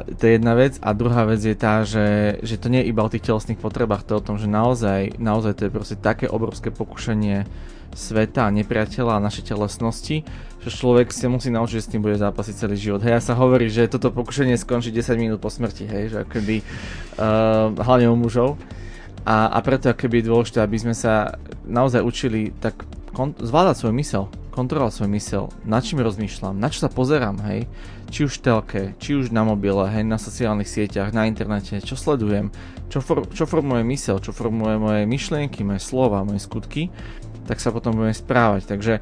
to 0.06 0.22
je 0.22 0.38
jedna 0.38 0.54
vec. 0.54 0.78
A 0.78 0.94
druhá 0.94 1.26
vec 1.26 1.42
je 1.42 1.58
tá, 1.58 1.82
že, 1.82 2.38
že 2.46 2.62
to 2.62 2.70
nie 2.70 2.86
je 2.86 2.94
iba 2.94 3.02
o 3.02 3.12
tých 3.12 3.26
telesných 3.26 3.58
potrebách, 3.58 4.06
to 4.06 4.14
je 4.14 4.22
o 4.22 4.28
tom, 4.30 4.38
že 4.38 4.46
naozaj, 4.46 5.18
naozaj 5.18 5.58
to 5.58 5.66
je 5.66 5.72
proste 5.74 5.98
také 5.98 6.30
obrovské 6.30 6.70
pokušenie 6.70 7.46
sveta 7.92 8.48
nepriateľa 8.56 9.20
a 9.20 9.26
našej 9.26 9.52
telesnosti, 9.52 10.24
že 10.62 10.70
človek 10.70 11.10
si 11.10 11.26
musí 11.26 11.50
naučiť, 11.50 11.76
že 11.82 11.86
s 11.86 11.92
tým 11.92 12.06
bude 12.06 12.18
zápasiť 12.22 12.54
celý 12.54 12.78
život. 12.78 13.02
Hej, 13.02 13.18
ja 13.18 13.22
sa 13.22 13.34
hovorí, 13.34 13.66
že 13.68 13.90
toto 13.90 14.14
pokušenie 14.14 14.54
skončí 14.58 14.94
10 14.94 15.18
minút 15.18 15.40
po 15.42 15.50
smrti, 15.50 15.90
hej, 15.90 16.04
že 16.14 16.18
akoby, 16.22 16.62
uh, 17.18 17.74
hlavne 17.74 18.08
u 18.14 18.18
mužov. 18.18 18.62
A, 19.26 19.50
a 19.54 19.58
preto 19.62 19.90
akoby 19.90 20.22
je 20.22 20.30
dôležité, 20.30 20.60
aby 20.62 20.78
sme 20.82 20.94
sa 20.98 21.38
naozaj 21.66 22.02
učili 22.02 22.54
tak 22.58 22.86
kon- 23.14 23.38
zvládať 23.38 23.76
svoj 23.86 23.94
mysel, 24.02 24.24
kontrolovať 24.54 24.94
svoj 24.98 25.10
mysel, 25.18 25.44
na 25.66 25.78
čím 25.78 26.02
rozmýšľam, 26.02 26.58
na 26.58 26.74
čo 26.74 26.86
sa 26.86 26.90
pozerám, 26.90 27.38
hej, 27.46 27.70
či 28.10 28.26
už 28.26 28.42
v 28.42 28.44
telke, 28.44 28.82
či 28.98 29.16
už 29.18 29.30
na 29.30 29.46
mobile, 29.46 29.86
hej, 29.88 30.04
na 30.04 30.18
sociálnych 30.18 30.68
sieťach, 30.68 31.14
na 31.14 31.30
internete, 31.30 31.80
čo 31.86 31.94
sledujem, 31.94 32.50
čo, 32.90 33.00
for- 33.00 33.30
čo 33.30 33.46
formuje 33.46 33.86
mysel, 33.94 34.20
čo 34.20 34.34
formuje 34.34 34.76
moje 34.82 35.02
myšlienky, 35.06 35.62
moje 35.64 35.86
slova, 35.86 36.26
moje 36.26 36.42
skutky, 36.44 36.90
tak 37.46 37.64
sa 37.64 37.72
potom 37.72 37.96
budeme 37.96 38.14
správať. 38.14 38.68
Takže 38.68 38.94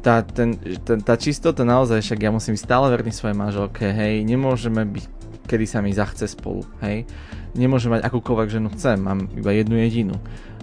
tá, 0.00 0.24
ten, 0.24 0.56
ten, 0.84 0.98
tá 1.04 1.14
čistota 1.20 1.62
naozaj, 1.62 2.00
však 2.00 2.20
ja 2.20 2.30
musím 2.32 2.56
byť 2.56 2.64
stále 2.64 2.88
verný 2.88 3.12
svojej 3.12 3.36
manželke, 3.36 3.84
hej, 3.92 4.24
nemôžeme 4.24 4.82
byť, 4.88 5.04
kedy 5.46 5.64
sa 5.68 5.84
mi 5.84 5.92
zachce 5.92 6.24
spolu, 6.26 6.64
hej, 6.80 7.04
nemôžem 7.52 7.92
mať 7.92 8.08
akúkoľvek 8.08 8.48
ženu 8.48 8.68
chcem, 8.72 8.96
mám 8.96 9.28
iba 9.36 9.52
jednu 9.52 9.76
jedinú. 9.76 10.16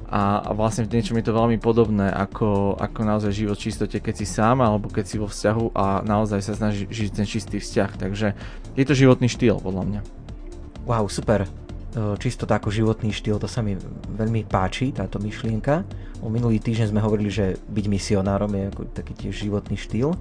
A, 0.07 0.39
a 0.39 0.55
vlastne 0.55 0.87
v 0.87 0.95
niečom 0.95 1.19
je 1.19 1.27
to 1.27 1.35
veľmi 1.35 1.59
podobné 1.59 2.07
ako, 2.07 2.79
ako 2.79 2.99
naozaj 3.03 3.35
život 3.35 3.59
v 3.59 3.67
čistote, 3.67 3.99
keď 3.99 4.15
si 4.15 4.23
sám 4.23 4.63
alebo 4.63 4.87
keď 4.87 5.03
si 5.03 5.19
vo 5.19 5.27
vzťahu 5.27 5.75
a 5.75 5.99
naozaj 6.07 6.39
sa 6.47 6.55
snaží 6.55 6.87
žiť 6.87 7.09
ten 7.11 7.27
čistý 7.27 7.59
vzťah. 7.59 8.07
Takže 8.07 8.31
je 8.79 8.83
to 8.87 8.95
životný 8.95 9.27
štýl 9.27 9.59
podľa 9.59 9.83
mňa. 9.83 10.01
Wow, 10.87 11.11
super. 11.11 11.66
Čistota 12.21 12.61
ako 12.61 12.69
životný 12.69 13.09
štýl, 13.09 13.41
to 13.41 13.49
sa 13.49 13.65
mi 13.65 13.73
veľmi 14.13 14.45
páči, 14.45 14.93
táto 14.93 15.17
myšlienka. 15.17 15.81
O 16.21 16.33
minulý 16.33 16.57
týždeň 16.57 16.93
sme 16.93 17.01
hovorili, 17.01 17.29
že 17.29 17.61
byť 17.69 17.85
misionárom 17.85 18.49
je 18.53 18.63
ako 18.73 18.81
taký 18.93 19.13
tiež 19.13 19.45
životný 19.45 19.77
štýl. 19.77 20.17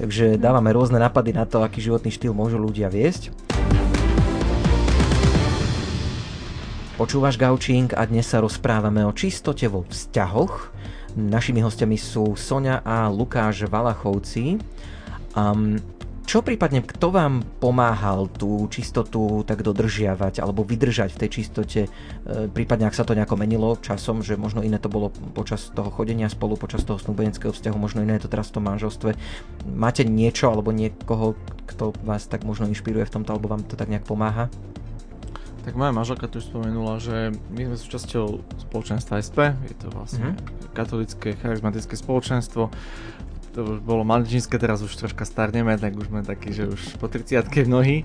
Takže 0.00 0.40
dávame 0.40 0.72
rôzne 0.72 0.96
napady 0.96 1.36
na 1.36 1.44
to, 1.44 1.60
aký 1.60 1.84
životný 1.84 2.08
štýl 2.12 2.32
môžu 2.32 2.56
ľudia 2.56 2.88
viesť. 2.88 3.32
Počúvaš 6.94 7.34
Gaučing 7.34 7.90
a 7.98 8.06
dnes 8.06 8.30
sa 8.30 8.38
rozprávame 8.38 9.02
o 9.02 9.10
čistote 9.10 9.66
vo 9.66 9.82
vzťahoch. 9.82 10.70
Našimi 11.18 11.58
hostiami 11.58 11.98
sú 11.98 12.38
Sonia 12.38 12.86
a 12.86 13.10
Lukáš 13.10 13.66
Valachovci. 13.66 14.62
Um, 15.34 15.74
čo 16.24 16.40
prípadne, 16.40 16.80
kto 16.80 17.12
vám 17.12 17.44
pomáhal 17.60 18.32
tú 18.32 18.64
čistotu 18.72 19.44
tak 19.44 19.60
dodržiavať 19.60 20.40
alebo 20.40 20.64
vydržať 20.64 21.12
v 21.12 21.20
tej 21.20 21.30
čistote, 21.30 21.80
e, 21.86 21.88
prípadne 22.48 22.88
ak 22.88 22.96
sa 22.96 23.04
to 23.04 23.12
nejako 23.12 23.36
menilo 23.36 23.76
časom, 23.76 24.24
že 24.24 24.40
možno 24.40 24.64
iné 24.64 24.80
to 24.80 24.88
bolo 24.88 25.12
počas 25.36 25.68
toho 25.70 25.92
chodenia 25.92 26.32
spolu, 26.32 26.56
počas 26.56 26.82
toho 26.82 26.96
snúbeneckého 26.96 27.52
vzťahu, 27.52 27.76
možno 27.76 28.00
iné 28.00 28.16
je 28.16 28.24
to 28.24 28.32
teraz 28.32 28.48
v 28.48 28.56
tom 28.56 28.64
manželstve. 28.66 29.14
Máte 29.68 30.08
niečo 30.08 30.48
alebo 30.48 30.72
niekoho, 30.72 31.36
kto 31.68 31.92
vás 32.02 32.24
tak 32.24 32.48
možno 32.48 32.72
inšpiruje 32.72 33.04
v 33.04 33.14
tomto 33.20 33.36
alebo 33.36 33.52
vám 33.52 33.62
to 33.68 33.76
tak 33.76 33.92
nejak 33.92 34.08
pomáha? 34.08 34.48
Tak 35.64 35.80
moja 35.80 35.96
manželka 35.96 36.28
tu 36.28 36.44
už 36.44 36.52
spomenula, 36.52 37.00
že 37.00 37.32
my 37.52 37.72
sme 37.72 37.76
súčasťou 37.80 38.26
spoločenstva 38.68 39.16
SP, 39.24 39.56
je 39.64 39.76
to 39.80 39.88
vlastne 39.88 40.36
mm-hmm. 40.36 40.76
katolické 40.76 41.40
charizmatické 41.40 41.96
spoločenstvo, 41.96 42.68
to 43.54 43.62
už 43.62 43.78
bolo 43.86 44.02
maličinské, 44.02 44.58
teraz 44.58 44.82
už 44.82 44.90
troška 44.98 45.22
starneme, 45.22 45.78
tak 45.78 45.94
už 45.94 46.10
sme 46.10 46.26
takí, 46.26 46.50
že 46.50 46.66
už 46.66 46.98
po 46.98 47.06
30 47.06 47.46
mnohí. 47.70 48.02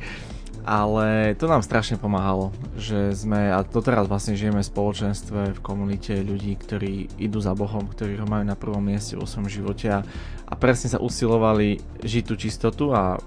Ale 0.70 1.34
to 1.40 1.50
nám 1.50 1.66
strašne 1.66 1.98
pomáhalo, 1.98 2.54
že 2.78 3.16
sme, 3.18 3.50
a 3.50 3.66
doteraz 3.66 4.06
vlastne 4.06 4.38
žijeme 4.38 4.62
v 4.62 4.70
spoločenstve, 4.70 5.58
v 5.58 5.64
komunite 5.66 6.14
ľudí, 6.22 6.54
ktorí 6.54 7.10
idú 7.18 7.42
za 7.42 7.58
Bohom, 7.58 7.90
ktorí 7.90 8.22
ho 8.22 8.28
majú 8.30 8.46
na 8.46 8.54
prvom 8.54 8.84
mieste 8.84 9.18
vo 9.18 9.26
svojom 9.26 9.50
živote 9.50 9.90
a, 9.90 10.06
a 10.46 10.54
presne 10.60 10.94
sa 10.94 11.02
usilovali 11.02 11.82
žiť 12.06 12.24
tú 12.28 12.36
čistotu 12.38 12.94
a 12.94 13.18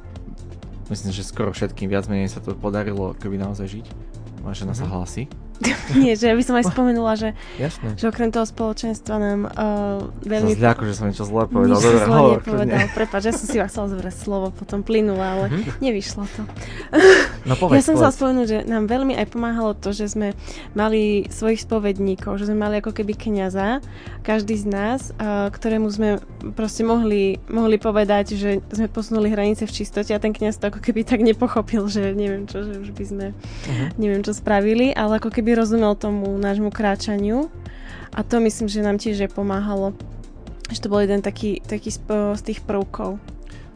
myslím, 0.92 1.11
že 1.11 1.26
skoro 1.26 1.50
všetkým 1.50 1.90
viac 1.90 2.06
menej 2.06 2.30
sa 2.30 2.38
to 2.38 2.54
podarilo, 2.54 3.16
keby 3.18 3.40
naozaj 3.40 3.80
žiť. 3.80 3.87
Moja 4.46 4.62
žena 4.62 4.76
mm-hmm. 4.76 4.78
sa 4.78 4.87
mhm. 4.87 4.92
hlási. 4.92 5.22
Nie, 6.03 6.12
že 6.18 6.31
ja 6.31 6.35
by 6.35 6.44
som 6.44 6.55
aj 6.59 6.64
spomenula, 6.70 7.12
že, 7.14 7.31
Jasne. 7.57 7.94
že 7.94 8.05
okrem 8.09 8.35
toho 8.35 8.46
spoločenstva 8.46 9.14
nám 9.18 9.40
uh, 9.46 10.09
veľmi... 10.27 10.53
Som 10.57 10.62
zľako, 10.62 10.83
že 10.88 10.92
som 10.94 11.05
niečo 11.09 11.27
zle 11.27 11.42
povedal. 11.46 11.79
Nič 11.79 11.85
Dobre, 11.85 11.98
zle 11.98 12.09
hovor, 12.11 12.38
nepovedal. 12.42 12.79
Prepač, 12.92 13.22
ja 13.31 13.35
som 13.35 13.46
si 13.46 13.57
vás 13.59 13.70
chcela 13.70 13.87
zobrať 13.92 14.14
slovo, 14.14 14.46
potom 14.51 14.81
plynula, 14.83 15.27
ale 15.38 15.46
mm-hmm. 15.48 15.81
nevyšlo 15.81 16.25
to. 16.27 16.42
No 17.42 17.59
povedz, 17.59 17.83
Ja 17.83 17.87
som 17.90 17.94
chcela 17.98 18.14
spomenúť, 18.14 18.46
že 18.46 18.59
nám 18.70 18.87
veľmi 18.87 19.18
aj 19.18 19.27
pomáhalo 19.35 19.75
to, 19.75 19.90
že 19.90 20.14
sme 20.14 20.38
mali 20.79 21.27
svojich 21.27 21.66
spovedníkov, 21.66 22.38
že 22.38 22.46
sme 22.46 22.62
mali 22.62 22.79
ako 22.79 22.94
keby 22.94 23.18
kniaza, 23.18 23.83
každý 24.22 24.55
z 24.55 24.66
nás, 24.70 25.11
uh, 25.18 25.51
ktorému 25.51 25.90
sme 25.90 26.22
proste 26.55 26.87
mohli, 26.87 27.42
mohli 27.51 27.83
povedať, 27.83 28.38
že 28.38 28.62
sme 28.70 28.87
posunuli 28.87 29.35
hranice 29.35 29.66
v 29.66 29.75
čistote 29.75 30.14
a 30.14 30.22
ten 30.22 30.31
kniaz 30.31 30.62
to 30.62 30.70
ako 30.70 30.79
keby 30.79 31.03
tak 31.03 31.18
nepochopil, 31.27 31.90
že 31.90 32.14
neviem 32.14 32.46
čo, 32.46 32.62
že 32.62 32.79
už 32.79 32.94
by 32.94 33.05
sme 33.05 33.27
uh-huh. 33.35 33.88
neviem 33.98 34.22
čo 34.22 34.31
spravili, 34.31 34.94
ale 34.94 35.18
ako 35.18 35.35
keby 35.35 35.51
rozumel 35.54 35.94
tomu 35.94 36.34
nášmu 36.38 36.72
kráčaniu 36.72 37.52
a 38.12 38.20
to 38.20 38.40
myslím, 38.44 38.68
že 38.68 38.84
nám 38.84 39.00
tiež 39.00 39.32
pomáhalo. 39.32 39.96
Že 40.72 40.78
to 40.84 40.88
bol 40.88 41.00
jeden 41.04 41.20
taký, 41.20 41.60
taký 41.64 41.92
z, 41.92 42.00
z 42.36 42.42
tých 42.42 42.60
prvkov. 42.64 43.20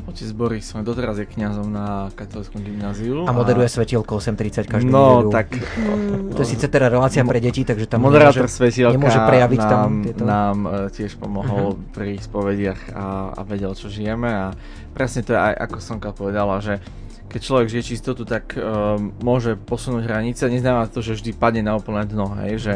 Otec 0.07 0.31
Boris 0.39 0.63
som 0.63 0.87
doteraz 0.87 1.19
je 1.19 1.27
kňazom 1.27 1.67
na 1.67 2.15
katolickom 2.15 2.63
gymnáziu. 2.63 3.27
A 3.27 3.35
moderuje 3.35 3.67
a... 3.67 3.73
svetielko 3.75 4.23
8.30 4.23 4.71
každú 4.71 4.87
No, 4.87 5.27
tak... 5.35 5.51
Mm. 5.51 6.31
To 6.31 6.47
je 6.47 6.55
síce 6.55 6.71
teda 6.71 6.87
relácia 6.87 7.27
pre 7.27 7.43
deti, 7.43 7.67
takže 7.67 7.91
tam 7.91 8.07
Moderátor 8.07 8.47
nemôže, 8.47 8.87
nemôže 8.87 9.19
prejaviť 9.19 9.59
nám, 9.59 9.67
tam 9.67 9.91
tieto... 10.07 10.23
nám 10.23 10.57
uh, 10.63 10.71
tiež 10.95 11.19
pomohol 11.19 11.75
uh-huh. 11.75 11.91
pri 11.91 12.23
ich 12.23 12.23
spovediach 12.23 12.81
a, 12.95 13.35
a 13.35 13.41
vedel, 13.43 13.75
čo 13.75 13.91
žijeme 13.91 14.31
a 14.31 14.47
presne 14.95 15.27
to 15.27 15.35
je 15.35 15.41
aj, 15.43 15.55
ako 15.67 15.77
Sonka 15.83 16.15
povedala, 16.15 16.63
že 16.63 16.79
keď 17.27 17.41
človek 17.43 17.67
žije 17.69 17.85
čistotu, 17.95 18.23
tak 18.23 18.55
uh, 18.55 18.97
môže 19.21 19.59
posunúť 19.59 20.07
hranice. 20.07 20.47
Neznamená 20.47 20.87
to, 20.87 21.03
že 21.03 21.19
vždy 21.19 21.35
padne 21.35 21.63
na 21.67 21.75
úplné 21.75 22.07
dno, 22.07 22.33
hej, 22.39 22.55
že 22.57 22.75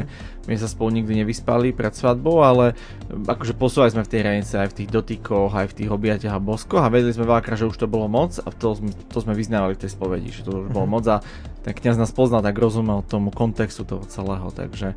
my 0.50 0.58
sa 0.58 0.66
spolu 0.66 0.90
nikdy 0.98 1.22
nevyspali 1.22 1.70
pred 1.70 1.94
svadbou, 1.94 2.42
ale 2.42 2.74
akože 3.06 3.54
posúvali 3.54 3.94
sme 3.94 4.02
v 4.02 4.10
tej 4.10 4.20
hranice 4.26 4.54
aj 4.58 4.74
v 4.74 4.76
tých 4.82 4.88
dotykoch, 4.90 5.54
aj 5.54 5.70
v 5.70 5.76
tých 5.84 5.90
objatiach 5.94 6.34
a 6.34 6.42
boskoch 6.42 6.82
a 6.82 6.90
vedeli 6.90 7.14
sme 7.14 7.30
veľakrát, 7.30 7.60
že 7.60 7.70
už 7.70 7.78
to 7.78 7.86
bolo 7.86 8.10
moc 8.10 8.34
a 8.42 8.48
to 8.50 8.74
sme, 8.74 8.90
to 8.90 9.18
sme 9.22 9.38
vyznávali 9.38 9.78
v 9.78 9.82
tej 9.86 9.90
spovedi, 9.94 10.34
že 10.34 10.42
to 10.42 10.66
už 10.66 10.74
bolo 10.74 10.90
mhm. 10.90 10.92
moc 10.92 11.04
a 11.06 11.22
ten 11.60 11.76
kniaz 11.76 12.00
nás 12.00 12.10
poznal, 12.10 12.40
tak 12.40 12.56
rozumel 12.56 13.04
tomu 13.06 13.30
kontextu 13.30 13.84
toho 13.84 14.02
celého, 14.08 14.48
takže 14.50 14.96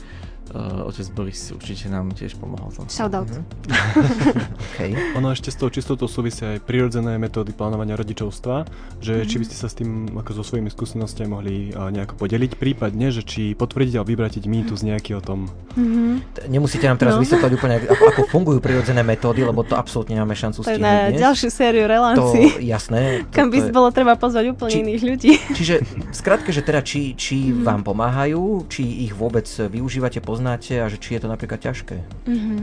uh, 0.51 0.89
otec 0.89 1.07
Boris 1.15 1.55
určite 1.55 1.87
nám 1.87 2.11
tiež 2.11 2.35
pomohol. 2.35 2.69
Tom. 2.75 2.87
Shoutout. 2.89 3.31
Mm-hmm. 3.63 4.73
okay. 4.73 4.91
Ono 5.15 5.29
ešte 5.29 5.53
s 5.53 5.57
tou 5.57 5.69
čistotou 5.69 6.09
súvisia 6.09 6.57
aj 6.57 6.65
prirodzené 6.65 7.15
metódy 7.21 7.53
plánovania 7.53 7.93
rodičovstva, 7.93 8.65
že 8.99 9.21
mm-hmm. 9.21 9.29
či 9.29 9.35
by 9.37 9.45
ste 9.45 9.57
sa 9.57 9.67
s 9.69 9.75
tým 9.77 10.09
ako 10.17 10.41
so 10.41 10.43
svojimi 10.43 10.69
skúsenostiami 10.73 11.29
mohli 11.29 11.55
uh, 11.71 11.93
nejako 11.93 12.17
podeliť, 12.17 12.57
prípadne, 12.57 13.13
že 13.13 13.21
či 13.21 13.53
potvrdiť 13.53 13.93
alebo 14.01 14.09
vybratiť 14.09 14.43
mýtus 14.49 14.81
nejaký 14.81 15.15
o 15.17 15.21
tom. 15.21 15.47
Mm-hmm. 15.77 16.49
Nemusíte 16.49 16.89
nám 16.89 16.97
teraz 16.97 17.15
no. 17.17 17.21
vysvetľať 17.21 17.51
úplne, 17.53 17.75
ako, 17.85 18.03
ako 18.17 18.21
fungujú 18.33 18.59
prirodzené 18.59 19.05
metódy, 19.05 19.45
lebo 19.45 19.61
to 19.61 19.77
absolútne 19.77 20.17
nemáme 20.17 20.33
šancu 20.33 20.65
stihnúť 20.65 20.81
na 20.81 21.13
dnes. 21.13 21.21
ďalšiu 21.21 21.49
sériu 21.53 21.85
relácií. 21.85 22.45
To, 22.57 22.61
jasné. 22.61 23.01
Kam 23.29 23.53
by 23.53 23.57
je... 23.61 23.71
bolo 23.73 23.89
treba 23.93 24.17
pozvať 24.17 24.53
úplne 24.53 24.73
či, 24.73 24.79
iných 24.81 25.01
ľudí. 25.05 25.31
Čiže 25.53 25.75
skrátke, 26.13 26.49
že 26.49 26.65
teda 26.65 26.81
či, 26.81 27.13
či 27.13 27.53
mm-hmm. 27.53 27.65
vám 27.65 27.81
pomáhajú, 27.85 28.69
či 28.69 29.05
ich 29.05 29.13
vôbec 29.13 29.45
využívate, 29.45 30.21
poznáte 30.33 30.81
a 30.81 30.89
že 30.89 30.97
či 30.97 31.13
je 31.15 31.21
to 31.21 31.29
napríklad 31.29 31.61
ťažké? 31.61 32.01
Mm-hmm. 32.25 32.59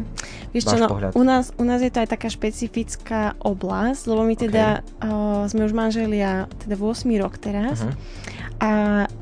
Vieš 0.51 0.65
čo, 0.67 0.77
no, 0.83 0.89
u, 1.15 1.23
nás, 1.23 1.55
u 1.55 1.65
nás 1.65 1.79
je 1.79 1.95
to 1.95 2.03
aj 2.03 2.11
taká 2.11 2.27
špecifická 2.27 3.39
oblasť, 3.39 4.03
lebo 4.11 4.27
my 4.27 4.35
teda 4.35 4.83
okay. 4.83 5.07
uh, 5.07 5.47
sme 5.47 5.71
už 5.71 5.73
manželia 5.73 6.51
teda 6.67 6.75
v 6.75 6.83
8 6.83 7.23
rok 7.23 7.39
teraz 7.39 7.87
uh-huh. 7.87 7.95
a 8.59 8.71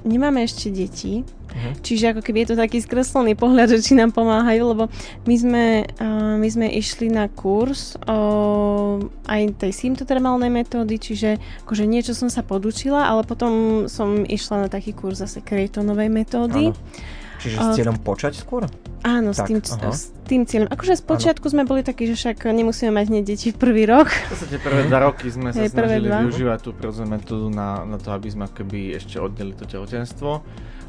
nemáme 0.08 0.40
ešte 0.40 0.72
deti, 0.72 1.28
Uh-huh. 1.48 1.72
Čiže 1.80 2.12
ako 2.12 2.20
keby 2.20 2.44
je 2.44 2.48
to 2.52 2.60
taký 2.60 2.78
skreslený 2.78 3.32
pohľad, 3.32 3.72
že 3.72 3.80
či 3.80 3.96
nám 3.96 4.12
pomáhajú, 4.12 4.62
lebo 4.76 4.84
my 5.24 5.36
sme, 5.36 5.64
uh, 5.88 6.36
my 6.36 6.48
sme 6.48 6.68
išli 6.68 7.08
na 7.08 7.26
kurz 7.32 7.96
uh, 8.04 9.00
aj 9.24 9.56
tej 9.56 9.72
symptotermálnej 9.72 10.52
metódy, 10.52 11.00
čiže 11.00 11.40
akože 11.64 11.88
niečo 11.88 12.12
som 12.12 12.28
sa 12.28 12.44
podučila, 12.44 13.08
ale 13.08 13.24
potom 13.24 13.84
som 13.88 14.28
išla 14.28 14.66
na 14.66 14.68
taký 14.68 14.92
kurz 14.92 15.24
zase 15.24 15.40
Krejtonovej 15.40 16.12
metódy. 16.12 16.70
Uh-huh. 16.70 17.16
Čiže 17.38 17.56
s 17.56 17.66
cieľom 17.78 17.96
počať 18.02 18.34
skôr? 18.34 18.66
Áno, 19.06 19.30
tak, 19.30 19.46
s, 19.46 19.48
tým, 19.48 19.58
s 19.62 20.10
tým 20.26 20.42
cieľom. 20.42 20.68
Akože 20.74 20.98
z 20.98 21.02
počiatku 21.06 21.46
ano. 21.46 21.54
sme 21.54 21.62
boli 21.62 21.86
takí, 21.86 22.10
že 22.10 22.18
však 22.18 22.50
nemusíme 22.50 22.90
mať 22.90 23.04
hneď 23.14 23.22
deti 23.22 23.54
v 23.54 23.56
prvý 23.56 23.86
rok. 23.86 24.10
V 24.10 24.30
podstate 24.34 24.58
prvé 24.58 24.90
dva 24.90 24.98
roky 25.06 25.30
sme 25.30 25.54
sa 25.54 25.62
snažili 25.70 26.10
dva. 26.10 26.26
využívať 26.26 26.58
tú 26.58 26.70
prirodzenú 26.74 27.14
metódu 27.14 27.46
na, 27.46 27.86
na 27.86 27.96
to, 28.02 28.10
aby 28.10 28.26
sme 28.26 28.50
keby 28.50 28.98
ešte 28.98 29.22
oddelili 29.22 29.54
to 29.54 29.70
tehotenstvo 29.70 30.42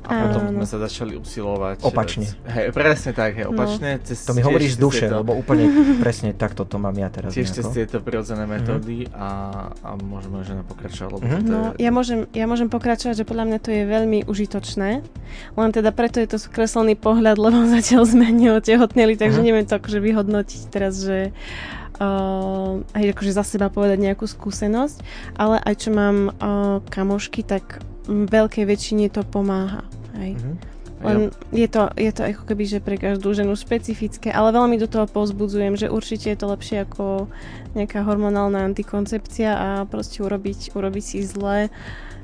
a 0.05 0.11
Áno. 0.11 0.23
potom 0.31 0.41
sme 0.55 0.65
sa 0.67 0.77
začali 0.79 1.13
usilovať. 1.19 1.83
Opačne. 1.83 2.25
Hej, 2.47 2.71
presne 2.71 3.11
tak, 3.11 3.35
hej, 3.35 3.45
no. 3.45 3.53
opačne. 3.53 3.99
No. 3.99 4.05
Cez, 4.07 4.23
to 4.23 4.31
mi 4.31 4.41
hovoríš 4.41 4.75
z 4.75 4.79
duše, 4.79 5.05
to, 5.11 5.19
lebo 5.19 5.35
úplne 5.35 5.67
presne 5.99 6.31
takto 6.31 6.63
to 6.63 6.79
mám 6.79 6.95
ja 6.95 7.11
teraz. 7.11 7.35
Tiež 7.35 7.51
cez 7.51 7.65
tieto 7.69 7.99
prirodzené 7.99 8.47
mhm. 8.47 8.51
metódy 8.51 8.97
mm-hmm. 9.05 9.19
a, 9.19 9.29
a 9.75 9.89
môžeme 9.99 10.41
že 10.47 10.55
pokračovať. 10.63 11.09
Lebo 11.19 11.23
mm-hmm. 11.23 11.43
no, 11.51 11.59
je... 11.75 11.83
ja, 11.83 11.91
môžem, 11.91 12.19
ja 12.31 12.45
môžem 12.47 12.71
pokračovať, 12.71 13.23
že 13.23 13.27
podľa 13.27 13.45
mňa 13.51 13.59
to 13.59 13.69
je 13.75 13.83
veľmi 13.83 14.19
užitočné, 14.25 14.89
len 15.55 15.69
teda 15.75 15.89
preto 15.91 16.23
je 16.23 16.27
to 16.31 16.37
kreslený 16.47 16.95
pohľad, 16.95 17.35
lebo 17.35 17.67
zatiaľ 17.75 18.07
sme 18.07 18.31
neotehotneli, 18.31 19.19
takže 19.19 19.43
mm-hmm. 19.43 19.47
neviem 19.47 19.65
to 19.67 19.75
akože 19.75 19.99
vyhodnotiť 19.99 20.61
teraz, 20.71 21.03
že 21.03 21.35
uh, 21.99 22.81
aj 22.95 23.03
akože 23.13 23.31
za 23.35 23.43
seba 23.43 23.67
povedať 23.67 23.99
nejakú 23.99 24.25
skúsenosť, 24.25 25.03
ale 25.35 25.59
aj 25.61 25.75
čo 25.75 25.89
mám 25.91 26.17
uh, 26.31 26.79
kamošky, 26.87 27.43
tak 27.43 27.83
veľkej 28.09 28.65
väčšine 28.65 29.13
to 29.13 29.21
pomáha. 29.21 29.85
Hej. 30.17 30.35
Mm-hmm. 30.35 30.79
Len 30.99 31.31
je 31.55 31.67
to, 31.71 31.87
je 31.95 32.11
to 32.11 32.27
ako 32.27 32.43
keby, 32.43 32.63
že 32.67 32.83
pre 32.83 32.99
každú 32.99 33.31
ženu 33.31 33.55
špecifické, 33.55 34.35
ale 34.35 34.51
veľmi 34.51 34.75
do 34.75 34.87
toho 34.91 35.07
pozbudzujem, 35.07 35.79
že 35.79 35.87
určite 35.87 36.27
je 36.27 36.39
to 36.39 36.51
lepšie 36.51 36.83
ako 36.83 37.31
nejaká 37.71 38.03
hormonálna 38.03 38.67
antikoncepcia 38.67 39.51
a 39.55 39.67
proste 39.87 40.19
urobiť, 40.19 40.75
urobiť 40.75 41.03
si 41.03 41.23
zle. 41.23 41.71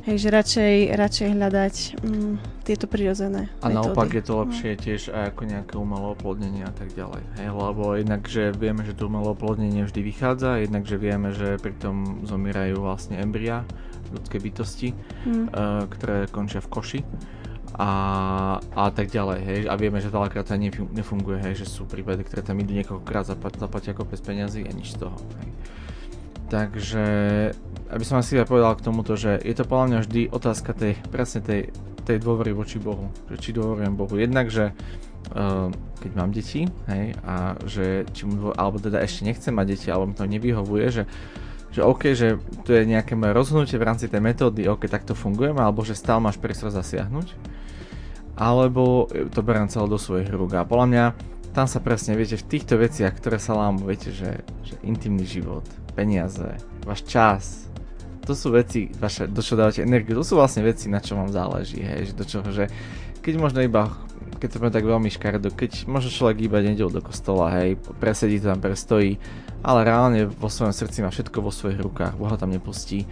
Že 0.05 0.29
radšej, 0.29 0.75
radšej 1.01 1.27
hľadať 1.33 1.75
mm, 1.97 2.61
tieto 2.61 2.85
prirodzené 2.85 3.49
A 3.65 3.73
metódy. 3.73 3.89
naopak 3.89 4.13
je 4.13 4.21
to 4.21 4.33
lepšie 4.37 4.77
no. 4.77 4.81
tiež 4.85 5.01
aj 5.09 5.23
ako 5.33 5.41
nejaké 5.49 5.73
umelé 5.81 6.05
oplodnenie 6.13 6.61
a 6.61 6.69
tak 6.77 6.93
ďalej. 6.93 7.25
Hej, 7.41 7.49
lebo 7.49 7.83
jednak, 7.97 8.21
že 8.29 8.53
vieme, 8.53 8.85
že 8.85 8.93
to 8.93 9.09
umelé 9.09 9.33
oplodnenie 9.33 9.81
vždy 9.81 10.05
vychádza, 10.05 10.61
jednak, 10.61 10.85
že 10.85 11.01
vieme, 11.01 11.33
že 11.33 11.57
pritom 11.57 12.21
zomierajú 12.21 12.85
vlastne 12.85 13.17
embria 13.17 13.65
ľudské 14.15 14.39
bytosti, 14.39 14.95
mm. 14.95 15.51
uh, 15.51 15.83
ktoré 15.91 16.31
končia 16.31 16.63
v 16.63 16.71
koši 16.71 16.99
a, 17.75 17.91
a 18.63 18.83
tak 18.95 19.11
ďalej, 19.11 19.39
hej, 19.43 19.59
a 19.67 19.75
vieme, 19.75 19.99
že 19.99 20.07
veľakrát 20.07 20.47
to 20.47 20.55
nefunguje, 20.95 21.43
hej, 21.43 21.59
že 21.59 21.67
sú 21.67 21.83
prípady, 21.83 22.23
ktoré 22.23 22.39
tam 22.39 22.55
idú 22.63 22.71
niekoľkokrát 22.71 23.27
zaplat, 23.27 23.59
zaplatia 23.59 23.91
ako 23.91 24.07
bez 24.07 24.23
peňazí 24.23 24.63
a 24.63 24.71
nič 24.71 24.95
z 24.95 25.03
toho, 25.03 25.17
hej. 25.43 25.49
Takže 26.45 27.05
aby 27.89 28.03
som 28.05 28.21
asi 28.21 28.37
povedal 28.45 28.77
k 28.77 28.85
tomuto, 28.85 29.17
že 29.17 29.37
je 29.41 29.53
to 29.53 29.65
podľa 29.65 29.85
mňa 29.89 29.99
vždy 30.05 30.21
otázka 30.29 30.71
tej, 30.73 30.93
presne 31.09 31.41
tej, 31.41 31.61
tej 32.05 32.17
dôvery 32.21 32.53
voči 32.53 32.77
Bohu. 32.81 33.09
Že 33.29 33.37
či 33.41 33.49
dôverujem 33.53 33.93
Bohu. 33.97 34.13
Jednak, 34.17 34.49
že 34.49 34.73
uh, 35.33 35.69
keď 36.01 36.11
mám 36.13 36.29
deti, 36.33 36.69
hej, 36.89 37.17
a 37.25 37.57
že 37.65 38.05
či 38.13 38.29
mu, 38.29 38.53
alebo 38.53 38.77
teda 38.77 39.01
ešte 39.01 39.25
nechcem 39.25 39.53
mať 39.53 39.67
deti, 39.73 39.87
alebo 39.89 40.13
mi 40.13 40.15
to 40.17 40.25
nevyhovuje, 40.25 40.85
že 40.89 41.03
že 41.75 41.83
OK, 41.83 42.15
že 42.15 42.39
to 42.63 42.71
je 42.71 42.87
nejaké 42.87 43.19
moje 43.19 43.35
rozhodnutie 43.35 43.75
v 43.75 43.83
rámci 43.83 44.07
tej 44.07 44.23
metódy, 44.23 44.63
OK, 44.71 44.87
tak 44.87 45.03
to 45.03 45.11
fungujeme, 45.11 45.59
alebo 45.59 45.83
že 45.83 45.91
stále 45.91 46.23
máš 46.23 46.39
priestor 46.39 46.71
zasiahnuť, 46.71 47.35
alebo 48.39 49.11
to 49.11 49.39
beriem 49.43 49.67
celé 49.67 49.91
do 49.91 49.99
svojich 49.99 50.31
rúk. 50.31 50.55
A 50.55 50.63
podľa 50.63 50.87
mňa 50.87 51.05
tam 51.51 51.67
sa 51.67 51.83
presne, 51.83 52.15
viete, 52.15 52.39
v 52.39 52.47
týchto 52.47 52.79
veciach, 52.79 53.11
ktoré 53.19 53.43
sa 53.43 53.59
lámu, 53.59 53.91
viete, 53.91 54.15
že, 54.15 54.47
že 54.63 54.79
intimný 54.87 55.27
život, 55.27 55.67
peniaze, 55.99 56.47
váš 56.87 57.03
čas, 57.03 57.67
to 58.23 58.31
sú 58.31 58.55
veci, 58.55 58.87
vaše, 58.95 59.27
do 59.27 59.43
čo 59.43 59.59
dávate 59.59 59.83
energiu, 59.83 60.15
to 60.15 60.23
sú 60.23 60.39
vlastne 60.39 60.63
veci, 60.63 60.87
na 60.87 61.03
čo 61.03 61.19
vám 61.19 61.27
záleží, 61.27 61.83
hej, 61.83 62.11
že 62.11 62.13
do 62.15 62.23
čoho, 62.23 62.47
že 62.55 62.71
keď 63.19 63.33
možno 63.35 63.59
iba, 63.59 63.91
keď 64.39 64.47
to 64.47 64.57
tak 64.71 64.83
veľmi 64.83 65.11
škaredo, 65.11 65.51
keď 65.51 65.91
možno 65.91 66.07
človek 66.07 66.39
iba 66.39 66.63
nedel 66.63 66.87
do 66.87 67.03
kostola, 67.03 67.51
hej, 67.59 67.75
presedí 67.99 68.39
to 68.39 68.47
tam, 68.47 68.63
prestojí, 68.63 69.19
ale 69.65 69.81
reálne 69.81 70.29
vo 70.29 70.45
svojom 70.45 70.69
srdci 70.69 71.01
má 71.01 71.09
všetko 71.09 71.41
vo 71.41 71.49
svojich 71.49 71.81
rukách, 71.81 72.21
Boha 72.21 72.37
tam 72.37 72.53
nepustí, 72.53 73.09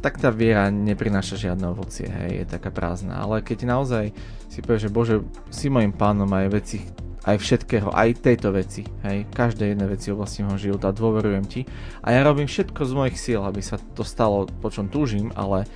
tak 0.00 0.22
tá 0.22 0.30
viera 0.30 0.70
neprináša 0.70 1.36
žiadne 1.36 1.66
ovocie, 1.74 2.06
hej, 2.08 2.46
je 2.46 2.46
taká 2.46 2.70
prázdna. 2.70 3.18
Ale 3.18 3.42
keď 3.42 3.66
naozaj 3.66 4.14
si 4.46 4.62
povieš, 4.62 4.88
že 4.88 4.94
Bože, 4.94 5.14
si 5.50 5.66
mojim 5.68 5.92
pánom 5.92 6.30
aj 6.30 6.46
veci, 6.54 6.78
aj 7.26 7.36
všetkého, 7.36 7.92
aj 7.92 8.22
tejto 8.24 8.48
veci, 8.54 8.86
hej, 9.04 9.28
každej 9.34 9.76
jednej 9.76 9.88
veci 9.90 10.08
oblasti 10.08 10.40
môjho 10.40 10.72
života, 10.72 10.94
dôverujem 10.94 11.44
ti. 11.44 11.68
A 12.00 12.16
ja 12.16 12.24
robím 12.24 12.48
všetko 12.48 12.80
z 12.80 12.92
mojich 12.96 13.18
síl, 13.20 13.42
aby 13.44 13.60
sa 13.60 13.76
to 13.76 14.06
stalo, 14.06 14.48
po 14.48 14.72
čom 14.72 14.88
túžim, 14.88 15.28
ale 15.36 15.68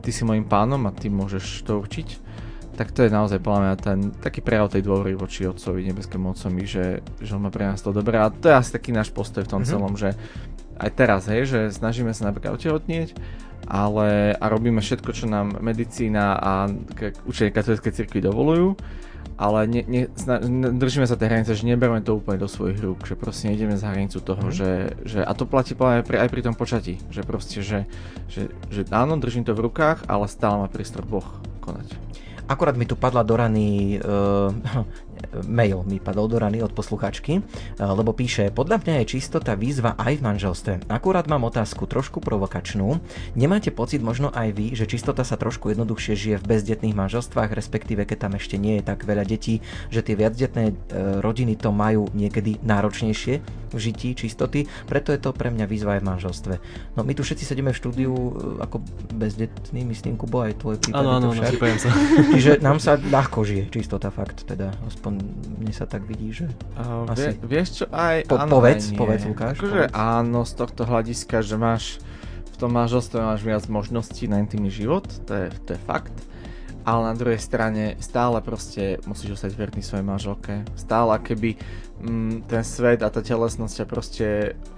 ty 0.00 0.14
si 0.14 0.24
mojim 0.24 0.48
pánom 0.48 0.80
a 0.88 0.94
ty 0.94 1.12
môžeš 1.12 1.66
to 1.68 1.76
určiť 1.76 2.27
tak 2.78 2.94
to 2.94 3.02
je 3.02 3.10
naozaj 3.10 3.42
podľa 3.42 3.60
mňa 3.60 3.74
ten 3.82 3.98
taký 4.22 4.38
prejav 4.38 4.70
tej 4.70 4.86
dôvery 4.86 5.18
voči 5.18 5.50
otcovi, 5.50 5.82
nebeskému 5.90 6.30
otcovi, 6.30 6.62
že, 6.62 7.02
že 7.18 7.34
on 7.34 7.42
má 7.42 7.50
pre 7.50 7.66
nás 7.66 7.82
to 7.82 7.90
dobré 7.90 8.22
a 8.22 8.30
to 8.30 8.46
je 8.46 8.54
asi 8.54 8.70
taký 8.70 8.94
náš 8.94 9.10
postoj 9.10 9.42
v 9.42 9.50
tom 9.50 9.66
mm-hmm. 9.66 9.72
celom, 9.74 9.98
že 9.98 10.14
aj 10.78 10.90
teraz, 10.94 11.26
hej, 11.26 11.50
že 11.50 11.60
snažíme 11.74 12.14
sa 12.14 12.30
napríklad 12.30 12.54
otehotnieť, 12.54 13.18
ale 13.66 14.38
a 14.38 14.44
robíme 14.46 14.78
všetko, 14.78 15.10
čo 15.10 15.26
nám 15.26 15.58
medicína 15.58 16.38
a 16.38 16.70
učenie 17.26 17.50
katolíckej 17.50 17.98
cirkvi 17.98 18.22
dovolujú, 18.22 18.78
ale 19.34 19.66
ne, 19.66 19.82
ne, 19.86 20.02
sna, 20.14 20.38
držíme 20.78 21.06
sa 21.06 21.18
tej 21.18 21.34
hranice, 21.34 21.58
že 21.58 21.66
neberme 21.66 21.98
to 22.02 22.14
úplne 22.14 22.38
do 22.38 22.46
svojich 22.46 22.78
rúk, 22.78 23.02
že 23.06 23.18
proste 23.18 23.50
nejdeme 23.50 23.74
za 23.74 23.90
hranicu 23.90 24.22
toho, 24.22 24.50
mm. 24.50 24.54
že, 24.54 24.70
že 25.02 25.20
a 25.26 25.32
to 25.34 25.50
platí 25.50 25.74
aj 25.74 26.06
pri, 26.06 26.16
aj 26.22 26.28
pri 26.30 26.42
tom 26.46 26.54
počatí, 26.54 27.02
že 27.10 27.26
proste, 27.26 27.58
že, 27.58 27.90
že, 28.30 28.54
že 28.70 28.86
áno, 28.94 29.18
držím 29.18 29.42
to 29.42 29.54
v 29.54 29.66
rukách, 29.66 30.06
ale 30.06 30.30
stále 30.30 30.62
má 30.62 30.70
priestor 30.70 31.02
Boh 31.02 31.26
konať. 31.62 32.07
Akorát 32.48 32.76
mi 32.76 32.88
tu 32.88 32.96
padla 32.96 33.22
do 33.22 33.36
rany 33.36 34.00
uh, 34.00 34.48
mail 35.46 35.84
mi 35.84 35.98
padol 36.02 36.28
do 36.28 36.38
rany 36.38 36.62
od 36.62 36.72
posluchačky, 36.72 37.40
uh, 37.40 37.92
lebo 37.94 38.14
píše, 38.16 38.50
podľa 38.50 38.82
mňa 38.82 38.94
je 39.02 39.18
čistota 39.18 39.54
výzva 39.54 39.94
aj 39.98 40.18
v 40.18 40.24
manželstve. 40.24 40.72
Akurát 40.90 41.26
mám 41.26 41.46
otázku 41.46 41.86
trošku 41.86 42.18
provokačnú. 42.24 43.00
Nemáte 43.38 43.70
pocit 43.70 44.02
možno 44.02 44.32
aj 44.32 44.54
vy, 44.54 44.74
že 44.74 44.90
čistota 44.90 45.22
sa 45.22 45.38
trošku 45.38 45.70
jednoduchšie 45.72 46.14
žije 46.14 46.36
v 46.40 46.48
bezdetných 46.48 46.96
manželstvách, 46.96 47.54
respektíve 47.54 48.04
keď 48.08 48.28
tam 48.28 48.32
ešte 48.38 48.56
nie 48.56 48.80
je 48.80 48.86
tak 48.86 49.04
veľa 49.04 49.24
detí, 49.28 49.60
že 49.92 50.02
tie 50.02 50.18
viacdetné 50.18 50.64
uh, 50.72 51.18
rodiny 51.22 51.54
to 51.58 51.70
majú 51.70 52.10
niekedy 52.14 52.60
náročnejšie 52.64 53.40
v 53.68 53.78
žití 53.78 54.16
čistoty, 54.16 54.64
preto 54.88 55.12
je 55.12 55.20
to 55.20 55.30
pre 55.36 55.52
mňa 55.52 55.68
výzva 55.68 55.96
aj 55.96 56.00
v 56.00 56.08
manželstve. 56.08 56.54
No 56.96 57.04
my 57.04 57.12
tu 57.12 57.20
všetci 57.20 57.44
sedíme 57.44 57.70
v 57.72 57.76
štúdiu 57.76 58.12
ako 58.58 58.80
bezdetní, 59.12 59.84
myslím, 59.84 60.16
Kubo, 60.16 60.40
aj 60.44 60.56
tvoj 60.56 60.76
prípad. 60.80 61.04
Áno, 61.04 61.20
áno, 61.20 61.28
sa. 61.36 61.90
Čiže 62.32 62.64
nám 62.64 62.80
sa 62.80 62.96
ľahko 62.96 63.44
žije 63.44 63.68
čistota 63.68 64.08
fakt, 64.08 64.48
teda 64.48 64.72
aspoň 64.88 65.07
mne 65.14 65.72
sa 65.72 65.88
tak 65.88 66.04
vidí, 66.04 66.30
že 66.34 66.46
uh, 66.76 67.08
asi... 67.08 67.38
Vie, 67.40 67.60
vieš 67.60 67.82
čo, 67.82 67.84
aj 67.88 68.28
po, 68.28 68.36
áno, 68.36 68.60
povedz, 68.60 68.92
aj 68.92 68.98
povedz 68.98 69.22
Lukáš. 69.24 69.56
Akože 69.56 69.82
povedz. 69.88 69.96
áno, 69.96 70.40
z 70.44 70.52
tohto 70.54 70.82
hľadiska, 70.84 71.36
že 71.40 71.56
máš 71.56 71.84
v 72.52 72.56
tom 72.60 72.70
manželstve 72.74 73.18
máš 73.22 73.40
viac 73.46 73.64
možností 73.70 74.26
na 74.26 74.42
intimný 74.42 74.68
život, 74.68 75.06
to 75.24 75.32
je, 75.32 75.46
to 75.64 75.70
je 75.78 75.80
fakt 75.86 76.14
ale 76.88 77.12
na 77.12 77.14
druhej 77.14 77.36
strane 77.36 78.00
stále 78.00 78.40
proste 78.40 78.96
musíš 79.04 79.36
ostať 79.36 79.52
verný 79.60 79.84
svojej 79.84 80.08
manželke. 80.08 80.64
Stále 80.72 81.20
keby 81.20 81.60
mm, 82.00 82.48
ten 82.48 82.64
svet 82.64 83.04
a 83.04 83.12
tá 83.12 83.20
telesnosť 83.20 83.84
ťa 83.84 83.86
proste 83.86 84.26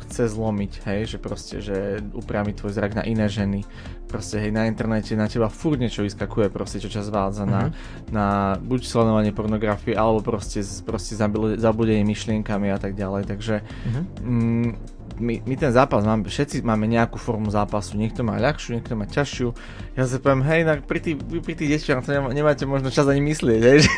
chce 0.06 0.34
zlomiť, 0.34 0.72
hej, 0.90 1.00
že 1.14 1.18
proste, 1.22 1.62
že 1.62 2.02
upriami 2.10 2.50
tvoj 2.50 2.74
zrak 2.74 2.98
na 2.98 3.06
iné 3.06 3.30
ženy. 3.30 3.62
Proste, 4.10 4.42
hej, 4.42 4.50
na 4.50 4.66
internete 4.66 5.14
na 5.14 5.30
teba 5.30 5.46
furt 5.46 5.78
niečo 5.78 6.02
vyskakuje, 6.02 6.50
proste, 6.50 6.82
čo 6.82 6.90
ťa 6.90 7.06
zvádza 7.06 7.46
mm-hmm. 7.46 7.54
na, 7.54 7.62
mhm. 7.62 7.72
na 8.10 8.26
buď 8.58 8.80
sledovanie 8.82 9.30
pornografie, 9.30 9.94
alebo 9.94 10.18
proste, 10.18 10.66
proste 10.82 11.14
zabudenie 11.56 12.02
myšlienkami 12.02 12.74
a 12.74 12.78
tak 12.82 12.98
ďalej, 12.98 13.30
takže 13.30 13.62
mm-hmm. 13.62 14.04
mm, 14.26 14.70
my, 15.20 15.34
my 15.46 15.54
ten 15.54 15.70
zápas 15.70 16.02
máme, 16.02 16.26
všetci 16.26 16.64
máme 16.64 16.88
nejakú 16.88 17.20
formu 17.20 17.52
zápasu, 17.52 17.94
niekto 18.00 18.24
má 18.24 18.40
ľahšiu, 18.40 18.80
niekto 18.80 18.96
má 18.96 19.04
ťažšiu. 19.04 19.52
Ja 19.94 20.08
sa 20.08 20.16
poviem, 20.18 20.42
hej, 20.48 20.60
no, 20.64 20.72
pri, 20.80 20.98
tých, 20.98 21.16
pri 21.20 21.54
tých 21.54 21.86
nemá, 21.86 22.32
nemáte 22.32 22.64
možno 22.64 22.88
čas 22.88 23.06
ani 23.06 23.20
myslieť, 23.20 23.60
hej, 23.62 23.78
že, 23.86 23.92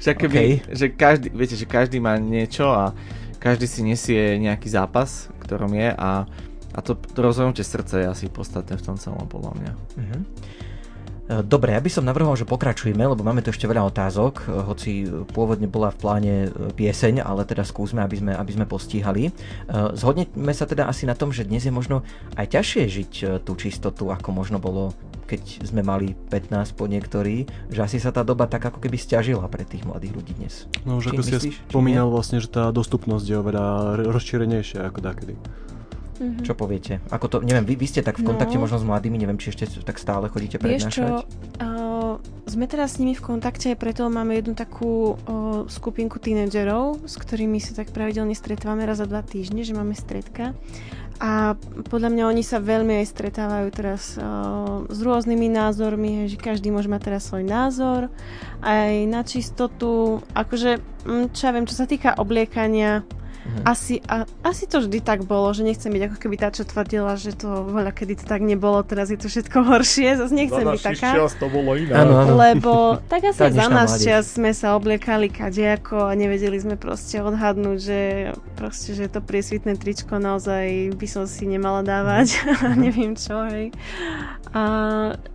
že, 0.00 0.10
keby, 0.14 0.36
okay. 0.38 0.50
že 0.70 0.86
každý, 0.94 1.28
viete, 1.34 1.58
že 1.58 1.66
každý 1.66 1.98
má 1.98 2.16
niečo 2.16 2.70
a 2.70 2.94
každý 3.42 3.68
si 3.68 3.84
nesie 3.84 4.40
nejaký 4.40 4.72
zápas, 4.72 5.28
ktorom 5.42 5.74
je 5.76 5.92
a, 5.92 6.24
a 6.74 6.78
to, 6.82 6.98
to 6.98 7.18
rozhodnutie 7.22 7.62
srdca 7.62 8.02
je 8.02 8.06
asi 8.10 8.26
podstatné 8.26 8.74
v 8.74 8.82
tom 8.82 8.98
celom, 8.98 9.30
podľa 9.30 9.52
mňa. 9.54 9.72
E, 11.24 11.40
dobre, 11.40 11.72
ja 11.72 11.80
by 11.80 11.88
som 11.88 12.04
navrhoval, 12.04 12.36
že 12.36 12.44
pokračujeme, 12.44 13.00
lebo 13.00 13.24
máme 13.24 13.40
tu 13.40 13.48
ešte 13.48 13.64
veľa 13.64 13.88
otázok, 13.88 14.44
e, 14.44 14.46
hoci 14.68 14.90
pôvodne 15.32 15.64
bola 15.64 15.88
v 15.88 15.96
pláne 15.96 16.34
e, 16.44 16.48
pieseň, 16.76 17.24
ale 17.24 17.48
teda 17.48 17.64
skúsme, 17.64 18.04
aby 18.04 18.20
sme, 18.20 18.32
aby 18.36 18.52
sme 18.52 18.66
postíhali. 18.68 19.32
Zhodneme 19.96 20.52
sa 20.52 20.68
teda 20.68 20.90
asi 20.90 21.08
na 21.08 21.16
tom, 21.16 21.32
že 21.32 21.48
dnes 21.48 21.64
je 21.64 21.72
možno 21.72 22.04
aj 22.36 22.60
ťažšie 22.60 22.82
žiť 22.84 23.12
tú 23.46 23.56
čistotu, 23.56 24.12
ako 24.12 24.28
možno 24.34 24.60
bolo 24.60 24.92
keď 25.24 25.64
sme 25.64 25.80
mali 25.80 26.12
15 26.28 26.76
po 26.76 26.84
niektorí, 26.84 27.48
že 27.72 27.80
asi 27.80 27.96
sa 27.96 28.12
tá 28.12 28.20
doba 28.20 28.44
tak 28.44 28.60
ako 28.68 28.76
keby 28.76 29.00
stiažila 29.00 29.48
pre 29.48 29.64
tých 29.64 29.80
mladých 29.88 30.12
ľudí 30.20 30.36
dnes. 30.36 30.68
No 30.84 31.00
už 31.00 31.16
ako 31.16 31.24
si 31.24 31.56
spomínal 31.72 32.12
vlastne, 32.12 32.44
že 32.44 32.52
tá 32.52 32.68
dostupnosť 32.68 33.24
je 33.24 33.36
oveľa 33.40 33.66
rozšírenejšia 34.04 34.84
ako 34.84 35.00
dakedy. 35.00 35.34
Mm-hmm. 36.14 36.46
Čo 36.46 36.54
poviete? 36.54 37.02
Ako 37.10 37.26
to, 37.26 37.36
neviem, 37.42 37.66
vy, 37.66 37.74
vy 37.74 37.86
ste 37.90 38.00
tak 38.06 38.22
v 38.22 38.26
kontakte 38.26 38.54
no, 38.54 38.62
možno 38.62 38.78
s 38.78 38.86
mladými, 38.86 39.18
neviem, 39.18 39.34
či 39.34 39.50
ešte 39.50 39.82
tak 39.82 39.98
stále 39.98 40.30
chodíte 40.30 40.62
prednášať? 40.62 40.86
Vieš 40.86 40.94
čo, 40.94 41.06
uh, 41.58 42.22
sme 42.46 42.70
teraz 42.70 42.94
s 42.94 43.00
nimi 43.02 43.18
v 43.18 43.24
kontakte, 43.34 43.74
preto 43.74 44.06
máme 44.06 44.38
jednu 44.38 44.54
takú 44.54 45.18
uh, 45.18 45.66
skupinku 45.66 46.22
tínedžerov, 46.22 47.02
s 47.02 47.18
ktorými 47.18 47.58
sa 47.58 47.74
tak 47.74 47.90
pravidelne 47.90 48.38
stretávame 48.38 48.86
raz 48.86 49.02
za 49.02 49.10
dva 49.10 49.26
týždne, 49.26 49.66
že 49.66 49.74
máme 49.74 49.98
stredka. 49.98 50.54
A 51.22 51.54
podľa 51.90 52.10
mňa 52.10 52.24
oni 52.26 52.42
sa 52.42 52.58
veľmi 52.58 52.98
aj 53.02 53.06
stretávajú 53.10 53.68
teraz 53.70 54.18
uh, 54.18 54.86
s 54.86 54.98
rôznymi 54.98 55.46
názormi, 55.50 56.26
že 56.30 56.38
každý 56.38 56.74
môže 56.74 56.90
mať 56.90 57.10
teraz 57.10 57.30
svoj 57.30 57.46
názor, 57.46 58.10
aj 58.62 58.92
na 59.10 59.22
čistotu, 59.26 60.22
akože, 60.34 60.78
čo 61.34 61.42
ja 61.42 61.54
viem, 61.54 61.66
čo 61.66 61.74
sa 61.74 61.86
týka 61.86 62.18
obliekania, 62.18 63.06
Mhm. 63.44 63.62
Asi, 63.68 64.00
a, 64.08 64.24
asi 64.40 64.64
to 64.64 64.80
vždy 64.80 65.04
tak 65.04 65.28
bolo, 65.28 65.52
že 65.52 65.68
nechcem 65.68 65.92
byť 65.92 66.02
ako 66.08 66.16
keby 66.16 66.36
tá, 66.40 66.48
čo 66.48 66.64
tvrdila, 66.64 67.12
že 67.20 67.36
to 67.36 67.68
voľa 67.68 67.92
kedy 67.92 68.24
to 68.24 68.24
tak 68.24 68.40
nebolo, 68.40 68.80
teraz 68.80 69.12
je 69.12 69.20
to 69.20 69.28
všetko 69.28 69.58
horšie, 69.70 70.16
zase 70.16 70.32
nechcem 70.32 70.64
byť 70.64 70.80
taká. 70.80 71.08
čas 71.12 71.36
to 71.36 71.52
bolo 71.52 71.76
iné. 71.76 71.92
Ano, 71.92 72.24
ano. 72.24 72.32
Lebo 72.40 72.72
tak 73.04 73.26
asi 73.30 73.52
za 73.52 73.68
nás 73.68 74.00
čas 74.00 74.40
sme 74.40 74.56
sa 74.56 74.72
obliekali 74.80 75.28
kadejako 75.28 76.08
a 76.08 76.16
nevedeli 76.16 76.56
sme 76.56 76.80
proste 76.80 77.20
odhadnúť, 77.20 77.78
že 77.78 78.00
proste, 78.56 78.96
že 78.96 79.12
to 79.12 79.20
priesvitné 79.20 79.76
tričko 79.76 80.16
naozaj 80.16 80.96
by 80.96 81.06
som 81.06 81.28
si 81.28 81.44
nemala 81.44 81.84
dávať 81.84 82.40
a 82.64 82.72
mhm. 82.72 82.80
neviem 82.80 83.12
čo, 83.12 83.44
hej. 83.44 83.76
A 84.56 84.62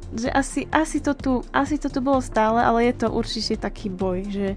že 0.09 0.29
asi, 0.33 0.65
asi, 0.73 0.97
to 1.05 1.13
tu, 1.13 1.45
asi 1.53 1.77
to 1.77 1.93
tu 1.93 2.01
bolo 2.01 2.17
stále, 2.17 2.57
ale 2.65 2.89
je 2.89 3.05
to 3.05 3.13
určite 3.13 3.61
taký 3.61 3.93
boj, 3.93 4.25
že 4.25 4.47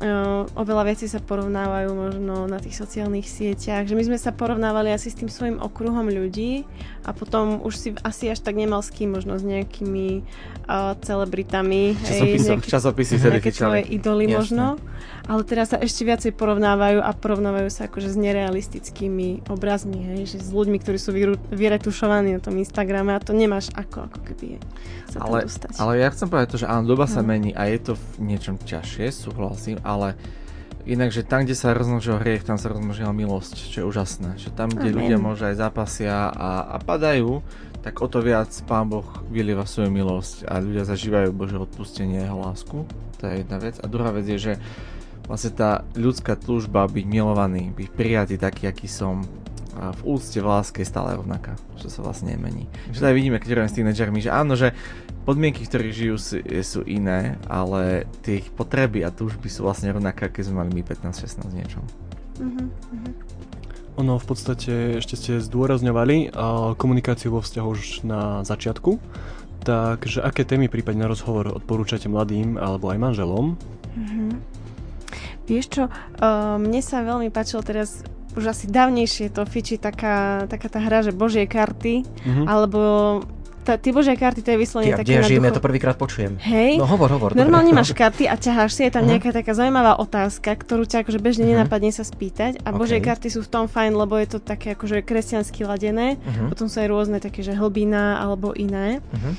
Uh, 0.00 0.48
oveľa 0.56 0.96
veci 0.96 1.04
sa 1.04 1.20
porovnávajú 1.20 1.92
možno 1.92 2.48
na 2.48 2.56
tých 2.56 2.80
sociálnych 2.80 3.28
sieťach, 3.28 3.84
že 3.84 3.92
my 3.92 4.08
sme 4.08 4.18
sa 4.18 4.32
porovnávali 4.32 4.88
asi 4.88 5.12
s 5.12 5.20
tým 5.20 5.28
svojim 5.28 5.60
okruhom 5.60 6.08
ľudí 6.08 6.64
a 7.04 7.12
potom 7.12 7.60
už 7.60 7.74
si 7.76 7.88
asi 8.00 8.32
až 8.32 8.40
tak 8.40 8.56
nemal 8.56 8.80
s 8.80 8.88
kým, 8.88 9.12
možno 9.12 9.36
s 9.36 9.44
nejakými 9.44 10.24
uh, 10.64 10.96
celebritami. 11.04 11.92
Časopisoch, 12.00 12.60
časopisy 12.64 13.14
vtedy 13.20 13.42
Nejaké 13.42 13.52
tvoje 13.58 13.82
idoly 13.90 14.24
Jasne. 14.30 14.36
možno. 14.38 14.66
Ale 15.26 15.42
teraz 15.42 15.74
sa 15.74 15.78
ešte 15.78 16.02
viacej 16.06 16.32
porovnávajú 16.34 16.98
a 17.02 17.10
porovnávajú 17.14 17.68
sa 17.70 17.86
akože 17.86 18.10
s 18.10 18.16
nerealistickými 18.18 19.46
obrazmi, 19.50 19.98
hej, 20.14 20.34
že 20.34 20.38
s 20.42 20.50
ľuďmi, 20.50 20.78
ktorí 20.82 20.98
sú 20.98 21.14
vyretušovaní 21.50 22.38
na 22.38 22.40
tom 22.42 22.58
Instagrame 22.58 23.14
a 23.14 23.22
to 23.22 23.34
nemáš 23.34 23.70
ako, 23.74 24.10
ako 24.10 24.18
keby 24.30 24.58
sa 25.10 25.22
ale, 25.22 25.46
dostať. 25.46 25.74
Ale 25.78 25.92
ja 25.98 26.08
chcem 26.14 26.26
povedať 26.30 26.48
to, 26.54 26.58
že 26.62 26.66
áno, 26.70 26.86
doba 26.86 27.06
no. 27.06 27.12
sa 27.12 27.20
mení 27.22 27.50
a 27.54 27.66
je 27.66 27.78
to 27.82 27.92
v 27.98 28.34
niečom 28.34 28.58
ťažšie, 28.62 29.10
súhlasím, 29.10 29.76
ale 29.82 30.18
inak, 30.86 31.14
že 31.14 31.22
tam, 31.22 31.46
kde 31.46 31.54
sa 31.54 31.74
rozmnožil 31.74 32.18
hriech, 32.18 32.42
tam 32.42 32.58
sa 32.58 32.70
rozmnožila 32.70 33.14
milosť, 33.14 33.70
čo 33.70 33.76
je 33.82 33.88
úžasné. 33.88 34.38
Že 34.38 34.50
tam, 34.54 34.68
kde 34.70 34.90
Amen. 34.90 34.98
ľudia 34.98 35.18
možno 35.18 35.50
aj 35.50 35.56
zapasia 35.58 36.30
a, 36.30 36.74
a 36.74 36.76
padajú, 36.82 37.42
tak 37.82 37.98
o 37.98 38.06
to 38.06 38.22
viac 38.22 38.50
Pán 38.66 38.90
Boh 38.90 39.06
vylieva 39.30 39.66
svoju 39.66 39.90
milosť 39.90 40.46
a 40.46 40.62
ľudia 40.62 40.86
zažívajú 40.86 41.34
Bože 41.34 41.58
odpustenie 41.58 42.22
jeho 42.22 42.38
lásku. 42.38 42.86
To 43.18 43.22
je 43.26 43.42
jedna 43.42 43.58
vec. 43.58 43.78
A 43.82 43.86
druhá 43.90 44.14
vec 44.14 44.26
je, 44.26 44.38
že 44.38 44.52
vlastne 45.26 45.54
tá 45.54 45.86
ľudská 45.94 46.38
túžba 46.38 46.86
byť 46.86 47.04
milovaný, 47.06 47.70
byť 47.74 47.88
prijatý 47.94 48.36
taký, 48.38 48.70
aký 48.70 48.86
som, 48.86 49.26
v 49.72 50.00
úcte, 50.04 50.36
v 50.36 50.46
láske 50.46 50.84
je 50.84 50.88
stále 50.88 51.16
rovnaká, 51.16 51.56
čo 51.80 51.88
sa 51.88 52.04
vlastne 52.04 52.36
nemení. 52.36 52.68
Že 52.92 53.08
aj 53.08 53.14
vidíme, 53.16 53.36
keď 53.40 53.48
robíme 53.56 53.72
s 53.72 53.78
tínedžermi, 53.80 54.20
že 54.20 54.30
áno, 54.30 54.52
že 54.52 54.76
podmienky, 55.24 55.64
v 55.64 55.70
ktorých 55.70 55.94
žijú, 55.96 56.16
sú, 56.60 56.80
iné, 56.84 57.40
ale 57.48 58.04
tie 58.20 58.42
ich 58.44 58.48
potreby 58.52 59.06
a 59.06 59.14
túžby 59.14 59.48
sú 59.48 59.64
vlastne 59.64 59.94
rovnaké, 59.94 60.28
keď 60.28 60.50
sme 60.50 60.66
mali 60.66 60.70
my 60.76 60.82
15-16 60.84 61.56
niečom. 61.56 61.84
Mm-hmm. 62.42 62.68
Ono 64.00 64.16
v 64.16 64.24
podstate 64.24 64.72
ešte 64.98 65.14
ste 65.20 65.32
zdôrazňovali 65.40 66.32
a 66.32 66.72
komunikáciu 66.76 67.32
vo 67.32 67.44
vzťahu 67.44 67.68
už 67.68 67.82
na 68.08 68.40
začiatku. 68.42 68.96
Takže 69.62 70.26
aké 70.26 70.42
témy 70.42 70.66
prípadne 70.66 71.06
na 71.06 71.12
rozhovor 71.12 71.54
odporúčate 71.54 72.10
mladým 72.10 72.58
alebo 72.58 72.90
aj 72.90 72.98
manželom? 72.98 73.54
Mm-hmm. 73.94 74.30
Vieš 75.46 75.66
čo, 75.70 75.84
uh, 75.86 76.56
mne 76.58 76.80
sa 76.82 77.04
veľmi 77.04 77.30
páčilo 77.30 77.62
teraz 77.62 78.02
už 78.36 78.44
asi 78.52 78.64
dávnejšie 78.68 79.32
to 79.32 79.44
fičí 79.44 79.76
taká, 79.76 80.48
taká 80.48 80.68
tá 80.68 80.80
hra, 80.80 81.04
že 81.04 81.12
Božie 81.12 81.44
karty, 81.44 82.04
mm-hmm. 82.04 82.46
alebo 82.48 82.80
tá, 83.62 83.78
tie 83.78 83.94
Božie 83.94 84.18
karty, 84.18 84.42
to 84.42 84.50
je 84.54 84.58
vyslovene 84.58 84.98
také 84.98 85.14
ja 85.14 85.22
žijem, 85.22 85.46
ducho... 85.46 85.54
ja 85.54 85.58
to 85.58 85.62
prvýkrát 85.62 85.94
počujem. 85.94 86.34
Hej. 86.42 86.82
No 86.82 86.86
hovor, 86.90 87.06
hovor. 87.14 87.30
Normálne 87.38 87.70
dobre. 87.70 87.78
máš 87.78 87.94
karty 88.02 88.26
a 88.26 88.34
ťaháš 88.34 88.74
si, 88.74 88.82
je 88.90 88.92
tam 88.92 89.06
uh-huh. 89.06 89.22
nejaká 89.22 89.30
taká 89.30 89.54
zaujímavá 89.54 90.02
otázka, 90.02 90.50
ktorú 90.58 90.82
ťa 90.82 91.06
akože 91.06 91.22
bežne 91.22 91.46
uh-huh. 91.46 91.62
nenapadne 91.62 91.94
sa 91.94 92.02
spýtať 92.02 92.58
a 92.66 92.74
okay. 92.74 92.78
Božie 92.78 92.98
karty 92.98 93.30
sú 93.30 93.40
v 93.46 93.50
tom 93.50 93.64
fajn, 93.70 93.94
lebo 93.94 94.18
je 94.18 94.28
to 94.34 94.38
také 94.42 94.74
akože 94.74 95.06
kresťansky 95.06 95.62
ladené, 95.62 96.18
uh-huh. 96.18 96.50
potom 96.50 96.66
sú 96.66 96.82
aj 96.82 96.88
rôzne 96.90 97.18
také, 97.22 97.46
že 97.46 97.54
hlbina 97.54 98.18
alebo 98.18 98.50
iné. 98.58 98.98
Uh-huh. 98.98 99.34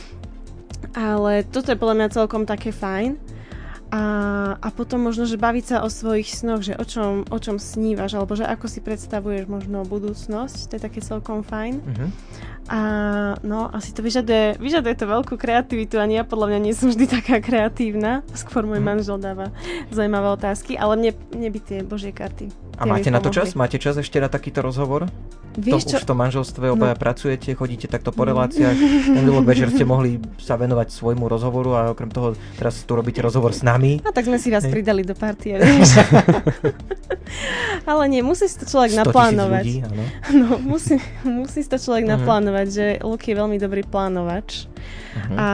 Ale 0.94 1.44
toto 1.44 1.76
je 1.76 1.78
podľa 1.80 1.96
mňa 2.00 2.08
celkom 2.16 2.44
také 2.48 2.72
fajn. 2.72 3.20
A, 3.94 4.02
a 4.58 4.68
potom 4.74 5.06
možno, 5.06 5.30
že 5.30 5.38
baviť 5.38 5.66
sa 5.70 5.78
o 5.86 5.90
svojich 5.90 6.34
snoch, 6.34 6.66
že 6.66 6.74
o 6.74 6.82
čom, 6.82 7.30
o 7.30 7.38
čom 7.38 7.62
snívaš, 7.62 8.18
alebo 8.18 8.34
že 8.34 8.42
ako 8.42 8.66
si 8.66 8.82
predstavuješ 8.82 9.46
možno 9.46 9.86
budúcnosť, 9.86 10.58
to 10.66 10.74
je 10.74 10.82
také 10.82 11.00
celkom 11.06 11.46
fajn. 11.46 11.78
Uh-huh. 11.78 12.10
A 12.74 12.80
no, 13.46 13.70
asi 13.70 13.94
to 13.94 14.02
vyžaduje, 14.02 14.58
vyžaduje 14.58 14.98
to 14.98 15.06
veľkú 15.06 15.38
kreativitu, 15.38 16.02
ani 16.02 16.18
ja 16.18 16.26
podľa 16.26 16.56
mňa 16.56 16.60
nie 16.66 16.74
som 16.74 16.90
vždy 16.90 17.06
taká 17.06 17.38
kreatívna. 17.38 18.26
Skôr 18.34 18.66
môj 18.66 18.82
mm. 18.82 18.88
manžel 18.88 19.22
dáva 19.22 19.54
zaujímavé 19.94 20.42
otázky, 20.42 20.74
ale 20.74 20.98
mne, 20.98 21.12
mne 21.36 21.50
by 21.54 21.60
tie 21.62 21.80
božie 21.86 22.10
karty. 22.16 22.63
A 22.78 22.84
máte 22.90 23.14
na 23.14 23.22
to 23.22 23.30
čas? 23.30 23.54
Máte 23.54 23.78
čas 23.78 23.98
ešte 23.98 24.18
na 24.18 24.30
takýto 24.30 24.66
rozhovor? 24.66 25.06
Vieš, 25.54 25.86
to, 25.86 25.90
čo? 25.94 25.98
Už 26.02 26.04
v 26.06 26.10
tom 26.10 26.18
manželstve 26.18 26.66
obaja 26.74 26.98
no. 26.98 27.02
pracujete, 27.02 27.54
chodíte 27.54 27.86
takto 27.86 28.10
po 28.10 28.26
reláciách. 28.26 28.74
Minulý 29.18 29.46
večer 29.46 29.70
ste 29.70 29.86
mohli 29.86 30.18
sa 30.42 30.58
venovať 30.58 30.90
svojmu 30.90 31.30
rozhovoru 31.30 31.78
a 31.78 31.82
okrem 31.94 32.10
toho 32.10 32.34
teraz 32.58 32.82
tu 32.82 32.98
robíte 32.98 33.22
rozhovor 33.22 33.54
s 33.54 33.62
nami. 33.62 34.02
A 34.02 34.10
tak 34.10 34.26
sme 34.26 34.42
si 34.42 34.50
vás 34.50 34.66
Hej. 34.66 34.74
pridali 34.74 35.06
do 35.06 35.14
partie. 35.14 35.62
Ale 37.90 38.04
nie, 38.10 38.26
musí 38.26 38.50
si 38.50 38.58
to 38.58 38.66
človek 38.66 38.98
naplánovať. 38.98 39.66
Ľudí, 39.66 39.78
áno. 39.86 40.04
No, 40.44 40.58
musí, 40.58 40.98
musí 41.24 41.62
si 41.62 41.70
to 41.70 41.78
človek 41.78 42.10
uh-huh. 42.10 42.18
naplánovať, 42.18 42.68
že 42.74 42.86
Luky 43.06 43.32
je 43.32 43.36
veľmi 43.38 43.58
dobrý 43.62 43.86
plánovač. 43.86 44.66
Uh-huh. 44.66 45.38
A, 45.38 45.48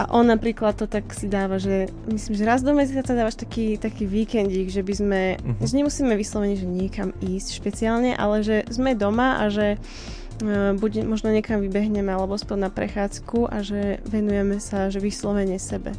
a 0.00 0.08
on 0.10 0.26
napríklad 0.26 0.74
to 0.74 0.88
tak 0.88 1.12
si 1.12 1.28
dáva, 1.28 1.60
že 1.60 1.92
myslím, 2.08 2.34
že 2.34 2.48
raz 2.48 2.64
do 2.64 2.72
mesiaca 2.72 3.12
dávaš 3.12 3.36
taký, 3.36 3.76
taký 3.76 4.08
víkendík, 4.08 4.72
že 4.72 4.82
by 4.82 4.94
sme, 4.96 5.20
uh-huh. 5.36 5.62
že 5.62 5.72
nemusíme 5.76 6.16
vyslovene, 6.16 6.56
že 6.56 6.66
niekam 6.66 7.12
ísť 7.20 7.60
špeciálne, 7.60 8.16
ale 8.16 8.40
že 8.42 8.64
sme 8.72 8.96
doma 8.96 9.44
a 9.44 9.52
že 9.52 9.76
uh, 9.76 10.72
buď 10.74 11.04
možno 11.04 11.30
niekam 11.30 11.60
vybehneme 11.60 12.08
alebo 12.08 12.34
spod 12.40 12.58
na 12.58 12.72
prechádzku 12.72 13.52
a 13.52 13.60
že 13.60 14.00
venujeme 14.08 14.58
sa 14.58 14.88
že 14.88 14.98
vyslovene 14.98 15.60
sebe. 15.60 15.92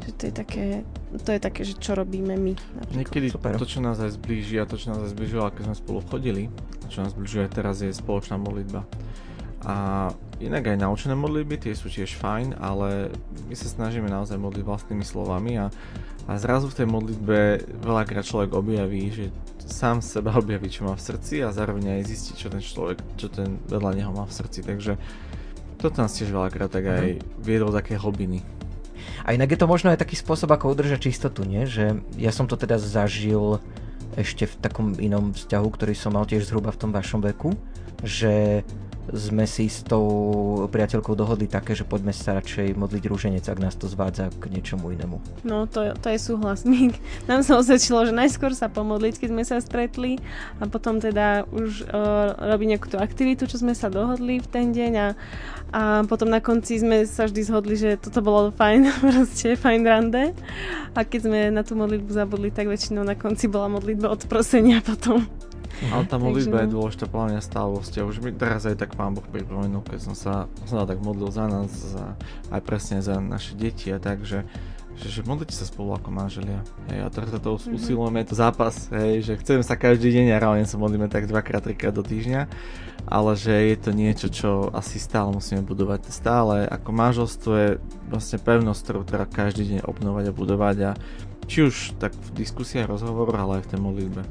Že 0.00 0.10
to 0.16 0.22
je 0.26 0.32
také, 0.32 0.66
to 1.22 1.30
je 1.30 1.40
také, 1.40 1.60
že 1.62 1.74
čo 1.78 1.92
robíme 1.94 2.34
my. 2.34 2.52
Napríklad. 2.56 2.98
Niekedy 2.98 3.26
Super. 3.30 3.54
to, 3.56 3.68
čo 3.68 3.80
nás 3.84 4.00
aj 4.02 4.16
zblíži 4.16 4.58
a 4.58 4.64
to, 4.66 4.74
čo 4.74 4.90
nás 4.90 5.00
aj 5.06 5.12
zbližilo, 5.12 5.48
keď 5.54 5.64
sme 5.70 5.76
spolu 5.76 6.00
chodili, 6.08 6.42
čo 6.90 7.06
nás 7.06 7.12
zbližuje 7.12 7.46
teraz, 7.52 7.84
je 7.84 7.92
spoločná 7.94 8.40
modlitba. 8.40 8.88
A 9.60 10.08
inak 10.40 10.72
aj 10.72 10.78
naučené 10.80 11.14
modlitby, 11.14 11.60
tie 11.60 11.76
sú 11.76 11.92
tiež 11.92 12.16
fajn, 12.16 12.56
ale 12.56 13.12
my 13.46 13.54
sa 13.54 13.68
snažíme 13.68 14.08
naozaj 14.08 14.40
modliť 14.40 14.64
vlastnými 14.64 15.04
slovami 15.04 15.60
a, 15.60 15.68
a 16.24 16.32
zrazu 16.40 16.72
v 16.72 16.78
tej 16.80 16.86
modlitbe 16.88 17.38
veľakrát 17.84 18.24
človek 18.24 18.56
objaví, 18.56 19.12
že 19.12 19.24
sám 19.68 20.00
seba 20.00 20.34
objaví, 20.42 20.72
čo 20.72 20.88
má 20.88 20.96
v 20.96 21.04
srdci 21.04 21.44
a 21.44 21.52
zároveň 21.52 22.00
aj 22.00 22.08
zistí, 22.08 22.32
čo 22.34 22.48
ten 22.48 22.64
človek, 22.64 22.98
čo 23.20 23.28
ten 23.28 23.60
vedľa 23.68 23.92
neho 23.94 24.10
má 24.10 24.24
v 24.24 24.34
srdci. 24.34 24.64
Takže 24.64 24.96
toto 25.76 26.00
nás 26.00 26.16
tiež 26.16 26.32
veľakrát 26.32 26.72
tak 26.72 26.84
aj 26.88 27.06
mhm. 27.16 27.22
viedlo 27.40 27.70
také 27.70 28.00
hlbiny. 28.00 28.40
A 29.24 29.36
inak 29.36 29.52
je 29.52 29.60
to 29.60 29.68
možno 29.68 29.92
aj 29.92 30.00
taký 30.00 30.16
spôsob, 30.16 30.52
ako 30.52 30.72
udržať 30.72 31.08
čistotu, 31.08 31.44
nie? 31.44 31.68
Že 31.68 32.04
ja 32.20 32.32
som 32.32 32.48
to 32.48 32.56
teda 32.56 32.80
zažil 32.80 33.60
ešte 34.16 34.48
v 34.48 34.54
takom 34.60 34.86
inom 34.98 35.32
vzťahu, 35.32 35.68
ktorý 35.70 35.94
som 35.94 36.16
mal 36.16 36.26
tiež 36.26 36.48
zhruba 36.48 36.72
v 36.72 36.80
tom 36.80 36.90
vašom 36.90 37.22
veku, 37.22 37.54
že 38.02 38.64
sme 39.14 39.44
si 39.46 39.66
s 39.66 39.82
tou 39.82 40.06
priateľkou 40.70 41.14
dohodli 41.18 41.50
také, 41.50 41.74
že 41.74 41.86
poďme 41.86 42.14
sa 42.14 42.36
radšej 42.38 42.78
modliť 42.78 43.02
rúženec, 43.06 43.44
ak 43.46 43.58
nás 43.58 43.74
to 43.74 43.90
zvádza 43.90 44.30
k 44.38 44.50
niečomu 44.50 44.94
inému. 44.94 45.20
No, 45.42 45.66
to, 45.66 45.94
to 45.98 46.08
je 46.10 46.18
súhlasník. 46.18 46.94
Nám 47.30 47.42
sa 47.42 47.58
osvedčilo, 47.58 48.06
že 48.06 48.14
najskôr 48.14 48.54
sa 48.54 48.70
pomodliť, 48.70 49.14
keď 49.20 49.28
sme 49.30 49.44
sa 49.46 49.56
stretli 49.58 50.18
a 50.58 50.66
potom 50.66 51.02
teda 51.02 51.48
už 51.50 51.86
uh, 51.90 52.36
robiť 52.54 52.66
nejakú 52.76 52.86
tú 52.90 52.98
aktivitu, 52.98 53.46
čo 53.50 53.60
sme 53.60 53.74
sa 53.74 53.90
dohodli 53.90 54.38
v 54.38 54.48
ten 54.48 54.70
deň 54.70 54.92
a, 54.98 55.08
a 55.70 55.82
potom 56.06 56.30
na 56.30 56.42
konci 56.42 56.78
sme 56.78 57.06
sa 57.06 57.26
vždy 57.26 57.40
zhodli, 57.46 57.74
že 57.78 57.98
toto 57.98 58.22
bolo 58.22 58.54
fajn, 58.54 58.80
proste 59.04 59.58
fajn 59.58 59.80
rande 59.86 60.34
a 60.94 61.00
keď 61.02 61.20
sme 61.26 61.38
na 61.54 61.62
tú 61.62 61.78
modlitbu 61.78 62.10
zabudli, 62.10 62.50
tak 62.50 62.70
väčšinou 62.70 63.02
na 63.02 63.14
konci 63.14 63.46
bola 63.46 63.70
modlitba 63.70 64.10
od 64.10 64.22
prosenia 64.26 64.82
potom. 64.82 65.26
Mhm. 65.70 65.90
Ale 65.94 66.04
tá 66.10 66.16
modlitba 66.18 66.66
je 66.66 66.74
dôležitá 66.74 67.06
podľa 67.06 67.28
mňa 67.34 67.40
stále 67.40 67.68
vo 67.70 67.80
vzťahu. 67.80 68.06
Už 68.10 68.18
mi 68.20 68.30
teraz 68.34 68.66
aj 68.66 68.76
tak 68.76 68.98
pán 68.98 69.14
Boh 69.14 69.24
pripomenul, 69.24 69.86
keď 69.86 70.00
som 70.10 70.14
sa, 70.18 70.34
som 70.66 70.82
sa 70.82 70.86
tak 70.88 70.98
modlil 71.00 71.30
za 71.30 71.46
nás, 71.46 71.70
za, 71.70 72.18
aj 72.50 72.60
presne 72.66 72.98
za 73.00 73.22
naše 73.22 73.54
deti 73.54 73.88
a 73.94 74.02
tak, 74.02 74.26
že 74.26 74.44
že, 75.00 75.08
že 75.08 75.20
modlite 75.24 75.56
sa 75.56 75.64
spolu 75.64 75.96
ako 75.96 76.12
manželia. 76.12 76.60
Hej, 76.92 77.00
a 77.00 77.08
teraz 77.08 77.32
to 77.32 77.40
mm-hmm. 77.40 77.76
usilujeme, 77.78 78.20
to 78.26 78.36
zápas, 78.36 78.92
hej, 78.92 79.24
že 79.24 79.32
chceme 79.40 79.64
sa 79.64 79.78
každý 79.78 80.12
deň 80.12 80.36
a 80.36 80.40
reálne 80.42 80.68
sa 80.68 80.76
modlíme 80.76 81.08
tak 81.08 81.24
dvakrát, 81.24 81.64
trikrát 81.64 81.96
do 81.96 82.04
týždňa, 82.04 82.50
ale 83.08 83.32
že 83.38 83.54
je 83.54 83.76
to 83.80 83.90
niečo, 83.96 84.28
čo 84.28 84.50
asi 84.76 85.00
stále 85.00 85.32
musíme 85.32 85.64
budovať. 85.64 86.12
Stále 86.12 86.68
ako 86.68 86.90
manželstvo 86.92 87.50
je 87.56 87.68
vlastne 88.12 88.38
pevnosť, 88.42 88.80
ktorú 88.84 89.00
treba 89.08 89.24
každý 89.24 89.62
deň 89.72 89.80
obnovať 89.88 90.24
a 90.28 90.36
budovať 90.36 90.76
a 90.84 90.90
či 91.50 91.66
už 91.66 91.98
tak 91.98 92.14
v 92.14 92.44
diskusiách, 92.46 92.86
rozhovoroch, 92.86 93.40
ale 93.40 93.52
aj 93.58 93.64
v 93.66 93.70
tej 93.74 93.80
modlitbe. 93.80 94.22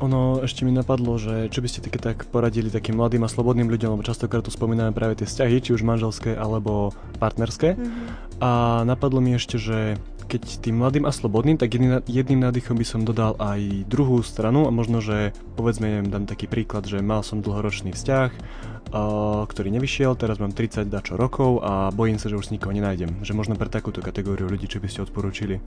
Ono 0.00 0.40
ešte 0.40 0.64
mi 0.64 0.72
napadlo, 0.72 1.20
že 1.20 1.52
čo 1.52 1.60
by 1.60 1.68
ste 1.68 1.84
také 1.84 2.00
tak 2.00 2.24
poradili 2.32 2.72
takým 2.72 2.96
mladým 2.96 3.20
a 3.24 3.28
slobodným 3.28 3.68
ľuďom, 3.68 3.96
lebo 3.96 4.02
častokrát 4.04 4.40
tu 4.40 4.48
spomíname 4.48 4.96
práve 4.96 5.20
tie 5.20 5.28
vzťahy, 5.28 5.56
či 5.60 5.70
už 5.76 5.84
manželské 5.84 6.32
alebo 6.32 6.96
partnerské. 7.20 7.76
Mm-hmm. 7.76 8.40
A 8.40 8.82
napadlo 8.88 9.20
mi 9.20 9.36
ešte, 9.36 9.60
že 9.60 10.00
keď 10.30 10.62
tým 10.62 10.80
mladým 10.80 11.04
a 11.04 11.12
slobodným, 11.12 11.58
tak 11.58 11.74
jedným, 11.74 12.00
jedným 12.06 12.40
nádychom 12.40 12.78
by 12.78 12.86
som 12.86 13.02
dodal 13.02 13.34
aj 13.42 13.84
druhú 13.90 14.22
stranu 14.22 14.64
a 14.64 14.72
možno, 14.72 15.02
že 15.02 15.34
povedzme, 15.58 15.90
neviem, 15.90 16.08
dám 16.08 16.24
taký 16.24 16.46
príklad, 16.46 16.86
že 16.86 17.02
mal 17.02 17.26
som 17.26 17.42
dlhoročný 17.42 17.90
vzťah, 17.90 18.30
uh, 18.30 19.42
ktorý 19.50 19.68
nevyšiel, 19.74 20.14
teraz 20.14 20.38
mám 20.38 20.54
30 20.54 20.86
dačo 20.86 21.18
rokov 21.18 21.60
a 21.66 21.90
bojím 21.90 22.22
sa, 22.22 22.30
že 22.30 22.38
už 22.38 22.54
nikoho 22.54 22.70
nenájdem. 22.70 23.20
Že 23.26 23.34
možno 23.34 23.58
pre 23.58 23.66
takúto 23.66 24.00
kategóriu 24.00 24.46
ľudí, 24.46 24.70
čo 24.70 24.78
by 24.78 24.86
ste 24.86 25.02
odporúčili. 25.02 25.58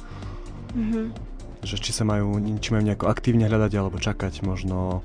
Mm-hmm 0.73 1.34
že 1.64 1.80
či 1.80 1.91
sa 1.95 2.03
majú, 2.03 2.38
či 2.59 2.70
majú 2.76 2.84
nejako 2.84 3.07
aktívne 3.07 3.47
hľadať 3.47 3.72
alebo 3.80 3.97
čakať 3.99 4.43
možno 4.43 5.01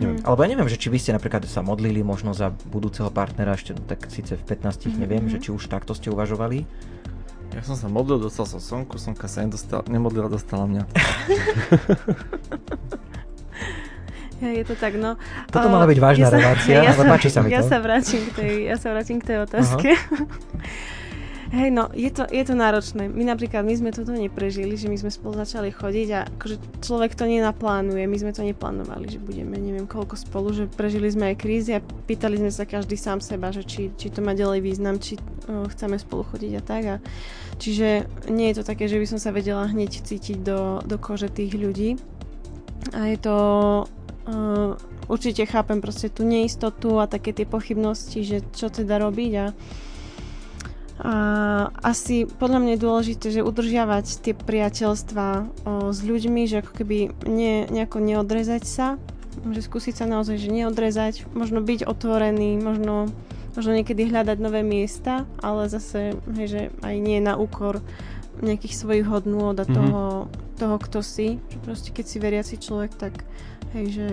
Neviem. 0.00 0.24
Alebo 0.24 0.40
ja 0.40 0.48
neviem, 0.48 0.64
že 0.64 0.80
či 0.80 0.88
by 0.88 0.96
ste 0.96 1.12
napríklad 1.12 1.44
sa 1.44 1.60
modlili 1.60 2.00
možno 2.00 2.32
za 2.32 2.56
budúceho 2.72 3.12
partnera 3.12 3.52
ešte, 3.52 3.76
no 3.76 3.84
tak 3.84 4.08
síce 4.08 4.32
v 4.32 4.42
15 4.48 4.64
mm-hmm. 4.64 4.96
neviem, 4.96 5.28
že 5.28 5.36
či 5.44 5.52
už 5.52 5.68
takto 5.68 5.92
ste 5.92 6.08
uvažovali. 6.08 6.64
Ja 7.52 7.60
som 7.60 7.76
sa 7.76 7.92
modlil, 7.92 8.16
dostal 8.16 8.48
som 8.48 8.64
slnku, 8.64 8.96
slnka 8.96 9.28
sa 9.28 9.44
nedostala, 9.44 9.84
nemodlila, 9.92 10.32
dostala 10.32 10.64
mňa. 10.64 10.88
je 14.56 14.64
to 14.64 14.72
tak, 14.78 14.96
no. 14.96 15.20
Toto 15.52 15.68
mala 15.68 15.84
byť 15.84 15.98
vážna 16.00 16.30
ja 16.30 16.32
relácia, 16.32 16.80
ja 16.86 16.96
ale 16.96 17.04
páči 17.04 17.28
sa 17.28 17.44
mi 17.44 17.52
ja 17.52 17.60
to. 17.60 17.68
Sa 17.68 17.82
vrátim 17.82 18.24
k 18.24 18.30
tej, 18.32 18.52
ja 18.72 18.76
sa 18.80 18.94
vrátim 18.96 19.20
k 19.20 19.24
tej 19.34 19.36
otázke. 19.44 19.88
Hej, 21.50 21.74
no, 21.74 21.90
je 21.90 22.14
to, 22.14 22.30
je 22.30 22.46
to 22.46 22.54
náročné. 22.54 23.10
My 23.10 23.26
napríklad, 23.26 23.66
my 23.66 23.74
sme 23.74 23.90
toto 23.90 24.14
neprežili, 24.14 24.78
že 24.78 24.86
my 24.86 24.94
sme 24.94 25.10
spolu 25.10 25.34
začali 25.34 25.74
chodiť 25.74 26.08
a 26.14 26.20
akože 26.30 26.56
človek 26.78 27.18
to 27.18 27.26
nenaplánuje, 27.26 28.06
my 28.06 28.18
sme 28.22 28.30
to 28.30 28.46
neplánovali, 28.46 29.10
že 29.10 29.18
budeme 29.18 29.58
neviem 29.58 29.90
koľko 29.90 30.14
spolu, 30.14 30.54
že 30.54 30.70
prežili 30.70 31.10
sme 31.10 31.34
aj 31.34 31.36
krízy 31.42 31.74
a 31.74 31.82
pýtali 31.82 32.38
sme 32.38 32.54
sa 32.54 32.62
každý 32.62 32.94
sám 32.94 33.18
seba, 33.18 33.50
že 33.50 33.66
či, 33.66 33.90
či 33.98 34.14
to 34.14 34.22
má 34.22 34.30
ďalej 34.30 34.62
význam, 34.62 35.02
či 35.02 35.18
uh, 35.18 35.66
chceme 35.74 35.98
spolu 35.98 36.22
chodiť 36.30 36.52
a 36.54 36.62
tak. 36.62 36.82
A, 36.86 36.96
čiže 37.58 38.06
nie 38.30 38.54
je 38.54 38.62
to 38.62 38.64
také, 38.70 38.86
že 38.86 39.02
by 39.02 39.06
som 39.10 39.18
sa 39.18 39.34
vedela 39.34 39.66
hneď 39.66 40.06
cítiť 40.06 40.46
do, 40.46 40.78
do 40.86 41.02
kože 41.02 41.34
tých 41.34 41.58
ľudí. 41.58 41.98
A 42.94 43.10
je 43.10 43.18
to 43.18 43.36
uh, 44.30 44.78
určite 45.10 45.50
chápem 45.50 45.82
proste 45.82 46.14
tú 46.14 46.22
neistotu 46.22 47.02
a 47.02 47.10
také 47.10 47.34
tie 47.34 47.42
pochybnosti, 47.42 48.22
že 48.22 48.38
čo 48.54 48.70
teda 48.70 49.02
robiť 49.02 49.32
a 49.34 49.46
a 51.00 51.14
asi 51.80 52.28
podľa 52.28 52.60
mňa 52.60 52.72
je 52.76 52.84
dôležité, 52.84 53.26
že 53.32 53.46
udržiavať 53.46 54.20
tie 54.20 54.34
priateľstva 54.36 55.26
o, 55.32 55.42
s 55.96 56.04
ľuďmi, 56.04 56.44
že 56.44 56.60
ako 56.60 56.72
keby 56.76 56.98
ne, 57.24 57.64
nejako 57.72 58.04
neodrezať 58.04 58.64
sa, 58.68 58.86
že 59.48 59.64
skúsiť 59.64 59.96
sa 59.96 60.04
naozaj, 60.04 60.36
že 60.36 60.52
neodrezať, 60.52 61.24
možno 61.32 61.64
byť 61.64 61.88
otvorený, 61.88 62.60
možno, 62.60 63.08
možno 63.56 63.72
niekedy 63.72 64.12
hľadať 64.12 64.38
nové 64.44 64.60
miesta, 64.60 65.24
ale 65.40 65.72
zase, 65.72 66.20
hej, 66.36 66.46
že 66.52 66.62
aj 66.84 66.96
nie 67.00 67.24
na 67.24 67.40
úkor 67.40 67.80
nejakých 68.44 68.76
svojich 68.76 69.08
hodnôt 69.08 69.56
a 69.56 69.64
mm-hmm. 69.64 69.72
toho, 69.72 70.04
toho, 70.60 70.76
kto 70.84 71.00
si. 71.00 71.40
Že 71.48 71.58
proste 71.64 71.90
keď 71.96 72.04
si 72.04 72.16
veriaci 72.20 72.54
človek, 72.60 72.92
tak 73.00 73.24
hej, 73.72 73.86
že 73.88 74.08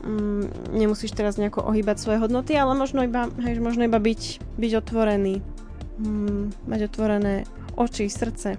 mm, 0.00 0.72
nemusíš 0.80 1.12
teraz 1.12 1.36
nejako 1.36 1.60
ohýbať 1.68 2.00
svoje 2.00 2.24
hodnoty, 2.24 2.56
ale 2.56 2.72
možno 2.72 3.04
iba, 3.04 3.28
hej, 3.44 3.60
možno 3.60 3.84
iba 3.84 4.00
byť, 4.00 4.22
byť 4.56 4.72
otvorený 4.80 5.44
mm, 5.98 6.68
mať 6.68 6.80
otvorené 6.88 7.44
oči, 7.76 8.08
srdce. 8.08 8.56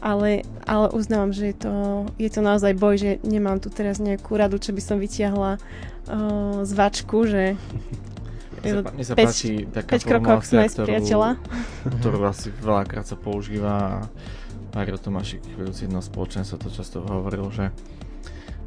Ale, 0.00 0.48
ale 0.64 0.86
uznávam, 0.96 1.28
že 1.28 1.52
je 1.52 1.56
to, 1.60 1.74
je 2.16 2.30
to 2.32 2.40
naozaj 2.40 2.72
boj, 2.72 2.96
že 2.96 3.10
nemám 3.20 3.60
tu 3.60 3.68
teraz 3.68 4.00
nejakú 4.00 4.32
radu, 4.32 4.56
čo 4.56 4.72
by 4.72 4.80
som 4.80 4.96
vytiahla 4.96 5.60
uh, 5.60 6.64
z 6.64 6.72
vačku, 6.72 7.28
že 7.28 7.60
mne 8.64 9.04
sa, 9.04 9.16
páči 9.16 9.64
taká 9.68 9.96
5 9.96 10.08
krokov 10.08 10.36
ktorú, 10.44 10.84
priateľa. 10.88 11.30
ktorú 12.00 12.18
asi 12.32 12.48
veľakrát 12.60 13.08
sa 13.08 13.16
používa 13.16 13.72
a 13.72 13.88
Mario 14.76 15.00
Tomášik, 15.00 15.42
vedúci 15.58 15.88
jedného 15.88 16.04
spoločenstva, 16.04 16.60
to 16.60 16.70
často 16.70 17.02
hovoril, 17.02 17.50
že 17.50 17.74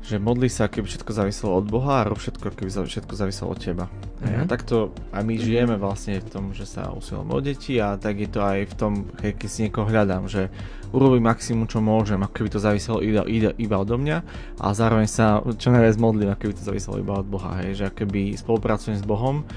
že 0.04 0.20
modli 0.20 0.51
sa, 0.51 0.68
keby 0.68 0.84
všetko 0.84 1.12
záviselo 1.16 1.56
od 1.56 1.66
Boha 1.72 2.04
a 2.04 2.08
rob 2.08 2.20
všetko, 2.20 2.60
keby 2.60 2.68
všetko 2.70 3.14
záviselo 3.16 3.56
od 3.56 3.60
teba. 3.64 3.88
Mm-hmm. 4.20 4.43
A 4.43 4.51
takto 4.51 4.91
a 5.16 5.24
my 5.24 5.39
žijeme 5.39 5.80
vlastne 5.80 6.20
v 6.20 6.28
tom, 6.28 6.45
že 6.51 6.68
sa 6.68 6.91
usilujeme 6.91 7.32
o 7.32 7.39
deti 7.39 7.80
a 7.80 7.95
tak 7.95 8.20
je 8.20 8.28
to 8.28 8.43
aj 8.43 8.60
v 8.68 8.74
tom, 8.76 8.93
keď 9.16 9.47
si 9.47 9.64
niekoho 9.64 9.88
hľadám, 9.88 10.28
že 10.28 10.51
urobím 10.91 11.26
maximum, 11.26 11.66
čo 11.66 11.80
môžem, 11.80 12.20
ako 12.20 12.36
keby 12.36 12.49
to 12.51 12.60
záviselo 12.60 12.99
iba, 12.99 13.24
iba, 13.26 13.56
iba 13.56 13.76
odo 13.80 13.95
mňa 13.95 14.18
a 14.60 14.66
zároveň 14.76 15.08
sa 15.08 15.39
čo 15.56 15.72
najviac 15.72 15.95
modlím, 15.97 16.36
ako 16.36 16.41
keby 16.45 16.54
to 16.54 16.68
záviselo 16.68 16.95
iba 16.99 17.18
od 17.18 17.28
Boha, 17.28 17.64
hej, 17.64 17.72
že 17.80 17.88
keby 17.89 18.36
spolupracujem 18.36 18.99
s 18.99 19.08
Bohom 19.08 19.47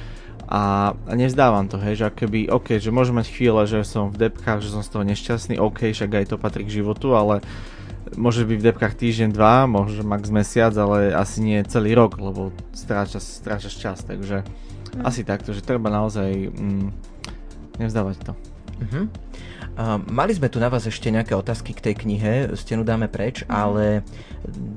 a, 0.46 0.94
a 0.94 1.12
nevzdávam 1.18 1.66
to, 1.66 1.76
hej, 1.82 2.06
že 2.06 2.06
keby, 2.14 2.54
OK, 2.54 2.78
že 2.78 2.94
môžem 2.94 3.18
mať 3.18 3.34
chvíle, 3.34 3.66
že 3.66 3.82
som 3.82 4.14
v 4.14 4.30
depkách, 4.30 4.62
že 4.62 4.70
som 4.70 4.86
z 4.86 4.94
toho 4.94 5.02
nešťastný, 5.02 5.58
OK, 5.58 5.90
však 5.90 6.10
aj 6.22 6.26
to 6.30 6.36
patrí 6.38 6.62
k 6.62 6.80
životu, 6.80 7.18
ale 7.18 7.42
môže 8.14 8.46
byť 8.46 8.58
v 8.62 8.66
depkách 8.70 8.94
týždeň, 8.94 9.34
dva, 9.34 9.66
možno 9.66 10.06
max 10.06 10.30
mesiac, 10.30 10.70
ale 10.78 11.10
asi 11.10 11.42
nie 11.42 11.58
celý 11.66 11.98
rok, 11.98 12.14
lebo 12.22 12.54
stráčaš, 12.70 13.42
stráčaš 13.42 13.74
čas, 13.74 13.98
takže 14.06 14.46
mm. 14.46 15.02
asi 15.02 15.26
takto, 15.26 15.50
že 15.50 15.66
treba 15.66 15.90
naozaj 15.90 16.30
mm, 16.54 16.88
nevzdávať 17.82 18.16
to. 18.22 18.32
Uh-huh. 18.76 19.08
Uh, 19.76 20.00
mali 20.08 20.32
sme 20.32 20.48
tu 20.48 20.56
na 20.56 20.72
vás 20.72 20.88
ešte 20.88 21.12
nejaké 21.12 21.36
otázky 21.36 21.76
k 21.76 21.84
tej 21.84 21.94
knihe, 22.00 22.32
stenu 22.56 22.80
dáme 22.80 23.12
preč, 23.12 23.44
mm. 23.44 23.52
ale 23.52 24.00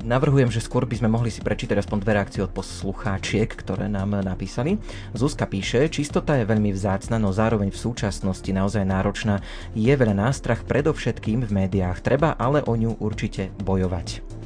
navrhujem, 0.03 0.51
že 0.51 0.59
skôr 0.59 0.83
by 0.83 0.99
sme 0.99 1.07
mohli 1.07 1.31
si 1.31 1.39
prečítať 1.39 1.79
aspoň 1.79 1.97
dve 2.03 2.11
reakcie 2.19 2.43
od 2.43 2.51
poslucháčiek, 2.51 3.47
ktoré 3.47 3.87
nám 3.87 4.19
napísali. 4.19 4.75
Zuzka 5.15 5.47
píše, 5.47 5.87
čistota 5.87 6.35
je 6.35 6.43
veľmi 6.43 6.75
vzácna, 6.75 7.15
no 7.15 7.31
zároveň 7.31 7.71
v 7.71 7.79
súčasnosti 7.79 8.51
naozaj 8.51 8.83
náročná. 8.83 9.39
Je 9.71 9.95
veľa 9.95 10.19
nástrach 10.19 10.67
predovšetkým 10.67 11.47
v 11.47 11.51
médiách, 11.63 12.03
treba 12.03 12.35
ale 12.35 12.59
o 12.67 12.75
ňu 12.75 12.99
určite 12.99 13.55
bojovať. 13.63 14.38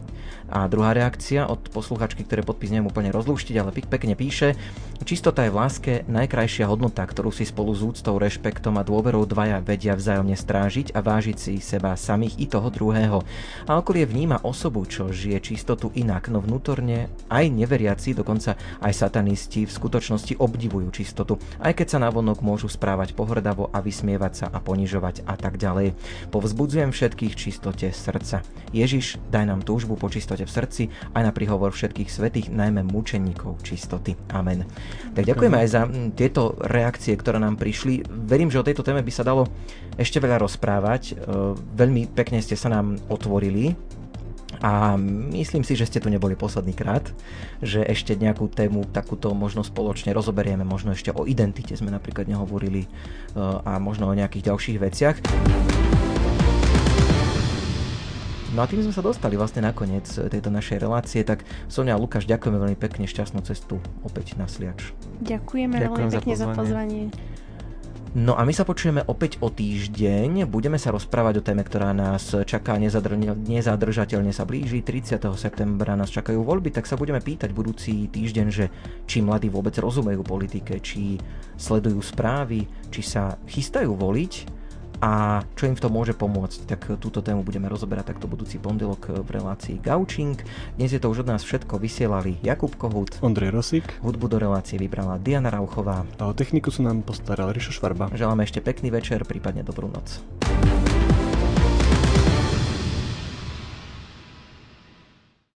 A 0.53 0.69
druhá 0.69 0.93
reakcia 0.93 1.49
od 1.49 1.65
posluchačky, 1.73 2.29
ktoré 2.29 2.45
podpis 2.45 2.69
neviem 2.69 2.85
úplne 2.85 3.09
rozlúštiť, 3.09 3.55
ale 3.57 3.73
pekne 3.73 4.13
píše, 4.13 4.53
čistota 5.01 5.41
je 5.43 5.49
v 5.49 5.57
láske 5.57 5.93
najkrajšia 6.05 6.69
hodnota, 6.69 7.01
ktorú 7.01 7.33
si 7.33 7.41
spolu 7.41 7.73
s 7.73 7.81
úctou, 7.81 8.21
rešpektom 8.21 8.77
a 8.77 8.85
dôverou 8.85 9.25
dvaja 9.25 9.65
vedia 9.65 9.97
vzájomne 9.97 10.37
strážiť 10.37 10.93
a 10.93 11.01
vážiť 11.01 11.37
si 11.41 11.53
seba 11.57 11.97
samých 11.97 12.37
i 12.37 12.45
toho 12.45 12.69
druhého. 12.69 13.25
A 13.65 13.81
okolie 13.81 14.05
vníma 14.05 14.45
osobu, 14.45 14.85
čo 14.85 15.09
žije 15.09 15.41
čistotu 15.41 15.89
inak, 15.97 16.29
no 16.29 16.37
vnútorne 16.37 17.09
aj 17.33 17.49
neveriaci, 17.49 18.13
dokonca 18.13 18.53
aj 18.77 18.93
satanisti 18.93 19.65
v 19.65 19.73
skutočnosti 19.73 20.37
obdivujú 20.37 20.93
čistotu, 20.93 21.41
aj 21.65 21.81
keď 21.81 21.97
sa 21.97 21.99
navonok 22.05 22.45
môžu 22.45 22.69
správať 22.69 23.17
pohrdavo 23.17 23.73
a 23.73 23.81
vysmievať 23.81 24.33
sa 24.37 24.45
a 24.53 24.61
ponižovať 24.61 25.25
a 25.25 25.33
tak 25.33 25.57
ďalej. 25.57 25.97
Povzbudzujem 26.29 26.93
všetkých 26.93 27.33
čistote 27.33 27.89
srdca. 27.89 28.45
Ježiš, 28.69 29.17
daj 29.33 29.49
nám 29.49 29.65
túžbu 29.65 29.97
po 29.97 30.13
čistote 30.13 30.42
v 30.43 30.51
srdci, 30.51 30.83
aj 31.15 31.23
na 31.23 31.31
príhovor 31.31 31.73
všetkých 31.73 32.09
svetých, 32.09 32.47
najmä 32.53 32.85
mučeníkov 32.85 33.63
čistoty. 33.65 34.15
Amen. 34.31 34.67
Tak 35.15 35.23
ďakujeme 35.25 35.57
aj 35.57 35.67
za 35.69 35.81
tieto 36.13 36.55
reakcie, 36.59 37.15
ktoré 37.17 37.41
nám 37.41 37.57
prišli. 37.59 38.05
Verím, 38.07 38.51
že 38.51 38.59
o 38.59 38.67
tejto 38.67 38.85
téme 38.85 39.01
by 39.01 39.11
sa 39.13 39.27
dalo 39.27 39.47
ešte 39.95 40.19
veľa 40.19 40.41
rozprávať. 40.41 41.01
E, 41.11 41.13
veľmi 41.55 42.11
pekne 42.13 42.41
ste 42.41 42.57
sa 42.57 42.69
nám 42.69 42.97
otvorili 43.09 43.73
a 44.63 44.95
myslím 45.35 45.67
si, 45.67 45.75
že 45.75 45.89
ste 45.89 45.99
tu 45.99 46.07
neboli 46.07 46.39
posledný 46.39 46.71
krát, 46.71 47.03
že 47.59 47.83
ešte 47.83 48.15
nejakú 48.15 48.47
tému 48.47 48.87
takúto 48.95 49.33
možno 49.35 49.59
spoločne 49.65 50.15
rozoberieme, 50.15 50.63
možno 50.63 50.95
ešte 50.95 51.11
o 51.11 51.27
identite 51.27 51.75
sme 51.75 51.91
napríklad 51.91 52.29
nehovorili 52.29 52.85
e, 52.85 52.89
a 53.41 53.75
možno 53.81 54.07
o 54.07 54.17
nejakých 54.17 54.53
ďalších 54.53 54.77
veciach. 54.79 55.17
No 58.53 58.61
a 58.61 58.69
tým 58.69 58.85
sme 58.85 58.93
sa 58.93 59.01
dostali 59.01 59.33
vlastne 59.33 59.65
nakoniec 59.65 60.05
tejto 60.05 60.53
našej 60.53 60.77
relácie, 60.77 61.25
tak 61.25 61.41
Sonia 61.65 61.97
a 61.97 62.01
Lukáš, 62.01 62.29
ďakujeme 62.29 62.61
veľmi 62.61 62.77
pekne, 62.77 63.09
šťastnú 63.09 63.41
cestu 63.41 63.81
opäť 64.05 64.37
na 64.37 64.45
Sliač. 64.45 64.93
Ďakujeme 65.25 65.81
Ďakujem 65.81 66.09
veľmi 66.09 66.17
pekne 66.21 66.35
za 66.37 66.53
pozvanie. 66.53 67.09
Za 67.09 67.17
pozvanie. 67.17 67.41
No 68.13 68.37
a 68.37 68.45
my 68.45 68.53
sa 68.53 68.61
počujeme 68.61 69.01
opäť 69.09 69.41
o 69.41 69.49
týždeň. 69.49 70.45
Budeme 70.45 70.77
sa 70.77 70.93
rozprávať 70.93 71.41
o 71.41 71.45
téme, 71.49 71.65
ktorá 71.65 71.97
nás 71.97 72.29
čaká 72.45 72.77
nezadr- 72.77 73.17
nezadržateľne 73.41 74.29
sa 74.29 74.45
blíži. 74.45 74.85
30. 74.85 75.17
septembra 75.33 75.97
nás 75.97 76.13
čakajú 76.13 76.45
voľby, 76.45 76.69
tak 76.69 76.85
sa 76.85 76.93
budeme 76.93 77.25
pýtať 77.25 77.49
budúci 77.57 78.05
týždeň, 78.13 78.47
že 78.53 78.69
či 79.09 79.25
mladí 79.25 79.49
vôbec 79.49 79.73
rozumejú 79.81 80.21
politike, 80.21 80.77
či 80.77 81.17
sledujú 81.57 82.05
správy, 82.05 82.69
či 82.93 83.01
sa 83.01 83.33
chystajú 83.49 83.97
voliť 83.97 84.61
a 85.03 85.43
čo 85.59 85.67
im 85.67 85.75
v 85.75 85.83
tom 85.83 85.91
môže 85.91 86.15
pomôcť, 86.15 86.59
tak 86.63 86.81
túto 87.03 87.19
tému 87.19 87.43
budeme 87.43 87.67
rozoberať 87.67 88.15
takto 88.15 88.31
budúci 88.31 88.55
pondelok 88.55 89.11
v 89.11 89.29
relácii 89.35 89.83
Gaučing. 89.83 90.39
Dnes 90.79 90.95
je 90.95 91.01
to 91.03 91.11
už 91.11 91.27
od 91.27 91.35
nás 91.35 91.43
všetko, 91.43 91.75
vysielali 91.75 92.39
Jakub 92.39 92.71
Kohut, 92.79 93.19
Ondrej 93.19 93.51
Rosík, 93.51 93.99
hudbu 93.99 94.31
do 94.31 94.39
relácie 94.39 94.79
vybrala 94.79 95.19
Diana 95.19 95.51
Rauchová 95.51 96.07
a 96.15 96.23
o 96.23 96.31
techniku 96.31 96.71
sa 96.71 96.87
nám 96.87 97.03
postaral 97.03 97.51
Rišo 97.51 97.75
Švarba. 97.75 98.15
Želáme 98.15 98.47
ešte 98.47 98.63
pekný 98.63 98.95
večer, 98.95 99.27
prípadne 99.27 99.67
dobrú 99.67 99.91
noc. 99.91 100.23